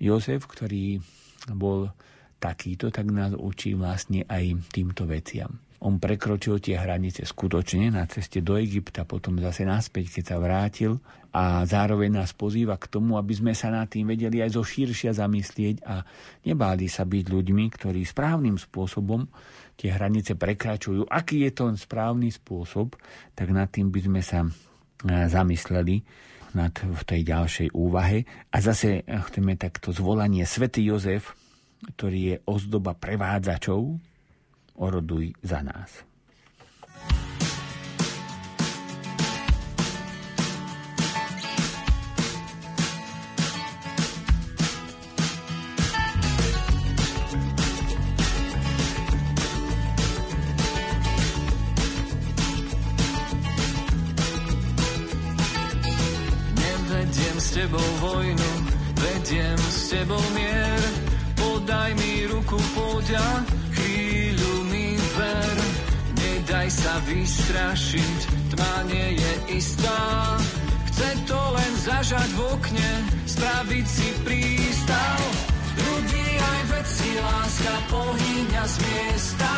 Jozef, 0.00 0.48
ktorý 0.48 0.96
bol 1.52 1.92
takýto, 2.40 2.88
tak 2.88 3.12
nás 3.12 3.36
učí 3.36 3.76
vlastne 3.76 4.24
aj 4.24 4.72
týmto 4.72 5.04
veciam. 5.04 5.60
On 5.82 5.98
prekročil 5.98 6.62
tie 6.62 6.78
hranice 6.78 7.26
skutočne 7.26 7.90
na 7.90 8.06
ceste 8.06 8.38
do 8.38 8.54
Egypta, 8.54 9.02
potom 9.02 9.36
zase 9.42 9.66
naspäť, 9.66 10.18
keď 10.18 10.24
sa 10.24 10.36
vrátil 10.38 11.02
a 11.32 11.64
zároveň 11.64 12.20
nás 12.20 12.36
pozýva 12.36 12.76
k 12.76 12.92
tomu, 12.92 13.16
aby 13.16 13.32
sme 13.32 13.52
sa 13.56 13.72
nad 13.72 13.88
tým 13.88 14.04
vedeli 14.04 14.44
aj 14.44 14.52
zo 14.52 14.62
širšia 14.62 15.16
zamyslieť 15.16 15.76
a 15.88 16.04
nebáli 16.44 16.92
sa 16.92 17.08
byť 17.08 17.24
ľuďmi, 17.32 17.64
ktorí 17.72 18.04
správnym 18.04 18.60
spôsobom 18.60 19.24
tie 19.80 19.96
hranice 19.96 20.36
prekračujú. 20.36 21.08
Aký 21.08 21.48
je 21.48 21.52
to 21.56 21.72
správny 21.72 22.28
spôsob, 22.28 23.00
tak 23.32 23.48
nad 23.48 23.72
tým 23.72 23.88
by 23.88 24.00
sme 24.04 24.20
sa 24.20 24.44
e, 24.44 24.48
zamysleli 25.08 26.04
nad, 26.52 26.76
v 26.76 27.02
tej 27.08 27.20
ďalšej 27.24 27.68
úvahe. 27.72 28.28
A 28.52 28.56
zase 28.60 29.08
chceme 29.08 29.56
takto 29.56 29.90
zvolanie 29.96 30.44
Svetý 30.44 30.84
Jozef, 30.84 31.32
ktorý 31.96 32.20
je 32.20 32.36
ozdoba 32.44 32.92
prevádzačov, 32.92 33.96
oroduj 34.76 35.32
za 35.40 35.64
nás. 35.64 36.04
S 57.52 57.60
tebou 57.60 57.90
vojnu, 58.00 58.50
vediem 58.96 59.58
s 59.60 59.92
tebou 59.92 60.24
mier, 60.32 60.80
podaj 61.36 61.92
mi 62.00 62.24
ruku, 62.32 62.56
poďa, 62.72 63.44
Nedaj 66.52 66.68
sa 66.78 66.94
vystrašiť, 67.08 68.18
tma 68.52 68.74
nie 68.86 69.18
je 69.18 69.32
istá. 69.56 70.00
Chce 70.88 71.10
to 71.26 71.40
len 71.58 71.72
zažať 71.80 72.28
v 72.36 72.40
okne, 72.54 72.92
spraviť 73.24 73.86
si 73.88 74.08
prístav. 74.20 75.18
Ľudí 75.80 76.28
aj 76.38 76.60
veci, 76.76 77.08
láska 77.18 77.74
pohýňa 77.88 78.64
z 78.68 78.76
miesta. 78.84 79.52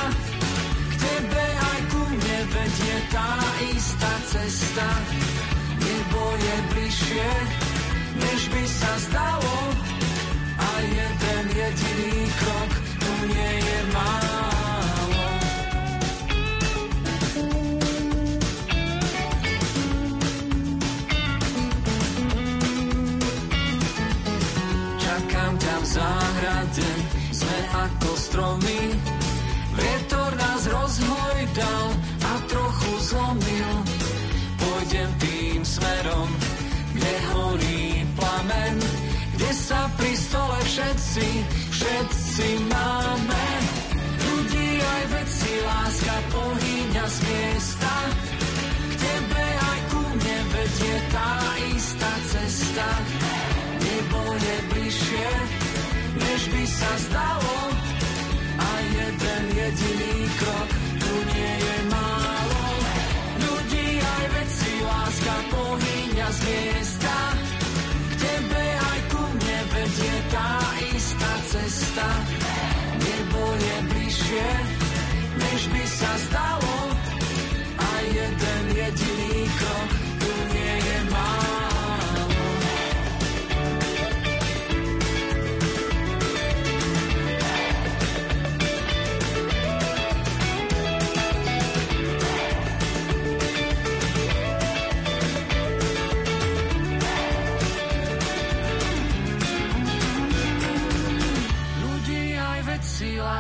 K 0.71 0.95
tebe 1.03 1.45
aj 1.45 1.81
ku 1.93 2.03
mne 2.09 2.39
vedie 2.53 2.97
tá 3.11 3.33
istá 3.69 4.13
cesta. 4.31 4.89
Nebo 5.83 6.23
je 6.41 6.57
bližšie, 6.73 7.31
než 8.15 8.41
by 8.49 8.65
sa 8.67 8.93
zdalo. 9.11 9.57
A 10.59 10.69
jeden 10.83 11.45
jediný 11.51 12.15
krok 12.39 12.71
tu 13.03 13.13
nie 13.29 13.53
je 13.61 13.79
málo. 13.93 14.35
záhrade 25.95 26.91
sme 27.31 27.59
ako 27.87 28.11
stromy. 28.19 28.83
Vietor 29.79 30.31
nás 30.35 30.67
rozhojdal 30.67 31.87
a 32.19 32.33
trochu 32.51 32.91
zlomil. 32.99 33.71
Pôjdem 34.59 35.11
všetci, 40.75 41.29
všetci 41.71 42.49
máme. 42.67 43.47
Ľudí 44.27 44.69
aj 44.83 45.03
veci, 45.15 45.53
láska 45.63 46.17
pohýňa 46.35 47.05
z 47.07 47.19
miesta. 47.31 47.95
K 48.91 48.93
tebe 48.99 49.45
aj 49.55 49.81
ku 49.95 50.03
mne 50.03 50.39
vedie 50.51 50.97
tá 51.15 51.31
istá 51.71 52.13
cesta. 52.27 52.89
Nebo 53.79 54.21
je 54.35 54.57
bližšie, 54.75 55.31
než 56.19 56.41
by 56.51 56.65
sa 56.67 56.93
zdalo. 57.07 57.57
A 58.59 58.69
jeden 58.91 59.43
jediný 59.55 60.15
krok 60.43 60.71
tu 60.99 61.13
nie 61.31 61.55
je 61.63 61.79
málo. 61.87 62.67
Ľudí 63.47 63.89
aj 64.03 64.25
veci, 64.43 64.73
láska 64.83 65.37
pohýňa 65.55 66.29
z 66.35 66.41
miesta. 66.51 66.94
Tá 70.35 70.75
istá 70.91 71.33
cesta. 71.47 72.09
Nebo 72.99 73.41
je 73.55 73.77
bližšie, 73.87 74.51
než 75.39 75.61
by 75.71 75.83
sa 75.87 76.11
zdalo. 76.27 76.84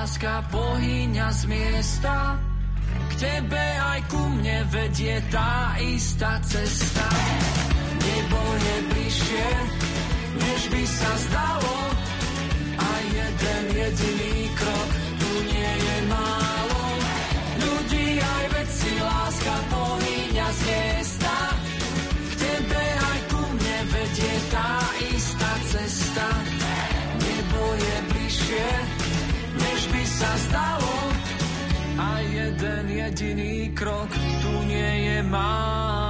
Láska 0.05 0.44
pohýňa 0.52 1.32
z 1.32 1.42
miesta. 1.48 2.36
K 3.09 3.12
tebe 3.16 3.64
aj 3.80 4.05
ku 4.12 4.20
mne 4.36 4.68
vedie 4.68 5.16
tá 5.32 5.80
istá 5.80 6.36
cesta. 6.44 7.09
Nebo 8.05 8.36
je 8.36 8.76
bližšie, 8.92 9.48
než 10.44 10.61
by 10.68 10.82
sa 10.84 11.12
zdalo. 11.24 11.76
A 12.76 12.88
jeden 13.16 13.64
jediný 13.72 14.52
krok 14.52 14.90
tu 14.92 15.30
nie 15.48 15.72
je 15.72 15.96
málo. 16.12 16.74
Jediný 33.05 33.68
krok 33.76 34.09
tu 34.40 34.52
nie 34.64 35.12
je 35.12 35.22
málo. 35.28 36.03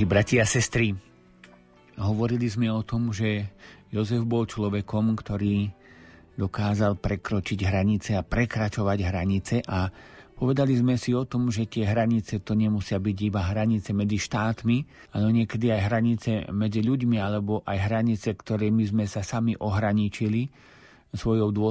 Drahí 0.00 0.16
bratia 0.16 0.40
a 0.40 0.48
sestry, 0.48 0.96
hovorili 2.00 2.48
sme 2.48 2.72
o 2.72 2.80
tom, 2.80 3.12
že 3.12 3.52
Jozef 3.92 4.24
bol 4.24 4.48
človekom, 4.48 5.12
ktorý 5.12 5.68
dokázal 6.40 6.96
prekročiť 6.96 7.60
hranice 7.68 8.16
a 8.16 8.24
prekračovať 8.24 8.98
hranice 9.04 9.60
a 9.60 9.92
povedali 10.40 10.72
sme 10.72 10.96
si 10.96 11.12
o 11.12 11.28
tom, 11.28 11.52
že 11.52 11.68
tie 11.68 11.84
hranice 11.84 12.40
to 12.40 12.56
nemusia 12.56 12.96
byť 12.96 13.16
iba 13.28 13.44
hranice 13.44 13.92
medzi 13.92 14.16
štátmi, 14.16 14.88
ale 15.12 15.36
niekedy 15.36 15.68
aj 15.68 15.92
hranice 15.92 16.30
medzi 16.48 16.80
ľuďmi 16.80 17.20
alebo 17.20 17.60
aj 17.68 17.92
hranice, 17.92 18.32
ktorými 18.32 18.88
sme 18.88 19.04
sa 19.04 19.20
sami 19.20 19.52
ohraničili 19.52 20.48
svojou 21.12 21.52
dô, 21.52 21.68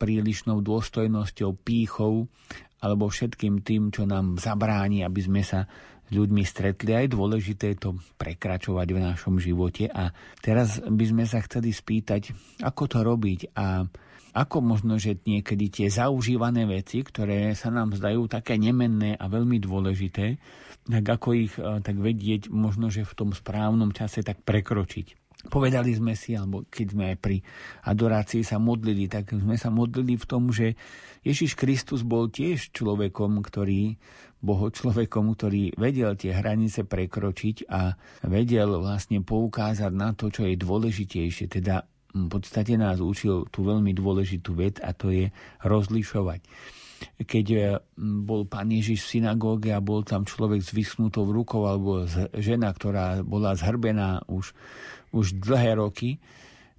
prílišnou 0.00 0.64
dôstojnosťou, 0.64 1.52
pýchou 1.60 2.32
alebo 2.80 3.12
všetkým 3.12 3.60
tým, 3.60 3.92
čo 3.92 4.08
nám 4.08 4.40
zabráni, 4.40 5.04
aby 5.04 5.20
sme 5.20 5.42
sa 5.44 5.68
ľuďmi 6.12 6.42
stretli. 6.44 6.90
A 6.96 7.04
je 7.04 7.14
dôležité 7.14 7.76
to 7.76 7.96
prekračovať 8.16 8.88
v 8.92 9.02
našom 9.02 9.36
živote. 9.40 9.88
A 9.92 10.12
teraz 10.40 10.80
by 10.80 11.04
sme 11.04 11.24
sa 11.28 11.40
chceli 11.44 11.72
spýtať, 11.72 12.32
ako 12.64 12.82
to 12.88 12.98
robiť 13.04 13.40
a 13.56 13.86
ako 14.38 14.62
možno, 14.62 15.00
že 15.00 15.18
niekedy 15.24 15.66
tie 15.72 15.88
zaužívané 15.90 16.68
veci, 16.68 17.02
ktoré 17.02 17.56
sa 17.58 17.74
nám 17.74 17.96
zdajú 17.96 18.28
také 18.30 18.54
nemenné 18.54 19.18
a 19.18 19.26
veľmi 19.26 19.58
dôležité, 19.58 20.38
tak 20.86 21.04
ako 21.04 21.28
ich 21.34 21.54
eh, 21.58 21.82
tak 21.82 21.96
vedieť, 21.98 22.52
možno, 22.52 22.92
že 22.92 23.02
v 23.02 23.16
tom 23.16 23.30
správnom 23.34 23.90
čase 23.90 24.22
tak 24.22 24.44
prekročiť. 24.44 25.28
Povedali 25.46 25.94
sme 25.94 26.18
si, 26.18 26.34
alebo 26.34 26.66
keď 26.66 26.86
sme 26.90 27.04
aj 27.14 27.18
pri 27.22 27.36
adorácii 27.86 28.42
sa 28.42 28.58
modlili, 28.58 29.06
tak 29.06 29.30
sme 29.30 29.54
sa 29.54 29.70
modlili 29.70 30.18
v 30.18 30.26
tom, 30.26 30.50
že 30.50 30.74
Ježiš 31.22 31.54
Kristus 31.54 32.02
bol 32.02 32.26
tiež 32.26 32.74
človekom, 32.74 33.38
ktorý, 33.46 33.94
boho 34.38 34.70
človekom, 34.70 35.34
ktorý 35.34 35.74
vedel 35.74 36.14
tie 36.14 36.34
hranice 36.34 36.86
prekročiť 36.86 37.66
a 37.68 37.94
vedel 38.26 38.78
vlastne 38.78 39.22
poukázať 39.22 39.92
na 39.92 40.14
to, 40.14 40.30
čo 40.30 40.46
je 40.46 40.54
dôležitejšie. 40.54 41.50
Teda 41.50 41.82
v 42.14 42.28
podstate 42.30 42.78
nás 42.78 43.02
učil 43.02 43.50
tú 43.50 43.66
veľmi 43.66 43.92
dôležitú 43.92 44.56
vec 44.56 44.78
a 44.80 44.94
to 44.94 45.10
je 45.10 45.26
rozlišovať 45.66 46.42
keď 46.98 47.78
bol 48.26 48.42
pán 48.50 48.74
Ježiš 48.74 49.06
v 49.06 49.22
synagóge 49.22 49.70
a 49.70 49.78
bol 49.78 50.02
tam 50.02 50.26
človek 50.26 50.58
s 50.58 50.74
vyschnutou 50.74 51.30
rukou 51.30 51.62
alebo 51.70 52.10
žena, 52.34 52.74
ktorá 52.74 53.22
bola 53.22 53.54
zhrbená 53.54 54.26
už 54.26 54.50
už 55.08 55.40
dlhé 55.40 55.80
roky, 55.80 56.20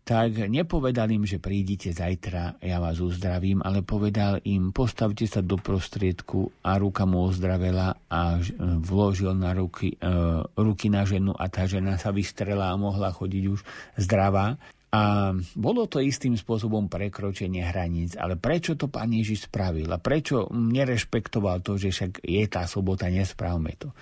tak 0.10 0.50
nepovedal 0.50 1.06
im, 1.14 1.22
že 1.22 1.38
prídite 1.38 1.94
zajtra, 1.94 2.58
ja 2.66 2.82
vás 2.82 2.98
uzdravím, 2.98 3.62
ale 3.62 3.86
povedal 3.86 4.42
im, 4.42 4.74
postavte 4.74 5.30
sa 5.30 5.46
do 5.46 5.54
prostriedku 5.62 6.50
a 6.66 6.82
ruka 6.82 7.06
mu 7.06 7.30
ozdravela 7.30 7.94
a 8.10 8.42
vložil 8.82 9.38
na 9.38 9.54
ruky, 9.54 9.94
e, 9.94 10.10
ruky 10.58 10.90
na 10.90 11.06
ženu 11.06 11.38
a 11.38 11.46
tá 11.46 11.70
žena 11.70 12.02
sa 12.02 12.10
vystrela 12.10 12.74
a 12.74 12.82
mohla 12.82 13.14
chodiť 13.14 13.44
už 13.54 13.62
zdravá. 14.02 14.58
A 14.90 15.30
bolo 15.54 15.86
to 15.86 16.02
istým 16.02 16.34
spôsobom 16.34 16.90
prekročenie 16.90 17.62
hraníc, 17.62 18.18
ale 18.18 18.34
prečo 18.34 18.74
to 18.74 18.90
pán 18.90 19.14
Ježiš 19.14 19.46
spravil 19.46 19.94
a 19.94 20.02
prečo 20.02 20.50
nerešpektoval 20.50 21.62
to, 21.62 21.78
že 21.78 21.94
však 21.94 22.26
je 22.26 22.44
tá 22.50 22.66
sobota, 22.66 23.14
nespravme 23.14 23.78
to. 23.78 23.94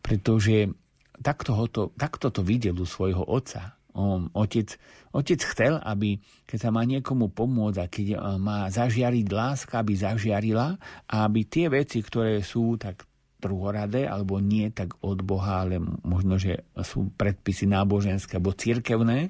Pretože 0.00 0.72
takto, 1.20 1.52
ho 1.52 1.68
to, 1.68 1.92
takto 2.00 2.32
to 2.32 2.40
videl 2.40 2.80
u 2.80 2.88
svojho 2.88 3.28
otca. 3.28 3.76
On, 3.94 4.26
otec, 4.34 4.74
otec 5.14 5.40
chcel, 5.54 5.78
aby 5.78 6.18
keď 6.44 6.58
sa 6.58 6.70
má 6.74 6.82
niekomu 6.82 7.30
pomôcť 7.30 7.78
a 7.78 7.86
keď 7.86 8.06
má 8.42 8.66
zažiariť 8.66 9.26
láska, 9.30 9.78
aby 9.78 9.94
zažiarila 9.94 10.74
a 11.06 11.14
aby 11.30 11.46
tie 11.46 11.70
veci, 11.70 12.02
ktoré 12.02 12.42
sú 12.42 12.74
tak 12.74 13.06
druhoradé 13.38 14.08
alebo 14.08 14.40
nie 14.40 14.72
tak 14.72 14.96
od 15.04 15.20
Boha, 15.20 15.68
ale 15.68 15.76
možno, 16.02 16.40
že 16.40 16.64
sú 16.80 17.12
predpisy 17.12 17.68
náboženské 17.68 18.40
alebo 18.40 18.56
cirkevné, 18.56 19.28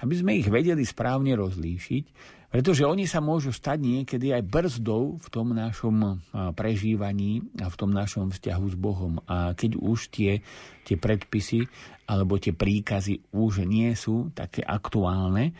aby 0.00 0.14
sme 0.16 0.40
ich 0.40 0.48
vedeli 0.48 0.80
správne 0.80 1.36
rozlíšiť, 1.36 2.04
pretože 2.50 2.82
oni 2.82 3.06
sa 3.06 3.22
môžu 3.22 3.54
stať 3.54 3.78
niekedy 3.78 4.34
aj 4.34 4.42
brzdou 4.42 5.22
v 5.22 5.28
tom 5.30 5.54
našom 5.54 6.18
prežívaní 6.58 7.46
a 7.62 7.70
v 7.70 7.78
tom 7.78 7.94
našom 7.94 8.34
vzťahu 8.34 8.66
s 8.66 8.76
Bohom. 8.76 9.22
A 9.30 9.54
keď 9.54 9.78
už 9.78 10.10
tie, 10.10 10.42
tie 10.82 10.98
predpisy 10.98 11.70
alebo 12.10 12.42
tie 12.42 12.50
príkazy 12.50 13.30
už 13.30 13.62
nie 13.70 13.94
sú 13.94 14.34
také 14.34 14.66
aktuálne, 14.66 15.54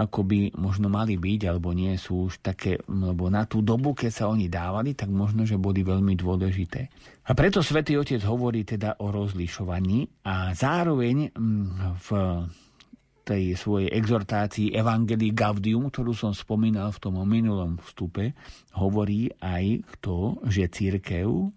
ako 0.00 0.24
by 0.24 0.56
možno 0.56 0.88
mali 0.88 1.20
byť, 1.20 1.40
alebo 1.44 1.76
nie 1.76 1.92
sú 2.00 2.32
už 2.32 2.40
také, 2.40 2.80
lebo 2.88 3.28
na 3.28 3.44
tú 3.44 3.60
dobu, 3.60 3.92
keď 3.92 4.08
sa 4.08 4.24
oni 4.32 4.48
dávali, 4.48 4.96
tak 4.96 5.12
možno, 5.12 5.44
že 5.44 5.60
boli 5.60 5.84
veľmi 5.84 6.16
dôležité. 6.16 6.88
A 7.28 7.36
preto 7.36 7.60
svätý 7.60 8.00
Otec 8.00 8.24
hovorí 8.24 8.64
teda 8.64 8.96
o 9.04 9.12
rozlišovaní 9.12 10.24
a 10.24 10.56
zároveň 10.56 11.36
v 12.00 12.08
tej 13.30 13.54
svojej 13.54 13.94
exhortácii 13.94 14.74
Evangelii 14.74 15.30
Gaudium, 15.30 15.86
ktorú 15.86 16.10
som 16.10 16.34
spomínal 16.34 16.90
v 16.90 16.98
tom 16.98 17.22
minulom 17.22 17.78
vstupe, 17.86 18.34
hovorí 18.74 19.30
aj 19.38 19.86
to, 20.02 20.42
že 20.50 20.66
církev 20.66 21.54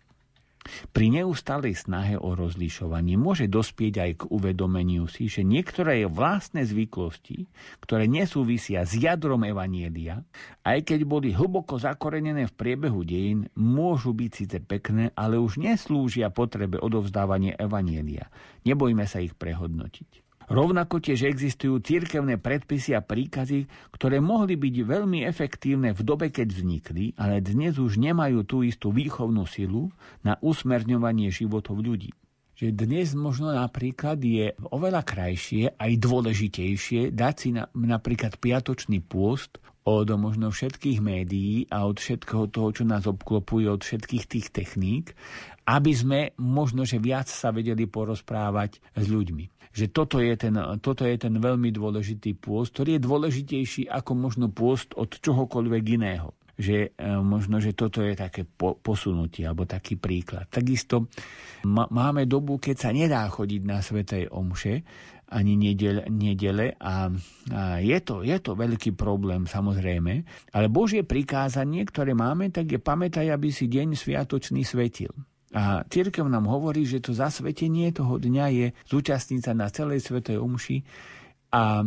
Pri 0.95 1.11
neustálej 1.11 1.75
snahe 1.75 2.15
o 2.15 2.39
rozlišovanie 2.39 3.19
môže 3.19 3.51
dospieť 3.51 3.93
aj 3.99 4.11
k 4.15 4.23
uvedomeniu 4.31 5.11
si, 5.11 5.27
že 5.27 5.43
niektoré 5.43 6.07
vlastné 6.07 6.63
zvyklosti, 6.63 7.51
ktoré 7.83 8.07
nesúvisia 8.07 8.87
s 8.87 8.95
jadrom 8.95 9.43
Evanielia, 9.43 10.23
aj 10.63 10.87
keď 10.87 10.99
boli 11.03 11.35
hlboko 11.35 11.75
zakorenené 11.75 12.47
v 12.47 12.55
priebehu 12.55 13.03
dejín, 13.03 13.51
môžu 13.59 14.15
byť 14.15 14.31
síce 14.31 14.57
pekné, 14.63 15.11
ale 15.19 15.35
už 15.35 15.59
neslúžia 15.59 16.31
potrebe 16.31 16.79
odovzdávania 16.79 17.59
Evanielia. 17.59 18.31
Nebojme 18.63 19.03
sa 19.03 19.19
ich 19.19 19.35
prehodnotiť. 19.35 20.22
Rovnako 20.53 21.01
tiež 21.01 21.33
existujú 21.33 21.81
cirkevné 21.81 22.37
predpisy 22.37 22.93
a 22.93 23.01
príkazy, 23.01 23.65
ktoré 23.89 24.21
mohli 24.21 24.53
byť 24.53 24.75
veľmi 24.85 25.25
efektívne 25.25 25.97
v 25.97 26.01
dobe, 26.05 26.29
keď 26.29 26.47
vznikli, 26.53 27.17
ale 27.17 27.41
dnes 27.41 27.81
už 27.81 27.97
nemajú 27.97 28.45
tú 28.45 28.61
istú 28.61 28.93
výchovnú 28.93 29.49
silu 29.49 29.89
na 30.21 30.37
usmerňovanie 30.45 31.33
životov 31.33 31.81
ľudí. 31.81 32.13
Že 32.53 32.69
dnes 32.69 33.17
možno 33.17 33.49
napríklad 33.49 34.21
je 34.21 34.53
oveľa 34.69 35.01
krajšie 35.01 35.73
aj 35.73 35.91
dôležitejšie 35.97 37.09
dať 37.09 37.33
si 37.33 37.49
na, 37.49 37.65
napríklad 37.73 38.37
piatočný 38.37 39.01
pôst 39.01 39.57
od 39.89 40.05
možno 40.13 40.53
všetkých 40.53 41.01
médií 41.01 41.65
a 41.73 41.89
od 41.89 41.97
všetkého 41.97 42.45
toho, 42.53 42.69
čo 42.69 42.83
nás 42.85 43.09
obklopuje, 43.09 43.73
od 43.73 43.81
všetkých 43.81 44.25
tých 44.29 44.47
techník, 44.53 45.17
aby 45.65 45.91
sme 45.97 46.19
možno, 46.37 46.85
že 46.85 47.01
viac 47.01 47.25
sa 47.25 47.49
vedeli 47.49 47.89
porozprávať 47.89 48.77
s 48.93 49.09
ľuďmi 49.09 49.52
že 49.73 49.89
toto 49.89 50.21
je, 50.21 50.37
ten, 50.37 50.53
toto 50.79 51.03
je 51.03 51.17
ten 51.17 51.33
veľmi 51.33 51.73
dôležitý 51.73 52.37
pôst, 52.37 52.77
ktorý 52.77 53.01
je 53.01 53.01
dôležitejší 53.01 53.83
ako 53.89 54.11
možno 54.13 54.45
pôst 54.53 54.93
od 54.93 55.09
čohokoľvek 55.17 55.83
iného 55.97 56.31
že 56.53 56.93
e, 56.93 57.09
možno, 57.17 57.57
že 57.57 57.73
toto 57.73 58.05
je 58.05 58.13
také 58.13 58.45
po, 58.45 58.77
posunutie 58.77 59.41
alebo 59.41 59.65
taký 59.65 59.97
príklad. 59.97 60.45
Takisto 60.53 61.09
ma, 61.65 61.89
máme 61.89 62.29
dobu, 62.29 62.61
keď 62.61 62.75
sa 62.77 62.89
nedá 62.93 63.25
chodiť 63.25 63.61
na 63.65 63.81
Svetej 63.81 64.29
Omše 64.29 64.75
ani 65.33 65.57
nedele, 65.57 66.05
nedele 66.13 66.77
a, 66.77 67.09
a 67.49 67.61
je, 67.81 67.97
to, 68.05 68.21
je 68.21 68.37
to 68.37 68.53
veľký 68.53 68.93
problém 68.93 69.49
samozrejme, 69.49 70.13
ale 70.53 70.67
Božie 70.69 71.01
prikázanie, 71.01 71.81
ktoré 71.89 72.13
máme, 72.13 72.53
tak 72.53 72.69
je 72.69 72.77
pamätaj, 72.77 73.33
aby 73.33 73.49
si 73.49 73.65
deň 73.65 73.97
sviatočný 73.97 74.61
svetil. 74.61 75.09
A 75.53 75.85
církev 75.85 76.25
nám 76.25 76.49
hovorí, 76.49 76.81
že 76.83 76.97
to 76.97 77.13
zasvetenie 77.13 77.93
toho 77.93 78.17
dňa 78.17 78.45
je 78.49 78.67
zúčastniť 78.89 79.41
sa 79.45 79.53
na 79.53 79.69
celej 79.69 80.01
svetej 80.01 80.41
omši 80.41 80.81
a 81.53 81.85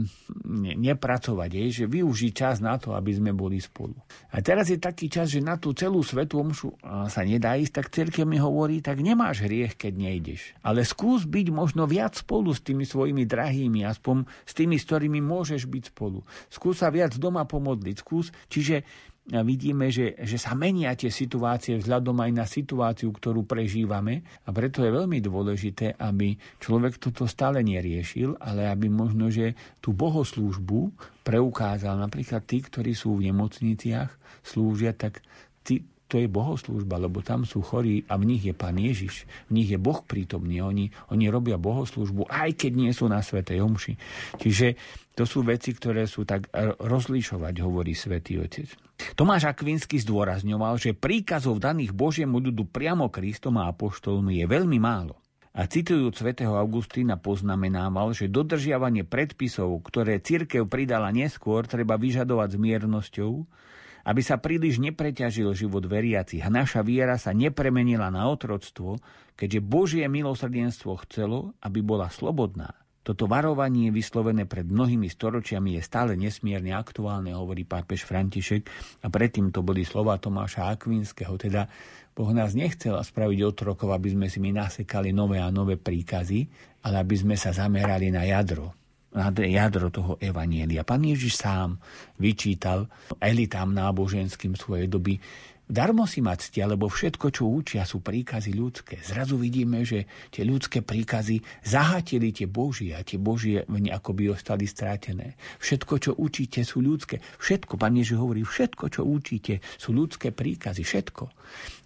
nepracovať, 0.79 1.51
je, 1.51 1.65
že 1.83 1.85
využiť 1.91 2.31
čas 2.31 2.63
na 2.63 2.79
to, 2.79 2.95
aby 2.95 3.11
sme 3.11 3.35
boli 3.35 3.59
spolu. 3.59 3.99
A 4.31 4.39
teraz 4.39 4.71
je 4.71 4.79
taký 4.79 5.11
čas, 5.11 5.35
že 5.35 5.43
na 5.43 5.59
tú 5.59 5.75
celú 5.75 6.07
svetú 6.07 6.39
omšu 6.39 6.79
sa 7.11 7.27
nedá 7.27 7.59
ísť, 7.59 7.75
tak 7.75 7.91
církev 7.91 8.23
mi 8.23 8.39
hovorí, 8.39 8.79
tak 8.79 9.03
nemáš 9.03 9.43
hriech, 9.43 9.75
keď 9.75 9.93
nejdeš. 9.99 10.55
Ale 10.63 10.87
skús 10.87 11.27
byť 11.27 11.51
možno 11.51 11.83
viac 11.91 12.15
spolu 12.15 12.55
s 12.55 12.63
tými 12.63 12.87
svojimi 12.87 13.27
drahými, 13.27 13.83
aspoň 13.83 14.31
s 14.47 14.55
tými, 14.55 14.79
s 14.79 14.87
ktorými 14.87 15.19
môžeš 15.19 15.67
byť 15.67 15.91
spolu. 15.91 16.23
Skús 16.47 16.79
sa 16.79 16.95
viac 16.95 17.19
doma 17.19 17.43
pomodliť, 17.43 17.97
skús, 17.99 18.31
čiže 18.47 18.87
vidíme, 19.27 19.91
že, 19.91 20.15
že 20.23 20.39
sa 20.39 20.55
menia 20.55 20.95
tie 20.95 21.11
situácie 21.11 21.75
vzhľadom 21.83 22.15
aj 22.23 22.31
na 22.31 22.47
situáciu, 22.47 23.11
ktorú 23.11 23.43
prežívame 23.43 24.23
a 24.47 24.55
preto 24.55 24.87
je 24.87 24.95
veľmi 24.95 25.19
dôležité, 25.19 25.99
aby 25.99 26.39
človek 26.63 27.03
toto 27.03 27.27
stále 27.27 27.67
neriešil, 27.67 28.39
ale 28.39 28.71
aby 28.71 28.87
možno, 28.87 29.27
že 29.27 29.59
tú 29.83 29.91
bohoslúžbu 29.91 30.95
preukázal 31.27 31.99
napríklad 31.99 32.47
tí, 32.47 32.63
ktorí 32.63 32.95
sú 32.95 33.19
v 33.19 33.35
nemocniciach, 33.35 34.11
slúžia, 34.47 34.95
tak 34.95 35.19
tí, 35.67 35.83
to 36.07 36.23
je 36.23 36.31
bohoslúžba, 36.31 37.03
lebo 37.03 37.19
tam 37.19 37.43
sú 37.43 37.67
chorí 37.67 38.07
a 38.07 38.15
v 38.15 38.31
nich 38.31 38.47
je 38.47 38.55
Pán 38.55 38.79
Ježiš, 38.79 39.27
v 39.51 39.59
nich 39.59 39.75
je 39.75 39.79
Boh 39.83 40.07
prítomný. 40.07 40.63
Oni, 40.63 40.87
oni 41.11 41.27
robia 41.27 41.59
bohoslúžbu, 41.59 42.31
aj 42.31 42.55
keď 42.55 42.73
nie 42.79 42.93
sú 42.95 43.11
na 43.11 43.19
Svetej 43.27 43.59
Omši. 43.59 43.95
Čiže 44.39 44.67
to 45.19 45.27
sú 45.27 45.43
veci, 45.43 45.75
ktoré 45.75 46.07
sú 46.07 46.23
tak 46.23 46.47
rozlišovať, 46.79 47.55
hovorí 47.59 47.91
Svetý 47.91 48.39
Otec. 48.39 48.86
Tomáš 49.17 49.49
Akvinsky 49.49 50.01
zdôrazňoval, 50.01 50.81
že 50.81 50.97
príkazov 50.97 51.61
daných 51.61 51.93
Božiemu 51.93 52.41
ľudu 52.41 52.69
priamo 52.69 53.09
Kristom 53.09 53.61
a 53.61 53.69
apoštolmi 53.73 54.41
je 54.41 54.47
veľmi 54.49 54.77
málo. 54.81 55.21
A 55.57 55.65
citujúc 55.65 56.21
svätého 56.21 56.53
Augustína 56.53 57.17
poznamenával, 57.17 58.13
že 58.13 58.29
dodržiavanie 58.29 59.09
predpisov, 59.09 59.73
ktoré 59.89 60.21
cirkev 60.21 60.69
pridala 60.69 61.09
neskôr, 61.09 61.65
treba 61.65 61.97
vyžadovať 61.97 62.49
s 62.53 62.61
miernosťou, 62.61 63.33
aby 64.07 64.21
sa 64.21 64.37
príliš 64.37 64.79
nepreťažil 64.85 65.57
život 65.57 65.89
veriacich 65.89 66.45
a 66.45 66.53
naša 66.53 66.85
viera 66.85 67.17
sa 67.17 67.33
nepremenila 67.33 68.13
na 68.13 68.29
otroctvo, 68.29 69.01
keďže 69.33 69.65
Božie 69.65 70.05
milosrdenstvo 70.13 71.01
chcelo, 71.09 71.57
aby 71.65 71.81
bola 71.81 72.13
slobodná. 72.13 72.77
Toto 73.07 73.31
varovanie 73.31 73.95
vyslovené 73.95 74.51
pred 74.51 74.67
mnohými 74.67 75.07
storočiami 75.07 75.79
je 75.79 75.83
stále 75.87 76.19
nesmierne 76.19 76.75
aktuálne, 76.75 77.31
hovorí 77.31 77.63
pápež 77.63 78.03
František 78.03 78.67
a 78.99 79.07
predtým 79.07 79.55
to 79.55 79.63
boli 79.63 79.87
slova 79.87 80.19
Tomáša 80.19 80.75
Akvinského, 80.75 81.39
teda 81.39 81.71
Boh 82.11 82.35
nás 82.35 82.59
nechcel 82.59 82.99
spraviť 82.99 83.39
otrokov, 83.47 83.95
aby 83.95 84.11
sme 84.11 84.27
si 84.27 84.43
my 84.43 84.51
nasekali 84.59 85.15
nové 85.15 85.39
a 85.39 85.55
nové 85.55 85.79
príkazy, 85.79 86.51
ale 86.83 86.99
aby 86.99 87.15
sme 87.15 87.39
sa 87.39 87.55
zamerali 87.55 88.11
na 88.11 88.27
jadro, 88.27 88.75
na 89.15 89.31
jadro 89.31 89.87
toho 89.95 90.19
evanielia. 90.19 90.83
Pán 90.83 91.07
Ježiš 91.07 91.39
sám 91.39 91.79
vyčítal 92.19 92.91
elitám 93.23 93.71
náboženským 93.71 94.59
svojej 94.59 94.91
doby, 94.91 95.23
Darmo 95.67 96.07
si 96.07 96.23
mať 96.23 96.47
ctia, 96.47 96.71
lebo 96.71 96.87
všetko, 96.87 97.27
čo 97.35 97.51
učia, 97.51 97.83
sú 97.83 97.99
príkazy 97.99 98.55
ľudské. 98.55 99.03
Zrazu 99.03 99.35
vidíme, 99.35 99.83
že 99.83 100.07
tie 100.31 100.47
ľudské 100.47 100.79
príkazy 100.79 101.43
zahatili 101.67 102.31
tie 102.31 102.47
Božie 102.47 102.95
a 102.95 103.03
tie 103.03 103.19
Božie 103.19 103.67
ako 103.67 104.11
by 104.15 104.31
ostali 104.31 104.71
strátené. 104.71 105.35
Všetko, 105.59 105.95
čo 105.99 106.11
učíte, 106.15 106.63
sú 106.63 106.79
ľudské. 106.87 107.19
Všetko, 107.43 107.83
Pán 107.83 107.99
Ježiš 107.99 108.15
hovorí, 108.15 108.47
všetko, 108.47 108.95
čo 108.95 109.03
učíte, 109.03 109.59
sú 109.75 109.91
ľudské 109.91 110.31
príkazy. 110.31 110.87
Všetko. 110.87 111.35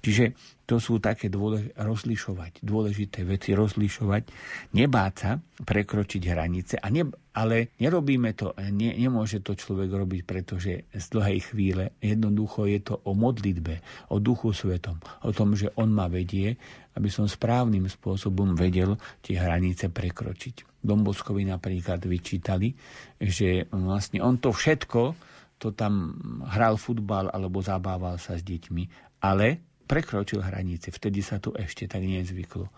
Čiže 0.04 0.36
to 0.70 0.78
sú 0.78 1.02
také 1.02 1.26
dôlež- 1.26 1.74
rozlišovať, 1.74 2.62
dôležité 2.62 3.26
veci 3.26 3.58
rozlišovať, 3.58 4.22
nebáť 4.70 5.14
sa 5.18 5.42
prekročiť 5.66 6.22
hranice, 6.30 6.78
a 6.78 6.86
ne, 6.94 7.10
ale 7.34 7.74
nerobíme 7.82 8.30
to, 8.38 8.54
ne, 8.70 8.94
nemôže 8.94 9.42
to 9.42 9.58
človek 9.58 9.90
robiť, 9.90 10.20
pretože 10.22 10.86
z 10.94 11.06
dlhej 11.10 11.50
chvíle 11.50 11.84
jednoducho 11.98 12.70
je 12.70 12.78
to 12.86 12.94
o 13.02 13.18
modlitbe, 13.18 13.82
o 14.14 14.22
duchu 14.22 14.54
svetom, 14.54 15.02
o 15.26 15.34
tom, 15.34 15.58
že 15.58 15.74
on 15.74 15.90
ma 15.90 16.06
vedie, 16.06 16.54
aby 16.94 17.10
som 17.10 17.26
správnym 17.26 17.90
spôsobom 17.90 18.54
vedel 18.54 18.94
tie 19.26 19.42
hranice 19.42 19.90
prekročiť. 19.90 20.78
Domboskovi 20.86 21.50
napríklad 21.50 22.06
vyčítali, 22.06 22.70
že 23.18 23.66
vlastne 23.74 24.22
on 24.22 24.38
to 24.38 24.54
všetko, 24.54 25.18
to 25.58 25.74
tam 25.74 26.14
hral 26.46 26.78
futbal 26.78 27.26
alebo 27.34 27.58
zabával 27.58 28.22
sa 28.22 28.38
s 28.38 28.46
deťmi, 28.46 29.12
ale 29.26 29.69
prekročil 29.90 30.38
hranice. 30.38 30.94
Vtedy 30.94 31.18
sa 31.18 31.42
to 31.42 31.50
ešte 31.58 31.90
tak 31.90 32.06
nezvyklo. 32.06 32.70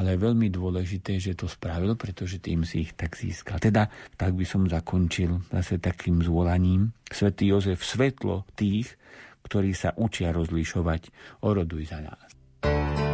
Ale 0.00 0.16
je 0.16 0.24
veľmi 0.24 0.48
dôležité, 0.48 1.20
že 1.20 1.36
to 1.36 1.44
spravil, 1.44 1.92
pretože 1.92 2.40
tým 2.40 2.64
si 2.64 2.88
ich 2.88 2.96
tak 2.96 3.20
získal. 3.20 3.60
Teda 3.60 3.92
tak 4.16 4.32
by 4.32 4.48
som 4.48 4.64
zakončil 4.64 5.44
zase 5.52 5.76
takým 5.76 6.24
zvolaním. 6.24 6.96
Svetý 7.12 7.52
Jozef 7.52 7.84
svetlo 7.84 8.48
tých, 8.56 8.96
ktorí 9.44 9.76
sa 9.76 9.92
učia 9.92 10.32
rozlišovať, 10.32 11.12
oroduj 11.44 11.92
za 11.92 12.00
nás. 12.00 13.13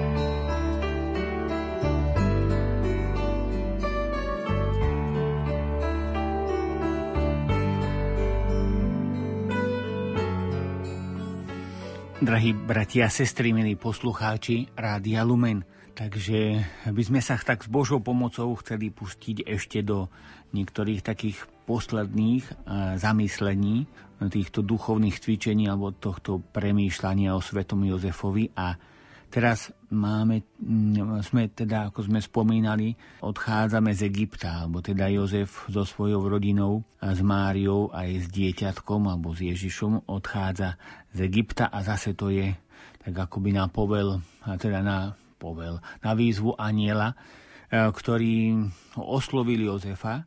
Drahí 12.20 12.52
bratia 12.52 13.08
a 13.08 13.10
sestry, 13.10 13.56
milí 13.56 13.80
poslucháči 13.80 14.68
Rádia 14.76 15.24
Lumen, 15.24 15.64
takže 15.96 16.68
by 16.92 17.00
sme 17.00 17.24
sa 17.24 17.40
tak 17.40 17.64
s 17.64 17.68
Božou 17.72 18.04
pomocou 18.04 18.52
chceli 18.60 18.92
pustiť 18.92 19.48
ešte 19.48 19.80
do 19.80 20.12
niektorých 20.52 21.00
takých 21.00 21.48
posledných 21.64 22.44
e, 22.44 22.52
zamyslení, 23.00 23.88
týchto 24.28 24.60
duchovných 24.60 25.16
cvičení 25.16 25.64
alebo 25.64 25.96
tohto 25.96 26.44
premýšľania 26.52 27.32
o 27.32 27.40
svetom 27.40 27.88
Jozefovi 27.88 28.52
a 28.52 28.76
Teraz 29.30 29.70
máme, 29.94 30.42
mm, 30.58 31.22
sme 31.22 31.54
teda, 31.54 31.94
ako 31.94 32.10
sme 32.10 32.18
spomínali, 32.18 32.98
odchádzame 33.22 33.94
z 33.94 34.10
Egypta, 34.10 34.66
alebo 34.66 34.82
teda 34.82 35.06
Jozef 35.06 35.70
so 35.70 35.86
svojou 35.86 36.26
rodinou, 36.26 36.82
a 36.98 37.14
s 37.14 37.22
Máriou 37.22 37.94
aj 37.94 38.10
s 38.10 38.26
dieťatkom, 38.26 39.06
alebo 39.06 39.30
s 39.30 39.46
Ježišom 39.46 40.10
odchádza 40.10 40.74
z 41.14 41.18
Egypta 41.30 41.70
a 41.70 41.78
zase 41.86 42.18
to 42.18 42.34
je 42.34 42.50
tak 43.00 43.14
akoby 43.14 43.54
na 43.54 43.70
povel, 43.70 44.18
a 44.42 44.58
teda 44.58 44.82
na 44.82 45.14
povel, 45.38 45.78
na 46.02 46.12
výzvu 46.12 46.58
aniela, 46.58 47.14
e, 47.14 47.16
ktorý 47.70 48.66
oslovil 48.98 49.70
Jozefa 49.70 50.26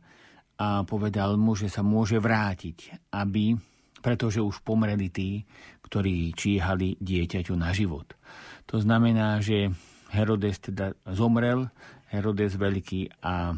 a 0.56 0.80
povedal 0.88 1.36
mu, 1.36 1.52
že 1.52 1.68
sa 1.68 1.84
môže 1.84 2.16
vrátiť, 2.16 3.10
aby, 3.14 3.52
pretože 4.00 4.40
už 4.40 4.64
pomreli 4.64 5.12
tí, 5.12 5.44
ktorí 5.84 6.32
číhali 6.34 6.96
dieťaťu 6.98 7.54
na 7.54 7.70
život. 7.70 8.16
To 8.70 8.80
znamená, 8.80 9.40
že 9.44 9.72
Herodes 10.14 10.62
teda 10.62 10.94
zomrel, 11.10 11.68
Herodes 12.08 12.54
veľký 12.54 13.20
a 13.20 13.52
e, 13.52 13.54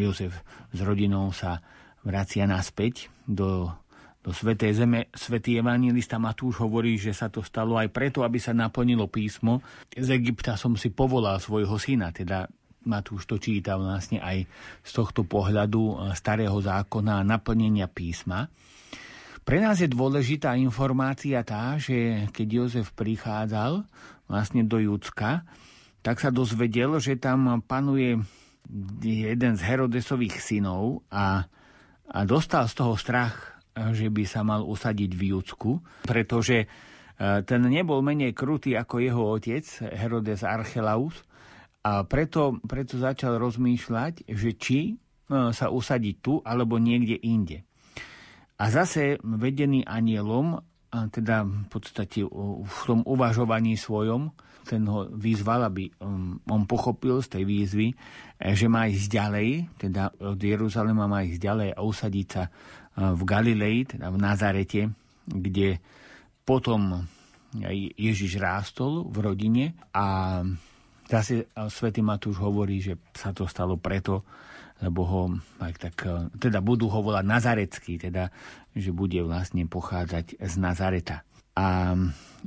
Jozef 0.00 0.42
s 0.74 0.78
rodinou 0.82 1.30
sa 1.30 1.62
vracia 2.02 2.44
naspäť 2.44 3.08
do, 3.24 3.70
do 4.20 4.34
Svetej 4.34 4.82
zeme. 4.82 5.06
Svetý 5.14 5.56
evangelista 5.60 6.18
Matúš 6.18 6.60
hovorí, 6.60 6.98
že 6.98 7.14
sa 7.14 7.30
to 7.30 7.40
stalo 7.46 7.78
aj 7.78 7.88
preto, 7.94 8.26
aby 8.26 8.42
sa 8.42 8.50
naplnilo 8.50 9.06
písmo. 9.06 9.62
Z 9.94 10.10
Egypta 10.10 10.58
som 10.58 10.74
si 10.74 10.90
povolal 10.90 11.38
svojho 11.38 11.78
syna, 11.78 12.10
teda 12.10 12.50
Matúš 12.80 13.28
to 13.28 13.36
číta 13.36 13.76
vlastne 13.76 14.24
aj 14.24 14.48
z 14.80 14.90
tohto 14.90 15.28
pohľadu 15.28 15.82
e, 15.84 15.94
starého 16.16 16.56
zákona 16.56 17.22
naplnenia 17.22 17.86
písma. 17.86 18.48
Pre 19.50 19.58
nás 19.58 19.82
je 19.82 19.90
dôležitá 19.90 20.54
informácia 20.54 21.42
tá, 21.42 21.74
že 21.74 22.30
keď 22.30 22.46
Jozef 22.54 22.94
prichádzal 22.94 23.82
vlastne 24.30 24.62
do 24.62 24.78
Judska, 24.78 25.42
tak 26.06 26.22
sa 26.22 26.30
dozvedel, 26.30 26.94
že 27.02 27.18
tam 27.18 27.58
panuje 27.66 28.14
jeden 29.02 29.52
z 29.58 29.62
Herodesových 29.66 30.38
synov 30.38 31.02
a, 31.10 31.50
a 32.14 32.18
dostal 32.30 32.70
z 32.70 32.78
toho 32.78 32.94
strach, 32.94 33.58
že 33.74 34.06
by 34.06 34.22
sa 34.22 34.46
mal 34.46 34.62
usadiť 34.62 35.18
v 35.18 35.34
Judsku, 35.34 35.82
pretože 36.06 36.62
e, 36.62 36.66
ten 37.42 37.66
nebol 37.66 38.06
menej 38.06 38.38
krutý 38.38 38.78
ako 38.78 39.02
jeho 39.02 39.34
otec, 39.34 39.66
Herodes 39.82 40.46
Archelaus, 40.46 41.26
a 41.82 42.06
preto, 42.06 42.62
preto 42.70 43.02
začal 43.02 43.34
rozmýšľať, 43.42 44.30
že 44.30 44.54
či 44.54 44.94
e, 44.94 45.50
sa 45.50 45.74
usadiť 45.74 46.14
tu 46.22 46.38
alebo 46.46 46.78
niekde 46.78 47.18
inde. 47.18 47.66
A 48.60 48.64
zase 48.68 49.16
vedený 49.24 49.88
anielom, 49.88 50.60
teda 50.92 51.48
v 51.48 51.66
podstate 51.72 52.20
v 52.26 52.80
tom 52.84 53.00
uvažovaní 53.08 53.80
svojom, 53.80 54.28
ten 54.68 54.84
ho 54.84 55.08
vyzval, 55.08 55.72
aby 55.72 55.88
um, 56.04 56.36
on 56.46 56.68
pochopil 56.68 57.24
z 57.24 57.32
tej 57.32 57.44
výzvy, 57.48 57.88
e, 57.90 57.96
že 58.52 58.68
má 58.68 58.86
ísť 58.86 59.08
ďalej, 59.08 59.48
teda 59.80 60.12
od 60.20 60.36
Jeruzalema 60.36 61.08
má 61.08 61.24
ísť 61.24 61.40
ďalej 61.40 61.68
a 61.74 61.80
usadiť 61.80 62.26
sa 62.28 62.44
e, 62.46 62.50
v 63.16 63.22
Galilei, 63.24 63.88
teda 63.88 64.12
v 64.12 64.18
Nazarete, 64.20 64.80
kde 65.26 65.80
potom 66.44 67.08
Ježiš 67.96 68.38
rástol 68.38 69.10
v 69.10 69.16
rodine 69.26 69.64
a 69.90 70.38
Zase 71.10 71.50
svätý 71.66 72.06
Matúš 72.06 72.38
hovorí, 72.38 72.78
že 72.78 72.94
sa 73.10 73.34
to 73.34 73.42
stalo 73.50 73.74
preto, 73.74 74.22
lebo 74.80 75.00
ho 75.04 75.22
aj 75.60 75.72
tak, 75.76 75.96
e, 76.08 76.32
teda 76.40 76.64
budú 76.64 76.88
ho 76.88 77.00
volať 77.04 77.24
Nazarecký, 77.24 78.00
teda, 78.00 78.32
že 78.72 78.90
bude 78.90 79.20
vlastne 79.24 79.68
pochádzať 79.68 80.40
z 80.40 80.54
Nazareta. 80.56 81.22
A 81.56 81.92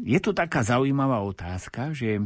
je 0.02 0.20
to 0.20 0.34
taká 0.34 0.66
zaujímavá 0.66 1.22
otázka, 1.22 1.94
že 1.94 2.18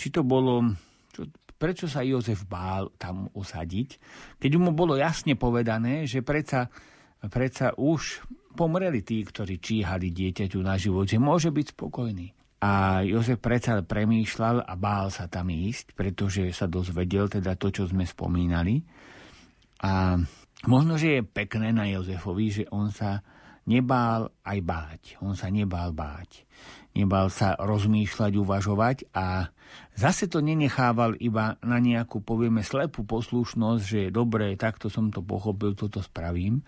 či 0.00 0.08
to 0.08 0.24
bolo, 0.24 0.64
čo, 1.12 1.28
prečo 1.60 1.84
sa 1.84 2.00
Jozef 2.00 2.48
bál 2.48 2.88
tam 2.96 3.28
usadiť, 3.36 4.00
keď 4.40 4.52
mu 4.56 4.72
bolo 4.72 4.96
jasne 4.96 5.36
povedané, 5.36 6.08
že 6.08 6.24
predsa, 6.24 6.72
predsa 7.28 7.76
už 7.76 8.24
pomreli 8.56 9.04
tí, 9.04 9.20
ktorí 9.20 9.60
číhali 9.60 10.08
dieťaťu 10.10 10.58
na 10.64 10.80
život, 10.80 11.04
že 11.04 11.20
môže 11.20 11.52
byť 11.52 11.66
spokojný. 11.76 12.32
A 12.60 13.00
Jozef 13.08 13.40
predsa 13.40 13.80
premýšľal 13.80 14.68
a 14.68 14.74
bál 14.76 15.08
sa 15.08 15.24
tam 15.32 15.48
ísť, 15.48 15.96
pretože 15.96 16.44
sa 16.52 16.68
dozvedel 16.68 17.32
teda 17.32 17.56
to, 17.56 17.72
čo 17.72 17.88
sme 17.88 18.04
spomínali. 18.04 18.84
A 19.80 20.20
možno, 20.68 21.00
že 21.00 21.20
je 21.20 21.22
pekné 21.24 21.72
na 21.72 21.88
Jozefovi, 21.88 22.46
že 22.52 22.64
on 22.68 22.92
sa 22.92 23.24
nebál 23.68 24.32
aj 24.44 24.58
báť. 24.60 25.02
On 25.24 25.32
sa 25.32 25.48
nebál 25.48 25.92
báť. 25.96 26.44
Nebál 26.90 27.30
sa 27.30 27.54
rozmýšľať, 27.54 28.32
uvažovať 28.34 28.96
a 29.14 29.46
zase 29.94 30.26
to 30.26 30.42
nenechával 30.42 31.14
iba 31.22 31.54
na 31.62 31.78
nejakú, 31.78 32.18
povieme, 32.18 32.66
slepú 32.66 33.06
poslušnosť, 33.06 33.82
že 33.86 34.02
dobre, 34.10 34.58
takto 34.58 34.90
som 34.90 35.06
to 35.14 35.22
pochopil, 35.22 35.78
toto 35.78 36.02
spravím. 36.02 36.66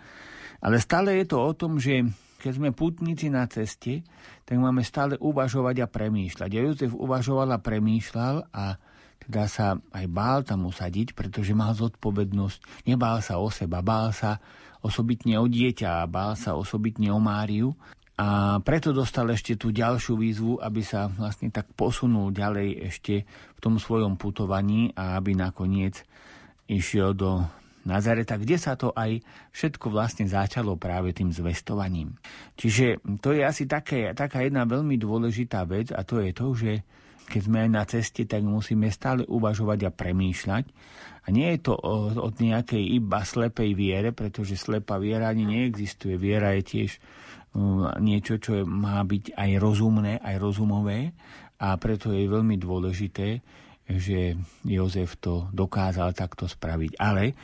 Ale 0.62 0.78
stále 0.78 1.18
je 1.18 1.26
to 1.26 1.42
o 1.42 1.52
tom, 1.58 1.82
že 1.82 2.06
keď 2.38 2.52
sme 2.54 2.70
putníci 2.70 3.34
na 3.34 3.46
ceste, 3.50 4.06
tak 4.46 4.62
máme 4.62 4.86
stále 4.86 5.18
uvažovať 5.18 5.82
a 5.82 5.90
premýšľať. 5.90 6.50
A 6.54 6.64
Jozef 6.70 6.94
uvažoval 6.94 7.50
a 7.54 7.62
premýšľal 7.62 8.50
a 8.54 8.78
teda 9.26 9.44
sa 9.46 9.66
aj 9.94 10.06
bál 10.10 10.42
tam 10.42 10.66
usadiť, 10.66 11.14
pretože 11.14 11.54
mal 11.54 11.72
zodpovednosť. 11.74 12.86
Nebál 12.90 13.22
sa 13.22 13.38
o 13.38 13.48
seba, 13.48 13.84
bál 13.84 14.10
sa 14.10 14.42
osobitne 14.82 15.38
o 15.38 15.46
dieťa 15.46 16.10
bál 16.10 16.34
sa 16.34 16.58
osobitne 16.58 17.14
o 17.14 17.22
Máriu. 17.22 17.72
A 18.18 18.60
preto 18.60 18.92
dostal 18.92 19.26
ešte 19.32 19.56
tú 19.56 19.72
ďalšiu 19.72 20.14
výzvu, 20.20 20.52
aby 20.60 20.84
sa 20.84 21.08
vlastne 21.08 21.48
tak 21.48 21.72
posunul 21.72 22.30
ďalej 22.30 22.92
ešte 22.92 23.24
v 23.26 23.58
tom 23.58 23.80
svojom 23.80 24.20
putovaní 24.20 24.92
a 24.94 25.16
aby 25.16 25.32
nakoniec 25.32 26.04
išiel 26.68 27.16
do 27.16 27.42
Nazareta, 27.82 28.38
kde 28.38 28.62
sa 28.62 28.78
to 28.78 28.94
aj 28.94 29.18
všetko 29.50 29.90
vlastne 29.90 30.30
začalo 30.30 30.78
práve 30.78 31.10
tým 31.10 31.34
zvestovaním. 31.34 32.14
Čiže 32.54 33.02
to 33.18 33.34
je 33.34 33.42
asi 33.42 33.66
také, 33.66 34.14
taká 34.14 34.46
jedna 34.46 34.62
veľmi 34.70 34.94
dôležitá 35.02 35.66
vec 35.66 35.90
a 35.90 36.06
to 36.06 36.22
je 36.22 36.30
to, 36.30 36.46
že 36.54 36.72
keď 37.28 37.40
sme 37.42 37.58
aj 37.66 37.70
na 37.70 37.84
ceste, 37.86 38.22
tak 38.26 38.42
musíme 38.44 38.90
stále 38.90 39.26
uvažovať 39.26 39.88
a 39.88 39.94
premýšľať. 39.94 40.64
A 41.22 41.26
nie 41.30 41.54
je 41.54 41.70
to 41.70 41.78
od 42.18 42.34
nejakej 42.42 42.82
iba 42.98 43.22
slepej 43.22 43.78
viere, 43.78 44.10
pretože 44.10 44.58
slepá 44.58 44.98
viera 44.98 45.30
ani 45.30 45.46
neexistuje. 45.46 46.18
Viera 46.18 46.50
je 46.58 46.62
tiež 46.66 46.90
niečo, 48.02 48.40
čo 48.40 48.64
má 48.64 48.98
byť 49.04 49.36
aj 49.36 49.50
rozumné, 49.60 50.18
aj 50.18 50.36
rozumové 50.40 51.12
a 51.60 51.76
preto 51.76 52.10
je 52.10 52.24
veľmi 52.26 52.56
dôležité, 52.56 53.38
že 53.86 54.34
Jozef 54.64 55.20
to 55.20 55.52
dokázal 55.52 56.16
takto 56.16 56.48
spraviť. 56.48 56.96
Ale 56.96 57.36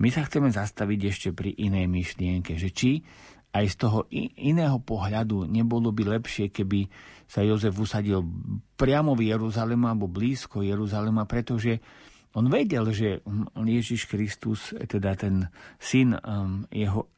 my 0.00 0.08
sa 0.08 0.24
chceme 0.24 0.48
zastaviť 0.48 1.00
ešte 1.12 1.28
pri 1.36 1.52
inej 1.60 1.86
myšlienke, 1.86 2.56
že 2.56 2.72
či 2.72 3.04
aj 3.50 3.66
z 3.66 3.76
toho 3.76 3.98
iného 4.38 4.78
pohľadu 4.78 5.46
nebolo 5.50 5.90
by 5.90 6.18
lepšie, 6.18 6.54
keby 6.54 6.86
sa 7.26 7.42
Jozef 7.42 7.74
usadil 7.74 8.22
priamo 8.78 9.14
v 9.18 9.34
Jeruzalemu 9.34 9.86
alebo 9.90 10.06
blízko 10.10 10.62
Jeruzalema, 10.62 11.26
pretože 11.26 11.82
on 12.34 12.46
vedel, 12.46 12.86
že 12.94 13.26
Ježiš 13.58 14.06
Kristus, 14.06 14.70
teda 14.74 15.18
ten 15.18 15.50
syn 15.82 16.14
um, 16.14 16.62
jeho 16.70 17.10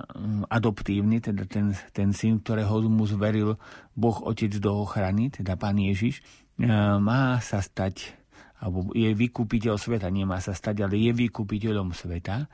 um, 0.00 0.48
adoptívny, 0.48 1.20
teda 1.20 1.44
ten, 1.44 1.76
ten 1.92 2.16
syn, 2.16 2.40
ktorého 2.40 2.80
mu 2.88 3.04
zveril 3.04 3.60
Boh 3.92 4.18
Otec 4.24 4.56
do 4.56 4.72
ochrany, 4.88 5.28
teda 5.28 5.60
Pán 5.60 5.76
Ježiš, 5.76 6.24
uh, 6.64 6.96
má 6.96 7.36
sa 7.44 7.60
stať 7.60 8.24
alebo 8.64 8.96
je 8.96 9.12
vykúpiteľ 9.12 9.76
sveta, 9.76 10.08
nemá 10.08 10.40
sa 10.40 10.56
stať, 10.56 10.88
ale 10.88 10.96
je 10.96 11.12
vykúpiteľom 11.12 11.92
sveta. 11.92 12.48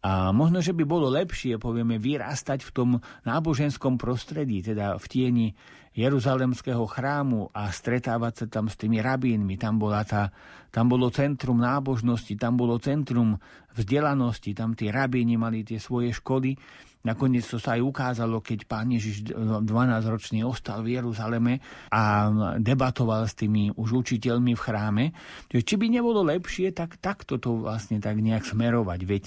A 0.00 0.32
možno, 0.32 0.64
že 0.64 0.72
by 0.72 0.84
bolo 0.88 1.12
lepšie, 1.12 1.60
povieme, 1.60 2.00
vyrastať 2.00 2.64
v 2.64 2.70
tom 2.72 2.90
náboženskom 3.28 4.00
prostredí, 4.00 4.64
teda 4.64 4.96
v 4.96 5.06
tieni 5.06 5.46
Jeruzalemského 5.92 6.86
chrámu 6.88 7.52
a 7.52 7.68
stretávať 7.68 8.32
sa 8.32 8.46
tam 8.48 8.72
s 8.72 8.78
tými 8.80 9.02
rabínmi. 9.02 9.60
Tam, 9.60 9.76
bola 9.76 10.00
tá, 10.06 10.32
tam 10.72 10.88
bolo 10.88 11.12
centrum 11.12 11.60
nábožnosti, 11.60 12.32
tam 12.40 12.56
bolo 12.56 12.80
centrum 12.80 13.36
vzdelanosti, 13.76 14.56
tam 14.56 14.72
tí 14.72 14.88
rabíni 14.88 15.36
mali 15.36 15.66
tie 15.66 15.76
svoje 15.76 16.16
školy 16.16 16.56
Nakoniec 17.00 17.48
to 17.48 17.56
sa 17.56 17.80
aj 17.80 17.82
ukázalo, 17.82 18.44
keď 18.44 18.68
pán 18.68 18.92
Ježiš 18.92 19.32
12-ročný 19.32 20.44
ostal 20.44 20.84
v 20.84 21.00
Jeruzaleme 21.00 21.64
a 21.88 22.28
debatoval 22.60 23.24
s 23.24 23.32
tými 23.40 23.72
už 23.72 24.04
učiteľmi 24.04 24.52
v 24.52 24.60
chráme. 24.60 25.04
Či 25.48 25.80
by 25.80 25.86
nebolo 25.88 26.20
lepšie, 26.20 26.76
tak 26.76 27.00
takto 27.00 27.40
to 27.40 27.64
vlastne 27.64 28.04
tak 28.04 28.20
nejak 28.20 28.44
smerovať. 28.44 29.00
Veď, 29.08 29.24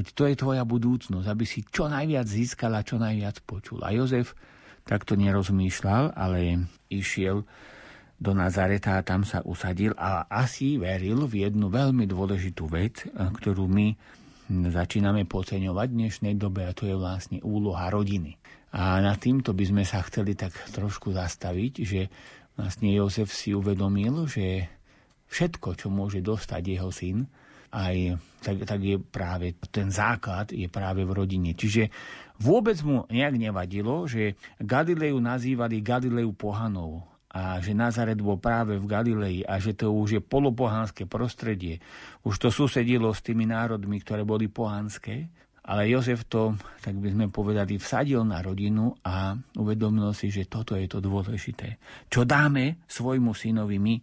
veď 0.00 0.16
to 0.16 0.24
je 0.24 0.34
tvoja 0.40 0.64
budúcnosť, 0.64 1.28
aby 1.28 1.44
si 1.44 1.60
čo 1.68 1.92
najviac 1.92 2.24
získala, 2.24 2.80
čo 2.80 2.96
najviac 2.96 3.44
počul. 3.44 3.84
A 3.84 3.92
Jozef 3.92 4.32
takto 4.88 5.12
nerozmýšľal, 5.20 6.16
ale 6.16 6.64
išiel 6.88 7.44
do 8.16 8.32
Nazareta 8.32 8.96
a 8.96 9.04
tam 9.04 9.28
sa 9.28 9.44
usadil 9.44 9.92
a 9.96 10.24
asi 10.28 10.80
veril 10.80 11.28
v 11.28 11.44
jednu 11.44 11.68
veľmi 11.68 12.08
dôležitú 12.08 12.64
vec, 12.68 13.04
ktorú 13.12 13.68
my 13.68 13.96
začíname 14.50 15.28
podceňovať 15.28 15.88
v 15.88 15.98
dnešnej 16.04 16.34
dobe 16.36 16.64
a 16.64 16.72
to 16.72 16.88
je 16.88 16.96
vlastne 16.96 17.38
úloha 17.44 17.88
rodiny. 17.92 18.40
A 18.72 19.00
na 19.04 19.16
týmto 19.20 19.52
by 19.52 19.64
sme 19.68 19.84
sa 19.84 20.00
chceli 20.04 20.32
tak 20.36 20.52
trošku 20.72 21.12
zastaviť, 21.12 21.72
že 21.84 22.00
vlastne 22.56 22.88
Jozef 22.92 23.32
si 23.32 23.52
uvedomil, 23.52 24.28
že 24.28 24.68
všetko, 25.30 25.78
čo 25.78 25.88
môže 25.88 26.20
dostať 26.20 26.62
jeho 26.76 26.90
syn, 26.90 27.24
aj 27.70 28.18
tak, 28.40 28.56
tak 28.64 28.80
je 28.80 28.96
práve 28.96 29.52
ten 29.68 29.92
základ 29.92 30.50
je 30.50 30.66
práve 30.66 31.04
v 31.04 31.12
rodine. 31.12 31.52
Čiže 31.52 31.92
vôbec 32.40 32.80
mu 32.80 33.04
nejak 33.12 33.36
nevadilo, 33.36 34.08
že 34.08 34.34
Galileu 34.56 35.20
nazývali 35.20 35.84
Galileu 35.84 36.32
pohanou 36.32 37.04
a 37.30 37.62
že 37.62 37.76
Nazaret 37.76 38.18
bol 38.18 38.42
práve 38.42 38.74
v 38.74 38.90
Galilei 38.90 39.38
a 39.46 39.62
že 39.62 39.78
to 39.78 39.94
už 39.94 40.18
je 40.18 40.20
polopohánske 40.24 41.06
prostredie. 41.06 41.78
Už 42.26 42.42
to 42.42 42.50
susedilo 42.50 43.14
s 43.14 43.22
tými 43.22 43.46
národmi, 43.46 44.02
ktoré 44.02 44.26
boli 44.26 44.50
pohanské, 44.50 45.30
ale 45.70 45.86
Jozef 45.86 46.26
to, 46.26 46.58
tak 46.82 46.98
by 46.98 47.14
sme 47.14 47.26
povedali, 47.30 47.78
vsadil 47.78 48.26
na 48.26 48.42
rodinu 48.42 48.98
a 49.06 49.38
uvedomil 49.54 50.10
si, 50.10 50.32
že 50.34 50.50
toto 50.50 50.74
je 50.74 50.90
to 50.90 50.98
dôležité. 50.98 51.78
Čo 52.10 52.26
dáme 52.26 52.82
svojmu 52.90 53.30
synovi 53.30 53.78
my, 53.78 53.94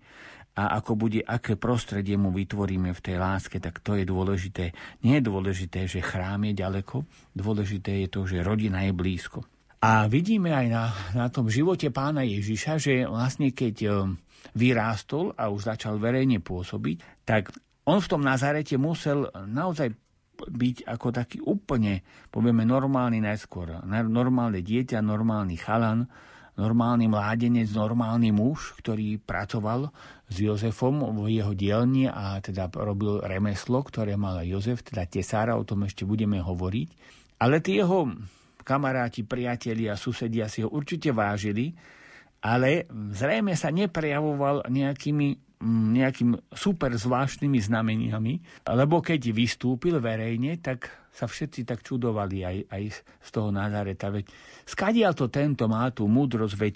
a 0.57 0.81
ako 0.81 0.97
bude, 0.97 1.21
aké 1.21 1.53
prostredie 1.53 2.17
mu 2.17 2.33
vytvoríme 2.33 2.89
v 2.89 3.03
tej 3.03 3.21
láske, 3.21 3.61
tak 3.61 3.85
to 3.85 3.93
je 3.93 4.09
dôležité. 4.09 4.73
Nie 5.05 5.21
je 5.21 5.29
dôležité, 5.29 5.85
že 5.85 6.01
chrám 6.01 6.49
je 6.49 6.57
ďaleko, 6.57 7.05
dôležité 7.37 8.01
je 8.01 8.07
to, 8.09 8.25
že 8.25 8.41
rodina 8.41 8.81
je 8.89 8.93
blízko. 8.97 9.45
A 9.77 10.09
vidíme 10.09 10.57
aj 10.57 10.67
na, 10.73 10.85
na 11.13 11.27
tom 11.29 11.53
živote 11.53 11.93
pána 11.93 12.25
Ježiša, 12.25 12.81
že 12.81 13.05
vlastne 13.05 13.53
keď 13.53 13.75
e, 13.85 13.89
vyrástol 14.57 15.37
a 15.37 15.53
už 15.53 15.69
začal 15.69 16.01
verejne 16.01 16.41
pôsobiť, 16.41 17.21
tak 17.21 17.53
on 17.85 18.01
v 18.01 18.09
tom 18.09 18.25
Nazarete 18.25 18.81
musel 18.81 19.29
naozaj 19.29 19.93
byť 20.37 20.89
ako 20.89 21.07
taký 21.13 21.37
úplne, 21.45 22.01
povieme, 22.29 22.65
normálny 22.65 23.21
najskôr. 23.21 23.85
Normálne 23.87 24.61
dieťa, 24.61 25.01
normálny 25.01 25.57
chalan, 25.57 26.09
normálny 26.57 27.05
mládenec, 27.05 27.69
normálny 27.71 28.33
muž, 28.33 28.73
ktorý 28.81 29.21
pracoval 29.21 29.93
s 30.25 30.35
Jozefom 30.41 31.05
v 31.13 31.37
jeho 31.37 31.53
dielni 31.53 32.09
a 32.09 32.41
teda 32.41 32.67
robil 32.73 33.21
remeslo, 33.21 33.85
ktoré 33.85 34.17
mal 34.17 34.41
Jozef, 34.41 34.81
teda 34.81 35.05
tesára, 35.05 35.53
o 35.55 35.63
tom 35.63 35.85
ešte 35.85 36.03
budeme 36.03 36.41
hovoriť. 36.41 36.89
Ale 37.37 37.61
tí 37.61 37.77
jeho 37.77 38.09
kamaráti, 38.65 39.23
priatelia, 39.23 39.95
susedia 39.95 40.49
si 40.49 40.65
ho 40.65 40.69
určite 40.73 41.13
vážili, 41.13 41.71
ale 42.41 42.85
zrejme 42.91 43.57
sa 43.57 43.73
neprejavoval 43.73 44.69
nejakými 44.69 45.47
nejakým 45.65 46.37
super 46.53 46.93
zvláštnymi 46.93 47.59
znameniami, 47.65 48.33
lebo 48.69 49.01
keď 49.01 49.33
vystúpil 49.33 49.97
verejne, 49.97 50.61
tak 50.61 51.09
sa 51.09 51.25
všetci 51.25 51.65
tak 51.65 51.81
čudovali 51.81 52.45
aj, 52.45 52.57
aj 52.69 52.83
z 53.01 53.29
toho 53.33 53.49
Nazareta. 53.49 54.13
Veď 54.13 54.29
skadial 54.69 55.17
to 55.17 55.33
tento 55.33 55.65
má 55.65 55.89
tú 55.89 56.05
múdrosť, 56.05 56.53
veď, 56.53 56.75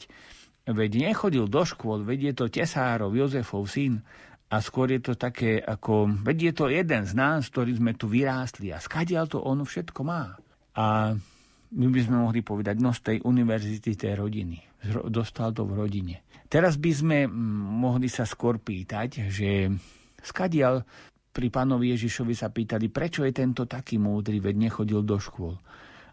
veď 0.73 0.91
nechodil 0.97 1.45
do 1.45 1.61
škôl, 1.61 2.01
veď 2.01 2.19
je 2.25 2.33
to 2.33 2.45
Tesárov, 2.49 3.13
Jozefov 3.13 3.69
syn 3.69 4.01
a 4.49 4.57
skôr 4.65 4.89
je 4.97 5.01
to 5.05 5.13
také 5.13 5.61
ako, 5.61 6.09
veď 6.25 6.37
je 6.49 6.53
to 6.57 6.65
jeden 6.73 7.03
z 7.05 7.13
nás, 7.13 7.53
ktorí 7.53 7.77
sme 7.77 7.93
tu 7.93 8.09
vyrástli 8.09 8.73
a 8.73 8.81
skadial 8.81 9.29
to 9.29 9.37
on 9.45 9.61
všetko 9.61 10.01
má. 10.01 10.41
A 10.73 11.13
my 11.71 11.87
by 11.87 12.01
sme 12.03 12.15
mohli 12.19 12.43
povedať, 12.43 12.75
no 12.83 12.91
z 12.91 12.99
tej 12.99 13.17
univerzity 13.23 13.95
tej 13.95 14.19
rodiny. 14.19 14.59
Dostal 15.07 15.55
to 15.55 15.63
v 15.63 15.77
rodine. 15.79 16.15
Teraz 16.51 16.75
by 16.75 16.91
sme 16.91 17.17
mohli 17.79 18.11
sa 18.11 18.27
skôr 18.27 18.59
pýtať, 18.59 19.31
že 19.31 19.71
skadial 20.19 20.83
pri 21.31 21.47
pánovi 21.47 21.95
Ježišovi 21.95 22.35
sa 22.35 22.51
pýtali, 22.51 22.91
prečo 22.91 23.23
je 23.23 23.31
tento 23.31 23.63
taký 23.63 23.95
múdry, 23.95 24.43
veď 24.43 24.67
nechodil 24.67 24.99
do 24.99 25.15
škôl. 25.15 25.55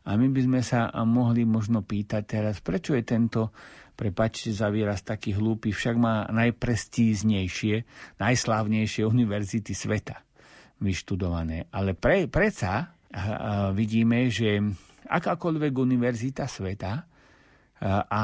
A 0.07 0.15
my 0.15 0.31
by 0.31 0.41
sme 0.47 0.61
sa 0.63 0.95
mohli 1.03 1.43
možno 1.43 1.83
pýtať 1.83 2.23
teraz, 2.23 2.63
prečo 2.63 2.95
je 2.95 3.03
tento, 3.03 3.51
prepačte 3.99 4.55
za 4.55 4.71
výraz, 4.71 5.03
taký 5.03 5.35
hlúpy, 5.35 5.75
však 5.75 5.99
má 5.99 6.31
najprestíznejšie, 6.31 7.83
najslávnejšie 8.23 9.03
univerzity 9.05 9.75
sveta 9.75 10.23
vyštudované. 10.79 11.67
Ale 11.75 11.99
pre, 11.99 12.31
predsa 12.31 12.95
vidíme, 13.75 14.31
že 14.31 14.63
akákoľvek 15.09 15.73
univerzita 15.73 16.45
sveta 16.45 17.09
a 17.83 18.23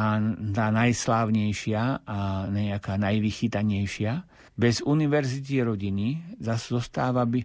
tá 0.51 0.67
najslávnejšia 0.69 1.83
a 2.05 2.19
nejaká 2.51 3.01
najvychytanejšia, 3.01 4.13
bez 4.55 4.83
univerzity 4.83 5.63
rodiny 5.63 6.39
zostáva 6.43 7.23
by, 7.27 7.43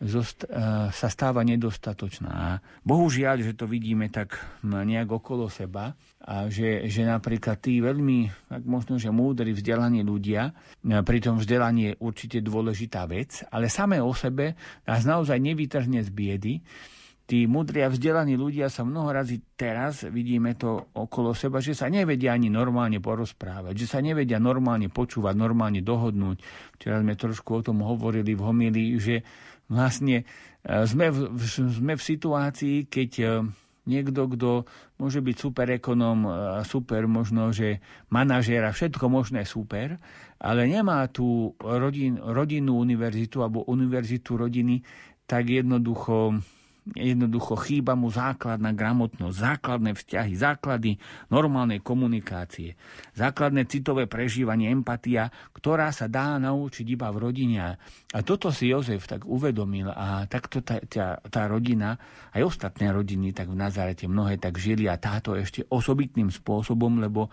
zost, 0.00 0.48
sa 0.92 1.08
stáva 1.12 1.44
nedostatočná. 1.44 2.60
Bohužiaľ, 2.80 3.44
že 3.44 3.52
to 3.52 3.68
vidíme 3.68 4.08
tak 4.08 4.40
nejak 4.64 5.08
okolo 5.12 5.52
seba 5.52 5.92
a 6.24 6.48
že, 6.48 6.88
že 6.88 7.04
napríklad 7.04 7.60
tí 7.60 7.84
veľmi, 7.84 8.48
tak 8.48 8.62
možno, 8.64 8.96
že 8.96 9.12
múdri, 9.12 9.52
vzdelaní 9.52 10.00
ľudia, 10.00 10.52
pritom 10.84 11.36
vzdelanie 11.36 11.92
je 11.92 12.00
určite 12.00 12.38
dôležitá 12.40 13.04
vec, 13.04 13.44
ale 13.52 13.68
samé 13.68 14.00
o 14.00 14.16
sebe 14.16 14.56
nás 14.88 15.04
naozaj 15.04 15.36
nevytrhne 15.36 16.00
z 16.00 16.08
biedy, 16.08 16.54
tí 17.30 17.46
mudrí 17.46 17.86
a 17.86 17.92
vzdelaní 17.94 18.34
ľudia 18.34 18.66
sa 18.66 18.82
mnoho 18.82 19.14
razy 19.14 19.38
teraz, 19.54 20.02
vidíme 20.02 20.58
to 20.58 20.90
okolo 20.98 21.30
seba, 21.30 21.62
že 21.62 21.78
sa 21.78 21.86
nevedia 21.86 22.34
ani 22.34 22.50
normálne 22.50 22.98
porozprávať, 22.98 23.70
že 23.78 23.86
sa 23.86 24.02
nevedia 24.02 24.42
normálne 24.42 24.90
počúvať, 24.90 25.38
normálne 25.38 25.78
dohodnúť. 25.78 26.42
Včera 26.74 26.98
sme 26.98 27.14
trošku 27.14 27.50
o 27.54 27.62
tom 27.62 27.86
hovorili 27.86 28.34
v 28.34 28.42
homilii, 28.42 28.90
že 28.98 29.22
vlastne 29.70 30.26
e, 30.66 30.82
sme 30.90 31.14
v, 31.14 31.38
sme 31.70 31.94
v 31.94 32.02
situácii, 32.02 32.90
keď 32.90 33.10
e, 33.22 33.26
niekto, 33.86 34.26
kto 34.26 34.66
môže 34.98 35.22
byť 35.22 35.36
super 35.38 35.70
ekonom, 35.70 36.26
e, 36.26 36.30
super 36.66 37.06
možno, 37.06 37.54
že 37.54 37.78
manažéra, 38.10 38.74
všetko 38.74 39.06
možné 39.06 39.46
super, 39.46 40.02
ale 40.42 40.66
nemá 40.66 41.06
tú 41.06 41.54
rodin, 41.62 42.18
rodinnú 42.18 42.74
univerzitu 42.82 43.38
alebo 43.46 43.62
univerzitu 43.70 44.34
rodiny, 44.34 44.82
tak 45.30 45.46
jednoducho 45.46 46.42
Jednoducho 46.96 47.60
chýba 47.60 47.92
mu 47.92 48.08
základná 48.08 48.72
gramotnosť, 48.72 49.36
základné 49.36 49.92
vzťahy, 49.94 50.32
základy 50.32 50.96
normálnej 51.28 51.84
komunikácie, 51.84 52.74
základné 53.14 53.68
citové 53.68 54.08
prežívanie, 54.08 54.72
empatia, 54.72 55.28
ktorá 55.52 55.92
sa 55.92 56.08
dá 56.08 56.40
naučiť 56.40 56.86
iba 56.88 57.12
v 57.12 57.20
rodine. 57.20 57.76
A 58.10 58.18
toto 58.24 58.48
si 58.48 58.72
Jozef 58.72 59.04
tak 59.04 59.28
uvedomil 59.28 59.92
a 59.92 60.24
takto 60.24 60.64
tá, 60.64 60.80
tá, 60.88 61.20
tá 61.20 61.42
rodina, 61.46 62.00
aj 62.32 62.42
ostatné 62.48 62.90
rodiny, 62.90 63.36
tak 63.36 63.52
v 63.52 63.60
Nazarete 63.60 64.08
mnohé 64.08 64.40
tak 64.40 64.56
žili 64.56 64.88
a 64.88 64.96
táto 64.96 65.36
ešte 65.36 65.68
osobitným 65.68 66.32
spôsobom, 66.32 66.96
lebo 66.96 67.28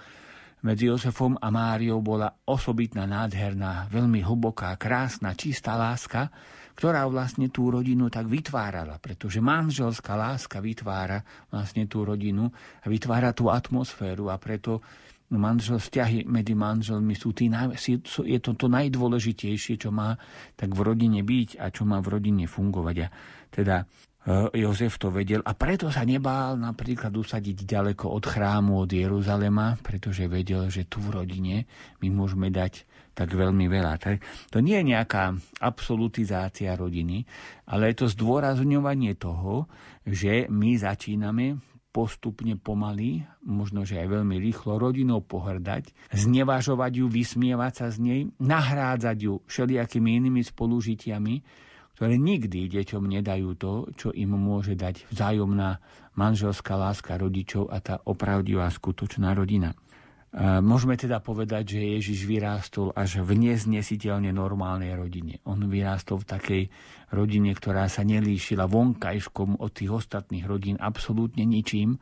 medzi 0.66 0.90
Jozefom 0.90 1.38
a 1.38 1.54
Máriou 1.54 2.02
bola 2.02 2.34
osobitná, 2.50 3.06
nádherná, 3.06 3.86
veľmi 3.94 4.26
hlboká, 4.26 4.74
krásna, 4.76 5.38
čistá 5.38 5.78
láska, 5.78 6.34
ktorá 6.78 7.10
vlastne 7.10 7.50
tú 7.50 7.74
rodinu 7.74 8.06
tak 8.14 8.30
vytvárala, 8.30 9.02
pretože 9.02 9.42
manželská 9.42 10.14
láska 10.14 10.62
vytvára 10.62 11.26
vlastne 11.50 11.90
tú 11.90 12.06
rodinu 12.06 12.54
a 12.54 12.86
vytvára 12.86 13.34
tú 13.34 13.50
atmosféru 13.50 14.30
a 14.30 14.38
preto 14.38 14.86
manžel, 15.34 15.82
vzťahy 15.82 16.24
medzi 16.24 16.56
manželmi 16.56 17.18
sú 17.18 17.36
tí, 17.36 17.52
je 17.52 18.40
to 18.40 18.56
to 18.56 18.68
najdôležitejšie, 18.72 19.76
čo 19.76 19.90
má 19.92 20.16
tak 20.56 20.72
v 20.72 20.80
rodine 20.86 21.20
byť 21.26 21.60
a 21.60 21.68
čo 21.68 21.84
má 21.84 22.00
v 22.00 22.08
rodine 22.16 22.48
fungovať. 22.48 22.96
A 23.04 23.08
teda 23.52 23.76
e, 24.24 24.64
Jozef 24.64 24.96
to 24.96 25.12
vedel 25.12 25.44
a 25.44 25.52
preto 25.52 25.92
sa 25.92 26.08
nebál 26.08 26.56
napríklad 26.56 27.12
usadiť 27.12 27.68
ďaleko 27.68 28.08
od 28.08 28.24
chrámu, 28.24 28.88
od 28.88 28.92
Jeruzalema, 28.94 29.76
pretože 29.84 30.32
vedel, 30.32 30.72
že 30.72 30.88
tu 30.88 31.04
v 31.04 31.20
rodine 31.20 31.68
my 32.00 32.08
môžeme 32.08 32.48
dať 32.48 32.87
tak 33.18 33.34
veľmi 33.34 33.66
veľa. 33.66 34.22
To 34.54 34.62
nie 34.62 34.78
je 34.78 34.94
nejaká 34.94 35.34
absolutizácia 35.58 36.78
rodiny, 36.78 37.26
ale 37.66 37.90
je 37.90 38.06
to 38.06 38.14
zdôrazňovanie 38.14 39.18
toho, 39.18 39.66
že 40.06 40.46
my 40.54 40.78
začíname 40.78 41.58
postupne 41.90 42.54
pomaly, 42.62 43.26
možno 43.42 43.82
že 43.82 43.98
aj 43.98 44.22
veľmi 44.22 44.38
rýchlo, 44.38 44.78
rodinou 44.78 45.26
pohrdať, 45.26 46.14
znevažovať 46.14 46.92
ju, 47.02 47.06
vysmievať 47.10 47.74
sa 47.74 47.88
z 47.90 47.98
nej, 48.06 48.20
nahrádzať 48.38 49.18
ju 49.18 49.42
všelijakými 49.50 50.22
inými 50.22 50.46
spolužitiami, 50.46 51.36
ktoré 51.98 52.14
nikdy 52.22 52.70
deťom 52.70 53.02
nedajú 53.10 53.58
to, 53.58 53.90
čo 53.98 54.14
im 54.14 54.38
môže 54.38 54.78
dať 54.78 55.10
vzájomná 55.10 55.82
manželská 56.14 56.78
láska 56.78 57.18
rodičov 57.18 57.74
a 57.74 57.82
tá 57.82 57.98
opravdivá 58.06 58.70
skutočná 58.70 59.34
rodina. 59.34 59.74
Môžeme 60.36 61.00
teda 61.00 61.24
povedať, 61.24 61.80
že 61.80 61.96
Ježiš 61.98 62.28
vyrástol 62.28 62.92
až 62.92 63.24
v 63.24 63.48
neznesiteľne 63.48 64.36
normálnej 64.36 64.92
rodine. 64.92 65.40
On 65.48 65.56
vyrástol 65.56 66.20
v 66.22 66.30
takej 66.30 66.64
rodine, 67.16 67.56
ktorá 67.56 67.88
sa 67.88 68.04
nelíšila 68.04 68.68
vonkajškom 68.68 69.64
od 69.64 69.72
tých 69.72 69.88
ostatných 69.88 70.44
rodín 70.44 70.76
absolútne 70.84 71.48
ničím, 71.48 71.96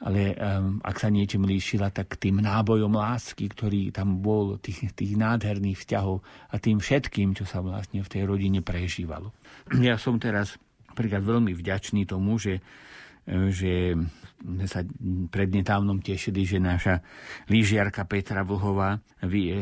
ale 0.00 0.32
um, 0.32 0.80
ak 0.80 0.96
sa 0.96 1.12
niečím 1.12 1.44
líšila, 1.44 1.92
tak 1.92 2.16
tým 2.16 2.40
nábojom 2.40 2.96
lásky, 2.96 3.52
ktorý 3.52 3.92
tam 3.92 4.24
bol, 4.24 4.56
tých, 4.56 4.96
tých 4.96 5.12
nádherných 5.20 5.76
vzťahov 5.84 6.24
a 6.24 6.56
tým 6.56 6.80
všetkým, 6.80 7.36
čo 7.36 7.44
sa 7.44 7.60
vlastne 7.60 8.00
v 8.00 8.08
tej 8.08 8.24
rodine 8.24 8.64
prežívalo. 8.64 9.36
Ja 9.76 10.00
som 10.00 10.16
teraz 10.16 10.56
príklad 10.96 11.28
veľmi 11.28 11.52
vďačný 11.52 12.08
tomu, 12.08 12.40
že 12.40 12.64
že 13.30 13.94
sme 14.40 14.64
sa 14.64 14.80
prednetávnom 15.28 16.00
tešili, 16.00 16.48
že 16.48 16.56
naša 16.56 17.04
lyžiarka 17.52 18.08
Petra 18.08 18.40
Vlhová 18.40 18.98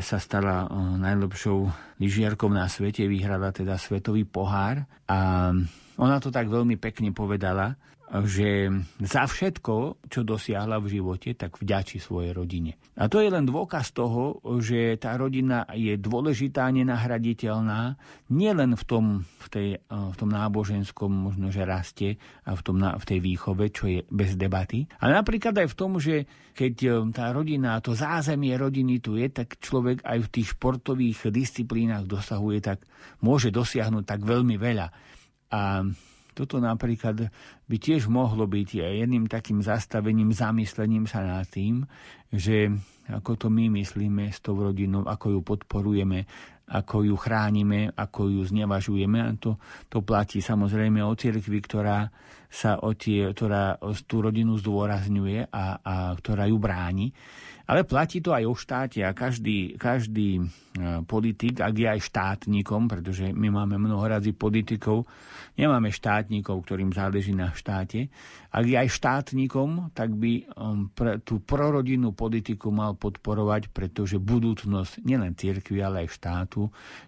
sa 0.03 0.19
stala 0.23 0.65
e, 0.65 0.67
najlepšou 1.03 1.59
lyžiarkou 1.99 2.47
na 2.47 2.71
svete, 2.71 3.11
vyhrala 3.11 3.51
teda 3.51 3.75
svetový 3.75 4.23
pohár. 4.23 4.87
A 5.11 5.51
ona 5.99 6.17
to 6.23 6.31
tak 6.31 6.47
veľmi 6.47 6.79
pekne 6.79 7.11
povedala, 7.11 7.75
že 8.25 8.73
za 9.05 9.29
všetko, 9.29 10.09
čo 10.09 10.25
dosiahla 10.25 10.81
v 10.81 10.99
živote, 10.99 11.37
tak 11.37 11.61
vďačí 11.61 12.01
svojej 12.01 12.33
rodine. 12.33 12.81
A 12.97 13.07
to 13.07 13.21
je 13.21 13.29
len 13.29 13.45
dôkaz 13.45 13.93
toho, 13.93 14.41
že 14.65 14.97
tá 14.97 15.13
rodina 15.21 15.69
je 15.77 15.95
dôležitá, 16.01 16.73
nenahraditeľná, 16.73 18.01
nielen 18.33 18.75
v 18.81 18.85
tom, 18.89 19.05
v, 19.45 19.49
tej, 19.53 19.69
v 19.89 20.17
tom 20.17 20.31
náboženskom 20.33 21.13
možno, 21.13 21.53
že 21.53 21.69
raste 21.69 22.17
a 22.49 22.57
v, 22.57 22.63
tom, 22.65 22.81
v 22.81 23.05
tej 23.05 23.19
výchove, 23.21 23.65
čo 23.69 23.85
je 23.87 24.01
bez 24.09 24.41
debaty, 24.41 24.89
ale 25.05 25.13
napríklad 25.13 25.53
aj 25.61 25.69
v 25.69 25.79
tom, 25.79 26.01
že 26.01 26.25
keď 26.59 26.75
e, 26.83 26.89
tá 27.15 27.31
rodina, 27.31 27.79
to 27.79 27.95
zázemie 27.95 28.51
rodiny 28.59 28.99
tu 28.99 29.15
je, 29.15 29.31
tak 29.31 29.63
človek 29.63 30.03
aj 30.03 30.19
v 30.27 30.33
tých 30.33 30.59
športových 30.59 31.31
disciplínach 31.31 32.03
dosahuje, 32.03 32.59
tak 32.59 32.83
môže 33.23 33.55
dosiahnuť 33.55 34.03
tak 34.03 34.27
veľmi 34.27 34.59
veľa. 34.59 34.87
A 35.55 35.87
toto 36.39 36.63
napríklad 36.63 37.35
by 37.67 37.77
tiež 37.83 38.07
mohlo 38.07 38.47
byť 38.47 38.79
jedným 39.03 39.27
takým 39.27 39.59
zastavením, 39.59 40.31
zamyslením 40.31 41.11
sa 41.11 41.27
nad 41.27 41.51
tým, 41.51 41.83
že 42.31 42.71
ako 43.11 43.35
to 43.35 43.47
my 43.51 43.67
myslíme 43.83 44.31
s 44.31 44.39
tou 44.39 44.55
rodinou, 44.55 45.03
ako 45.03 45.35
ju 45.35 45.41
podporujeme, 45.43 46.31
ako 46.69 47.09
ju 47.09 47.17
chránime, 47.17 47.93
ako 47.97 48.29
ju 48.29 48.43
znevažujeme. 48.45 49.19
A 49.21 49.33
to, 49.41 49.57
to 49.89 50.05
platí 50.05 50.45
samozrejme 50.45 51.01
o 51.01 51.13
cirkvi, 51.17 51.59
ktorá 51.65 52.09
sa 52.49 52.81
o 52.81 52.97
tie, 52.97 53.29
ktorá 53.33 53.77
tú 54.09 54.25
rodinu 54.25 54.57
zdôrazňuje 54.57 55.53
a, 55.53 55.65
a 55.85 55.95
ktorá 56.17 56.49
ju 56.49 56.57
bráni. 56.57 57.13
Ale 57.69 57.85
platí 57.85 58.25
to 58.25 58.33
aj 58.33 58.49
o 58.49 58.57
štáte 58.57 59.05
a 59.05 59.13
každý, 59.13 59.77
každý 59.77 60.41
e, 60.41 60.43
politik, 61.05 61.61
ak 61.61 61.77
je 61.77 61.85
aj 61.85 62.01
štátnikom, 62.01 62.89
pretože 62.89 63.29
my 63.37 63.53
máme 63.53 63.77
mnoho 63.77 64.09
politikov, 64.33 65.05
nemáme 65.61 65.93
štátnikov, 65.93 66.65
ktorým 66.65 66.97
záleží 66.97 67.37
na 67.37 67.53
štáte, 67.53 68.09
ak 68.49 68.65
je 68.65 68.77
aj 68.81 68.89
štátnikom, 68.89 69.93
tak 69.93 70.17
by 70.17 70.49
um, 70.57 70.89
pre, 70.89 71.21
tú 71.21 71.45
prorodinnú 71.45 72.17
politiku 72.17 72.73
mal 72.73 72.97
podporovať, 72.97 73.69
pretože 73.69 74.17
budúcnosť 74.17 75.05
nielen 75.05 75.37
cirkvi, 75.37 75.85
ale 75.85 76.09
aj 76.09 76.17
štátu 76.17 76.58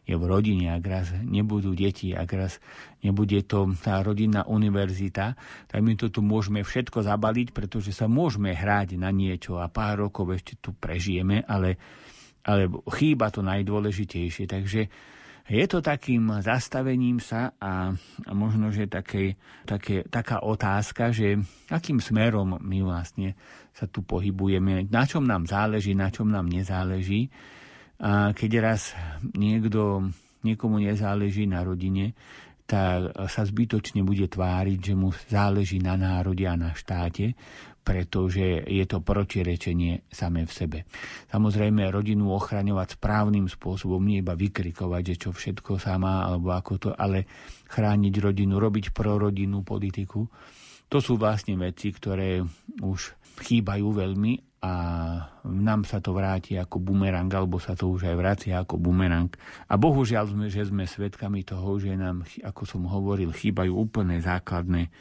je 0.07 0.15
v 0.15 0.25
rodine. 0.25 0.71
Ak 0.71 0.85
raz 0.87 1.11
nebudú 1.11 1.75
deti, 1.75 2.15
ak 2.15 2.31
raz 2.31 2.53
nebude 3.03 3.43
to 3.43 3.75
tá 3.83 3.99
rodinná 4.07 4.47
univerzita, 4.47 5.35
tak 5.67 5.81
my 5.83 5.99
to 5.99 6.13
tu 6.15 6.23
môžeme 6.23 6.63
všetko 6.63 7.03
zabaliť, 7.03 7.51
pretože 7.51 7.91
sa 7.91 8.07
môžeme 8.07 8.55
hrať 8.55 8.95
na 8.95 9.11
niečo 9.11 9.59
a 9.59 9.67
pár 9.67 10.07
rokov 10.07 10.31
ešte 10.39 10.63
tu 10.63 10.71
prežijeme, 10.77 11.43
ale, 11.51 11.75
ale 12.47 12.71
chýba 12.95 13.35
to 13.35 13.43
najdôležitejšie. 13.43 14.47
Takže 14.47 14.81
je 15.51 15.67
to 15.67 15.83
takým 15.83 16.31
zastavením 16.47 17.19
sa 17.19 17.51
a, 17.59 17.91
a 17.99 18.31
možno, 18.39 18.71
že 18.71 18.87
také, 18.87 19.35
také, 19.67 20.07
taká 20.07 20.47
otázka, 20.47 21.11
že 21.11 21.43
akým 21.67 21.99
smerom 21.99 22.55
my 22.63 22.79
vlastne 22.87 23.35
sa 23.75 23.91
tu 23.91 24.07
pohybujeme, 24.07 24.87
na 24.87 25.03
čom 25.03 25.27
nám 25.27 25.51
záleží, 25.51 25.91
na 25.99 26.07
čom 26.07 26.31
nám 26.31 26.47
nezáleží. 26.47 27.35
A 28.01 28.33
keď 28.33 28.51
raz 28.65 28.97
niekto, 29.37 30.09
niekomu 30.41 30.81
nezáleží 30.81 31.45
na 31.45 31.61
rodine, 31.61 32.17
tak 32.65 33.13
sa 33.29 33.43
zbytočne 33.43 34.07
bude 34.07 34.31
tváriť, 34.31 34.79
že 34.79 34.95
mu 34.95 35.11
záleží 35.29 35.83
na 35.83 35.99
národe 35.99 36.47
a 36.47 36.55
na 36.55 36.71
štáte, 36.71 37.35
pretože 37.83 38.63
je 38.63 38.85
to 38.87 39.03
protirečenie 39.03 40.07
samé 40.07 40.47
v 40.47 40.53
sebe. 40.55 40.79
Samozrejme, 41.35 41.91
rodinu 41.91 42.31
ochraňovať 42.31 42.95
správnym 42.95 43.51
spôsobom, 43.51 43.99
nie 43.99 44.23
iba 44.23 44.39
vykrikovať, 44.39 45.03
že 45.03 45.15
čo 45.27 45.31
všetko 45.35 45.83
sa 45.83 45.99
má, 45.99 46.23
alebo 46.31 46.55
ako 46.55 46.73
to, 46.79 46.91
ale 46.95 47.27
chrániť 47.67 48.15
rodinu, 48.23 48.63
robiť 48.63 48.95
rodinnú 48.95 49.67
politiku. 49.67 50.31
To 50.91 50.99
sú 51.03 51.19
vlastne 51.19 51.59
veci, 51.59 51.91
ktoré 51.91 52.39
už 52.83 53.01
chýbajú 53.41 53.89
veľmi 53.97 54.61
a 54.61 54.73
nám 55.49 55.89
sa 55.89 56.05
to 56.05 56.13
vráti 56.13 56.61
ako 56.61 56.85
bumerang, 56.85 57.33
alebo 57.33 57.57
sa 57.57 57.73
to 57.73 57.89
už 57.89 58.13
aj 58.13 58.17
vracia 58.17 58.55
ako 58.61 58.77
bumerang. 58.77 59.33
A 59.73 59.81
bohužiaľ 59.81 60.37
sme, 60.37 60.53
že 60.53 60.69
sme 60.69 60.85
svedkami 60.85 61.49
toho, 61.49 61.81
že 61.81 61.97
nám, 61.97 62.29
ako 62.45 62.63
som 62.69 62.85
hovoril, 62.85 63.33
chýbajú 63.33 63.73
úplne 63.73 64.21
základné 64.21 64.93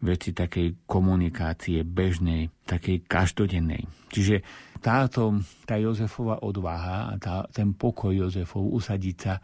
veci 0.00 0.30
takej 0.32 0.86
komunikácie 0.86 1.82
bežnej, 1.82 2.48
takej 2.64 3.04
každodennej. 3.04 3.84
Čiže 4.08 4.40
táto, 4.80 5.42
tá 5.68 5.76
Jozefova 5.76 6.40
odvaha 6.40 7.12
a 7.12 7.14
tá, 7.20 7.34
ten 7.52 7.76
pokoj 7.76 8.14
Jozefov 8.14 8.64
usadiť 8.64 9.16
sa, 9.18 9.36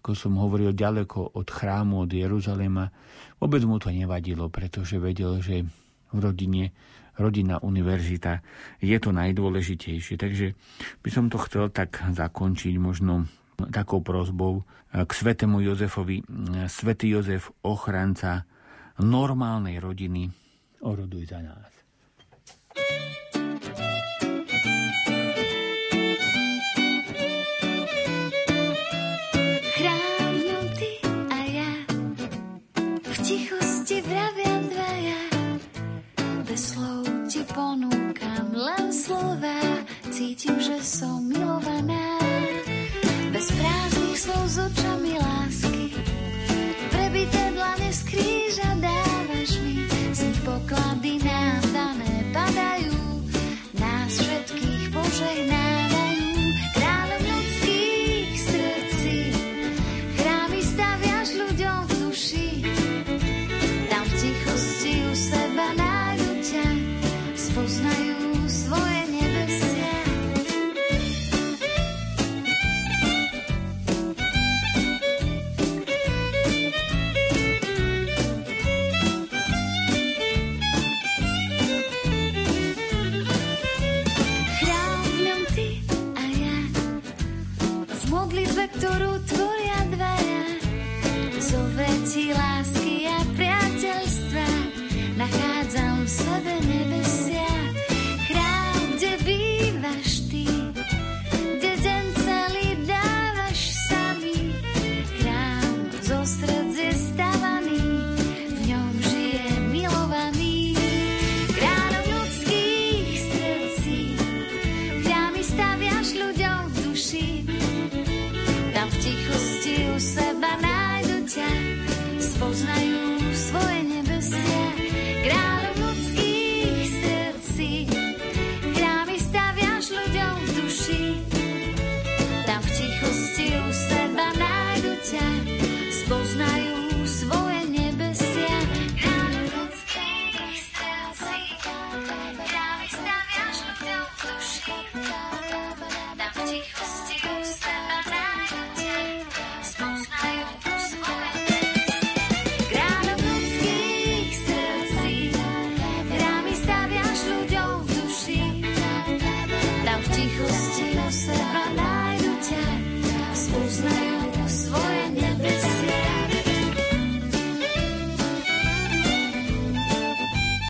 ako 0.00 0.16
som 0.16 0.34
hovoril, 0.40 0.72
ďaleko 0.72 1.36
od 1.36 1.46
chrámu, 1.46 2.08
od 2.08 2.10
Jeruzalema, 2.10 2.88
vôbec 3.36 3.62
mu 3.68 3.76
to 3.76 3.92
nevadilo, 3.92 4.48
pretože 4.48 4.96
vedel, 4.96 5.38
že 5.44 5.62
v 6.10 6.18
rodine, 6.18 6.74
rodina 7.20 7.60
univerzita 7.60 8.40
je 8.80 8.96
to 8.96 9.12
najdôležitejšie. 9.12 10.16
Takže 10.16 10.56
by 11.04 11.10
som 11.12 11.28
to 11.28 11.36
chcel 11.44 11.68
tak 11.68 12.00
zakončiť 12.00 12.80
možno 12.80 13.28
takou 13.68 14.00
prozbou 14.00 14.64
k 14.88 15.10
svetému 15.12 15.60
Jozefovi. 15.60 16.24
Svetý 16.66 17.12
Jozef, 17.12 17.52
ochranca 17.60 18.48
normálnej 18.96 19.76
rodiny, 19.76 20.32
oroduj 20.80 21.28
za 21.28 21.44
nás. 21.44 21.68
Bez 33.10 33.59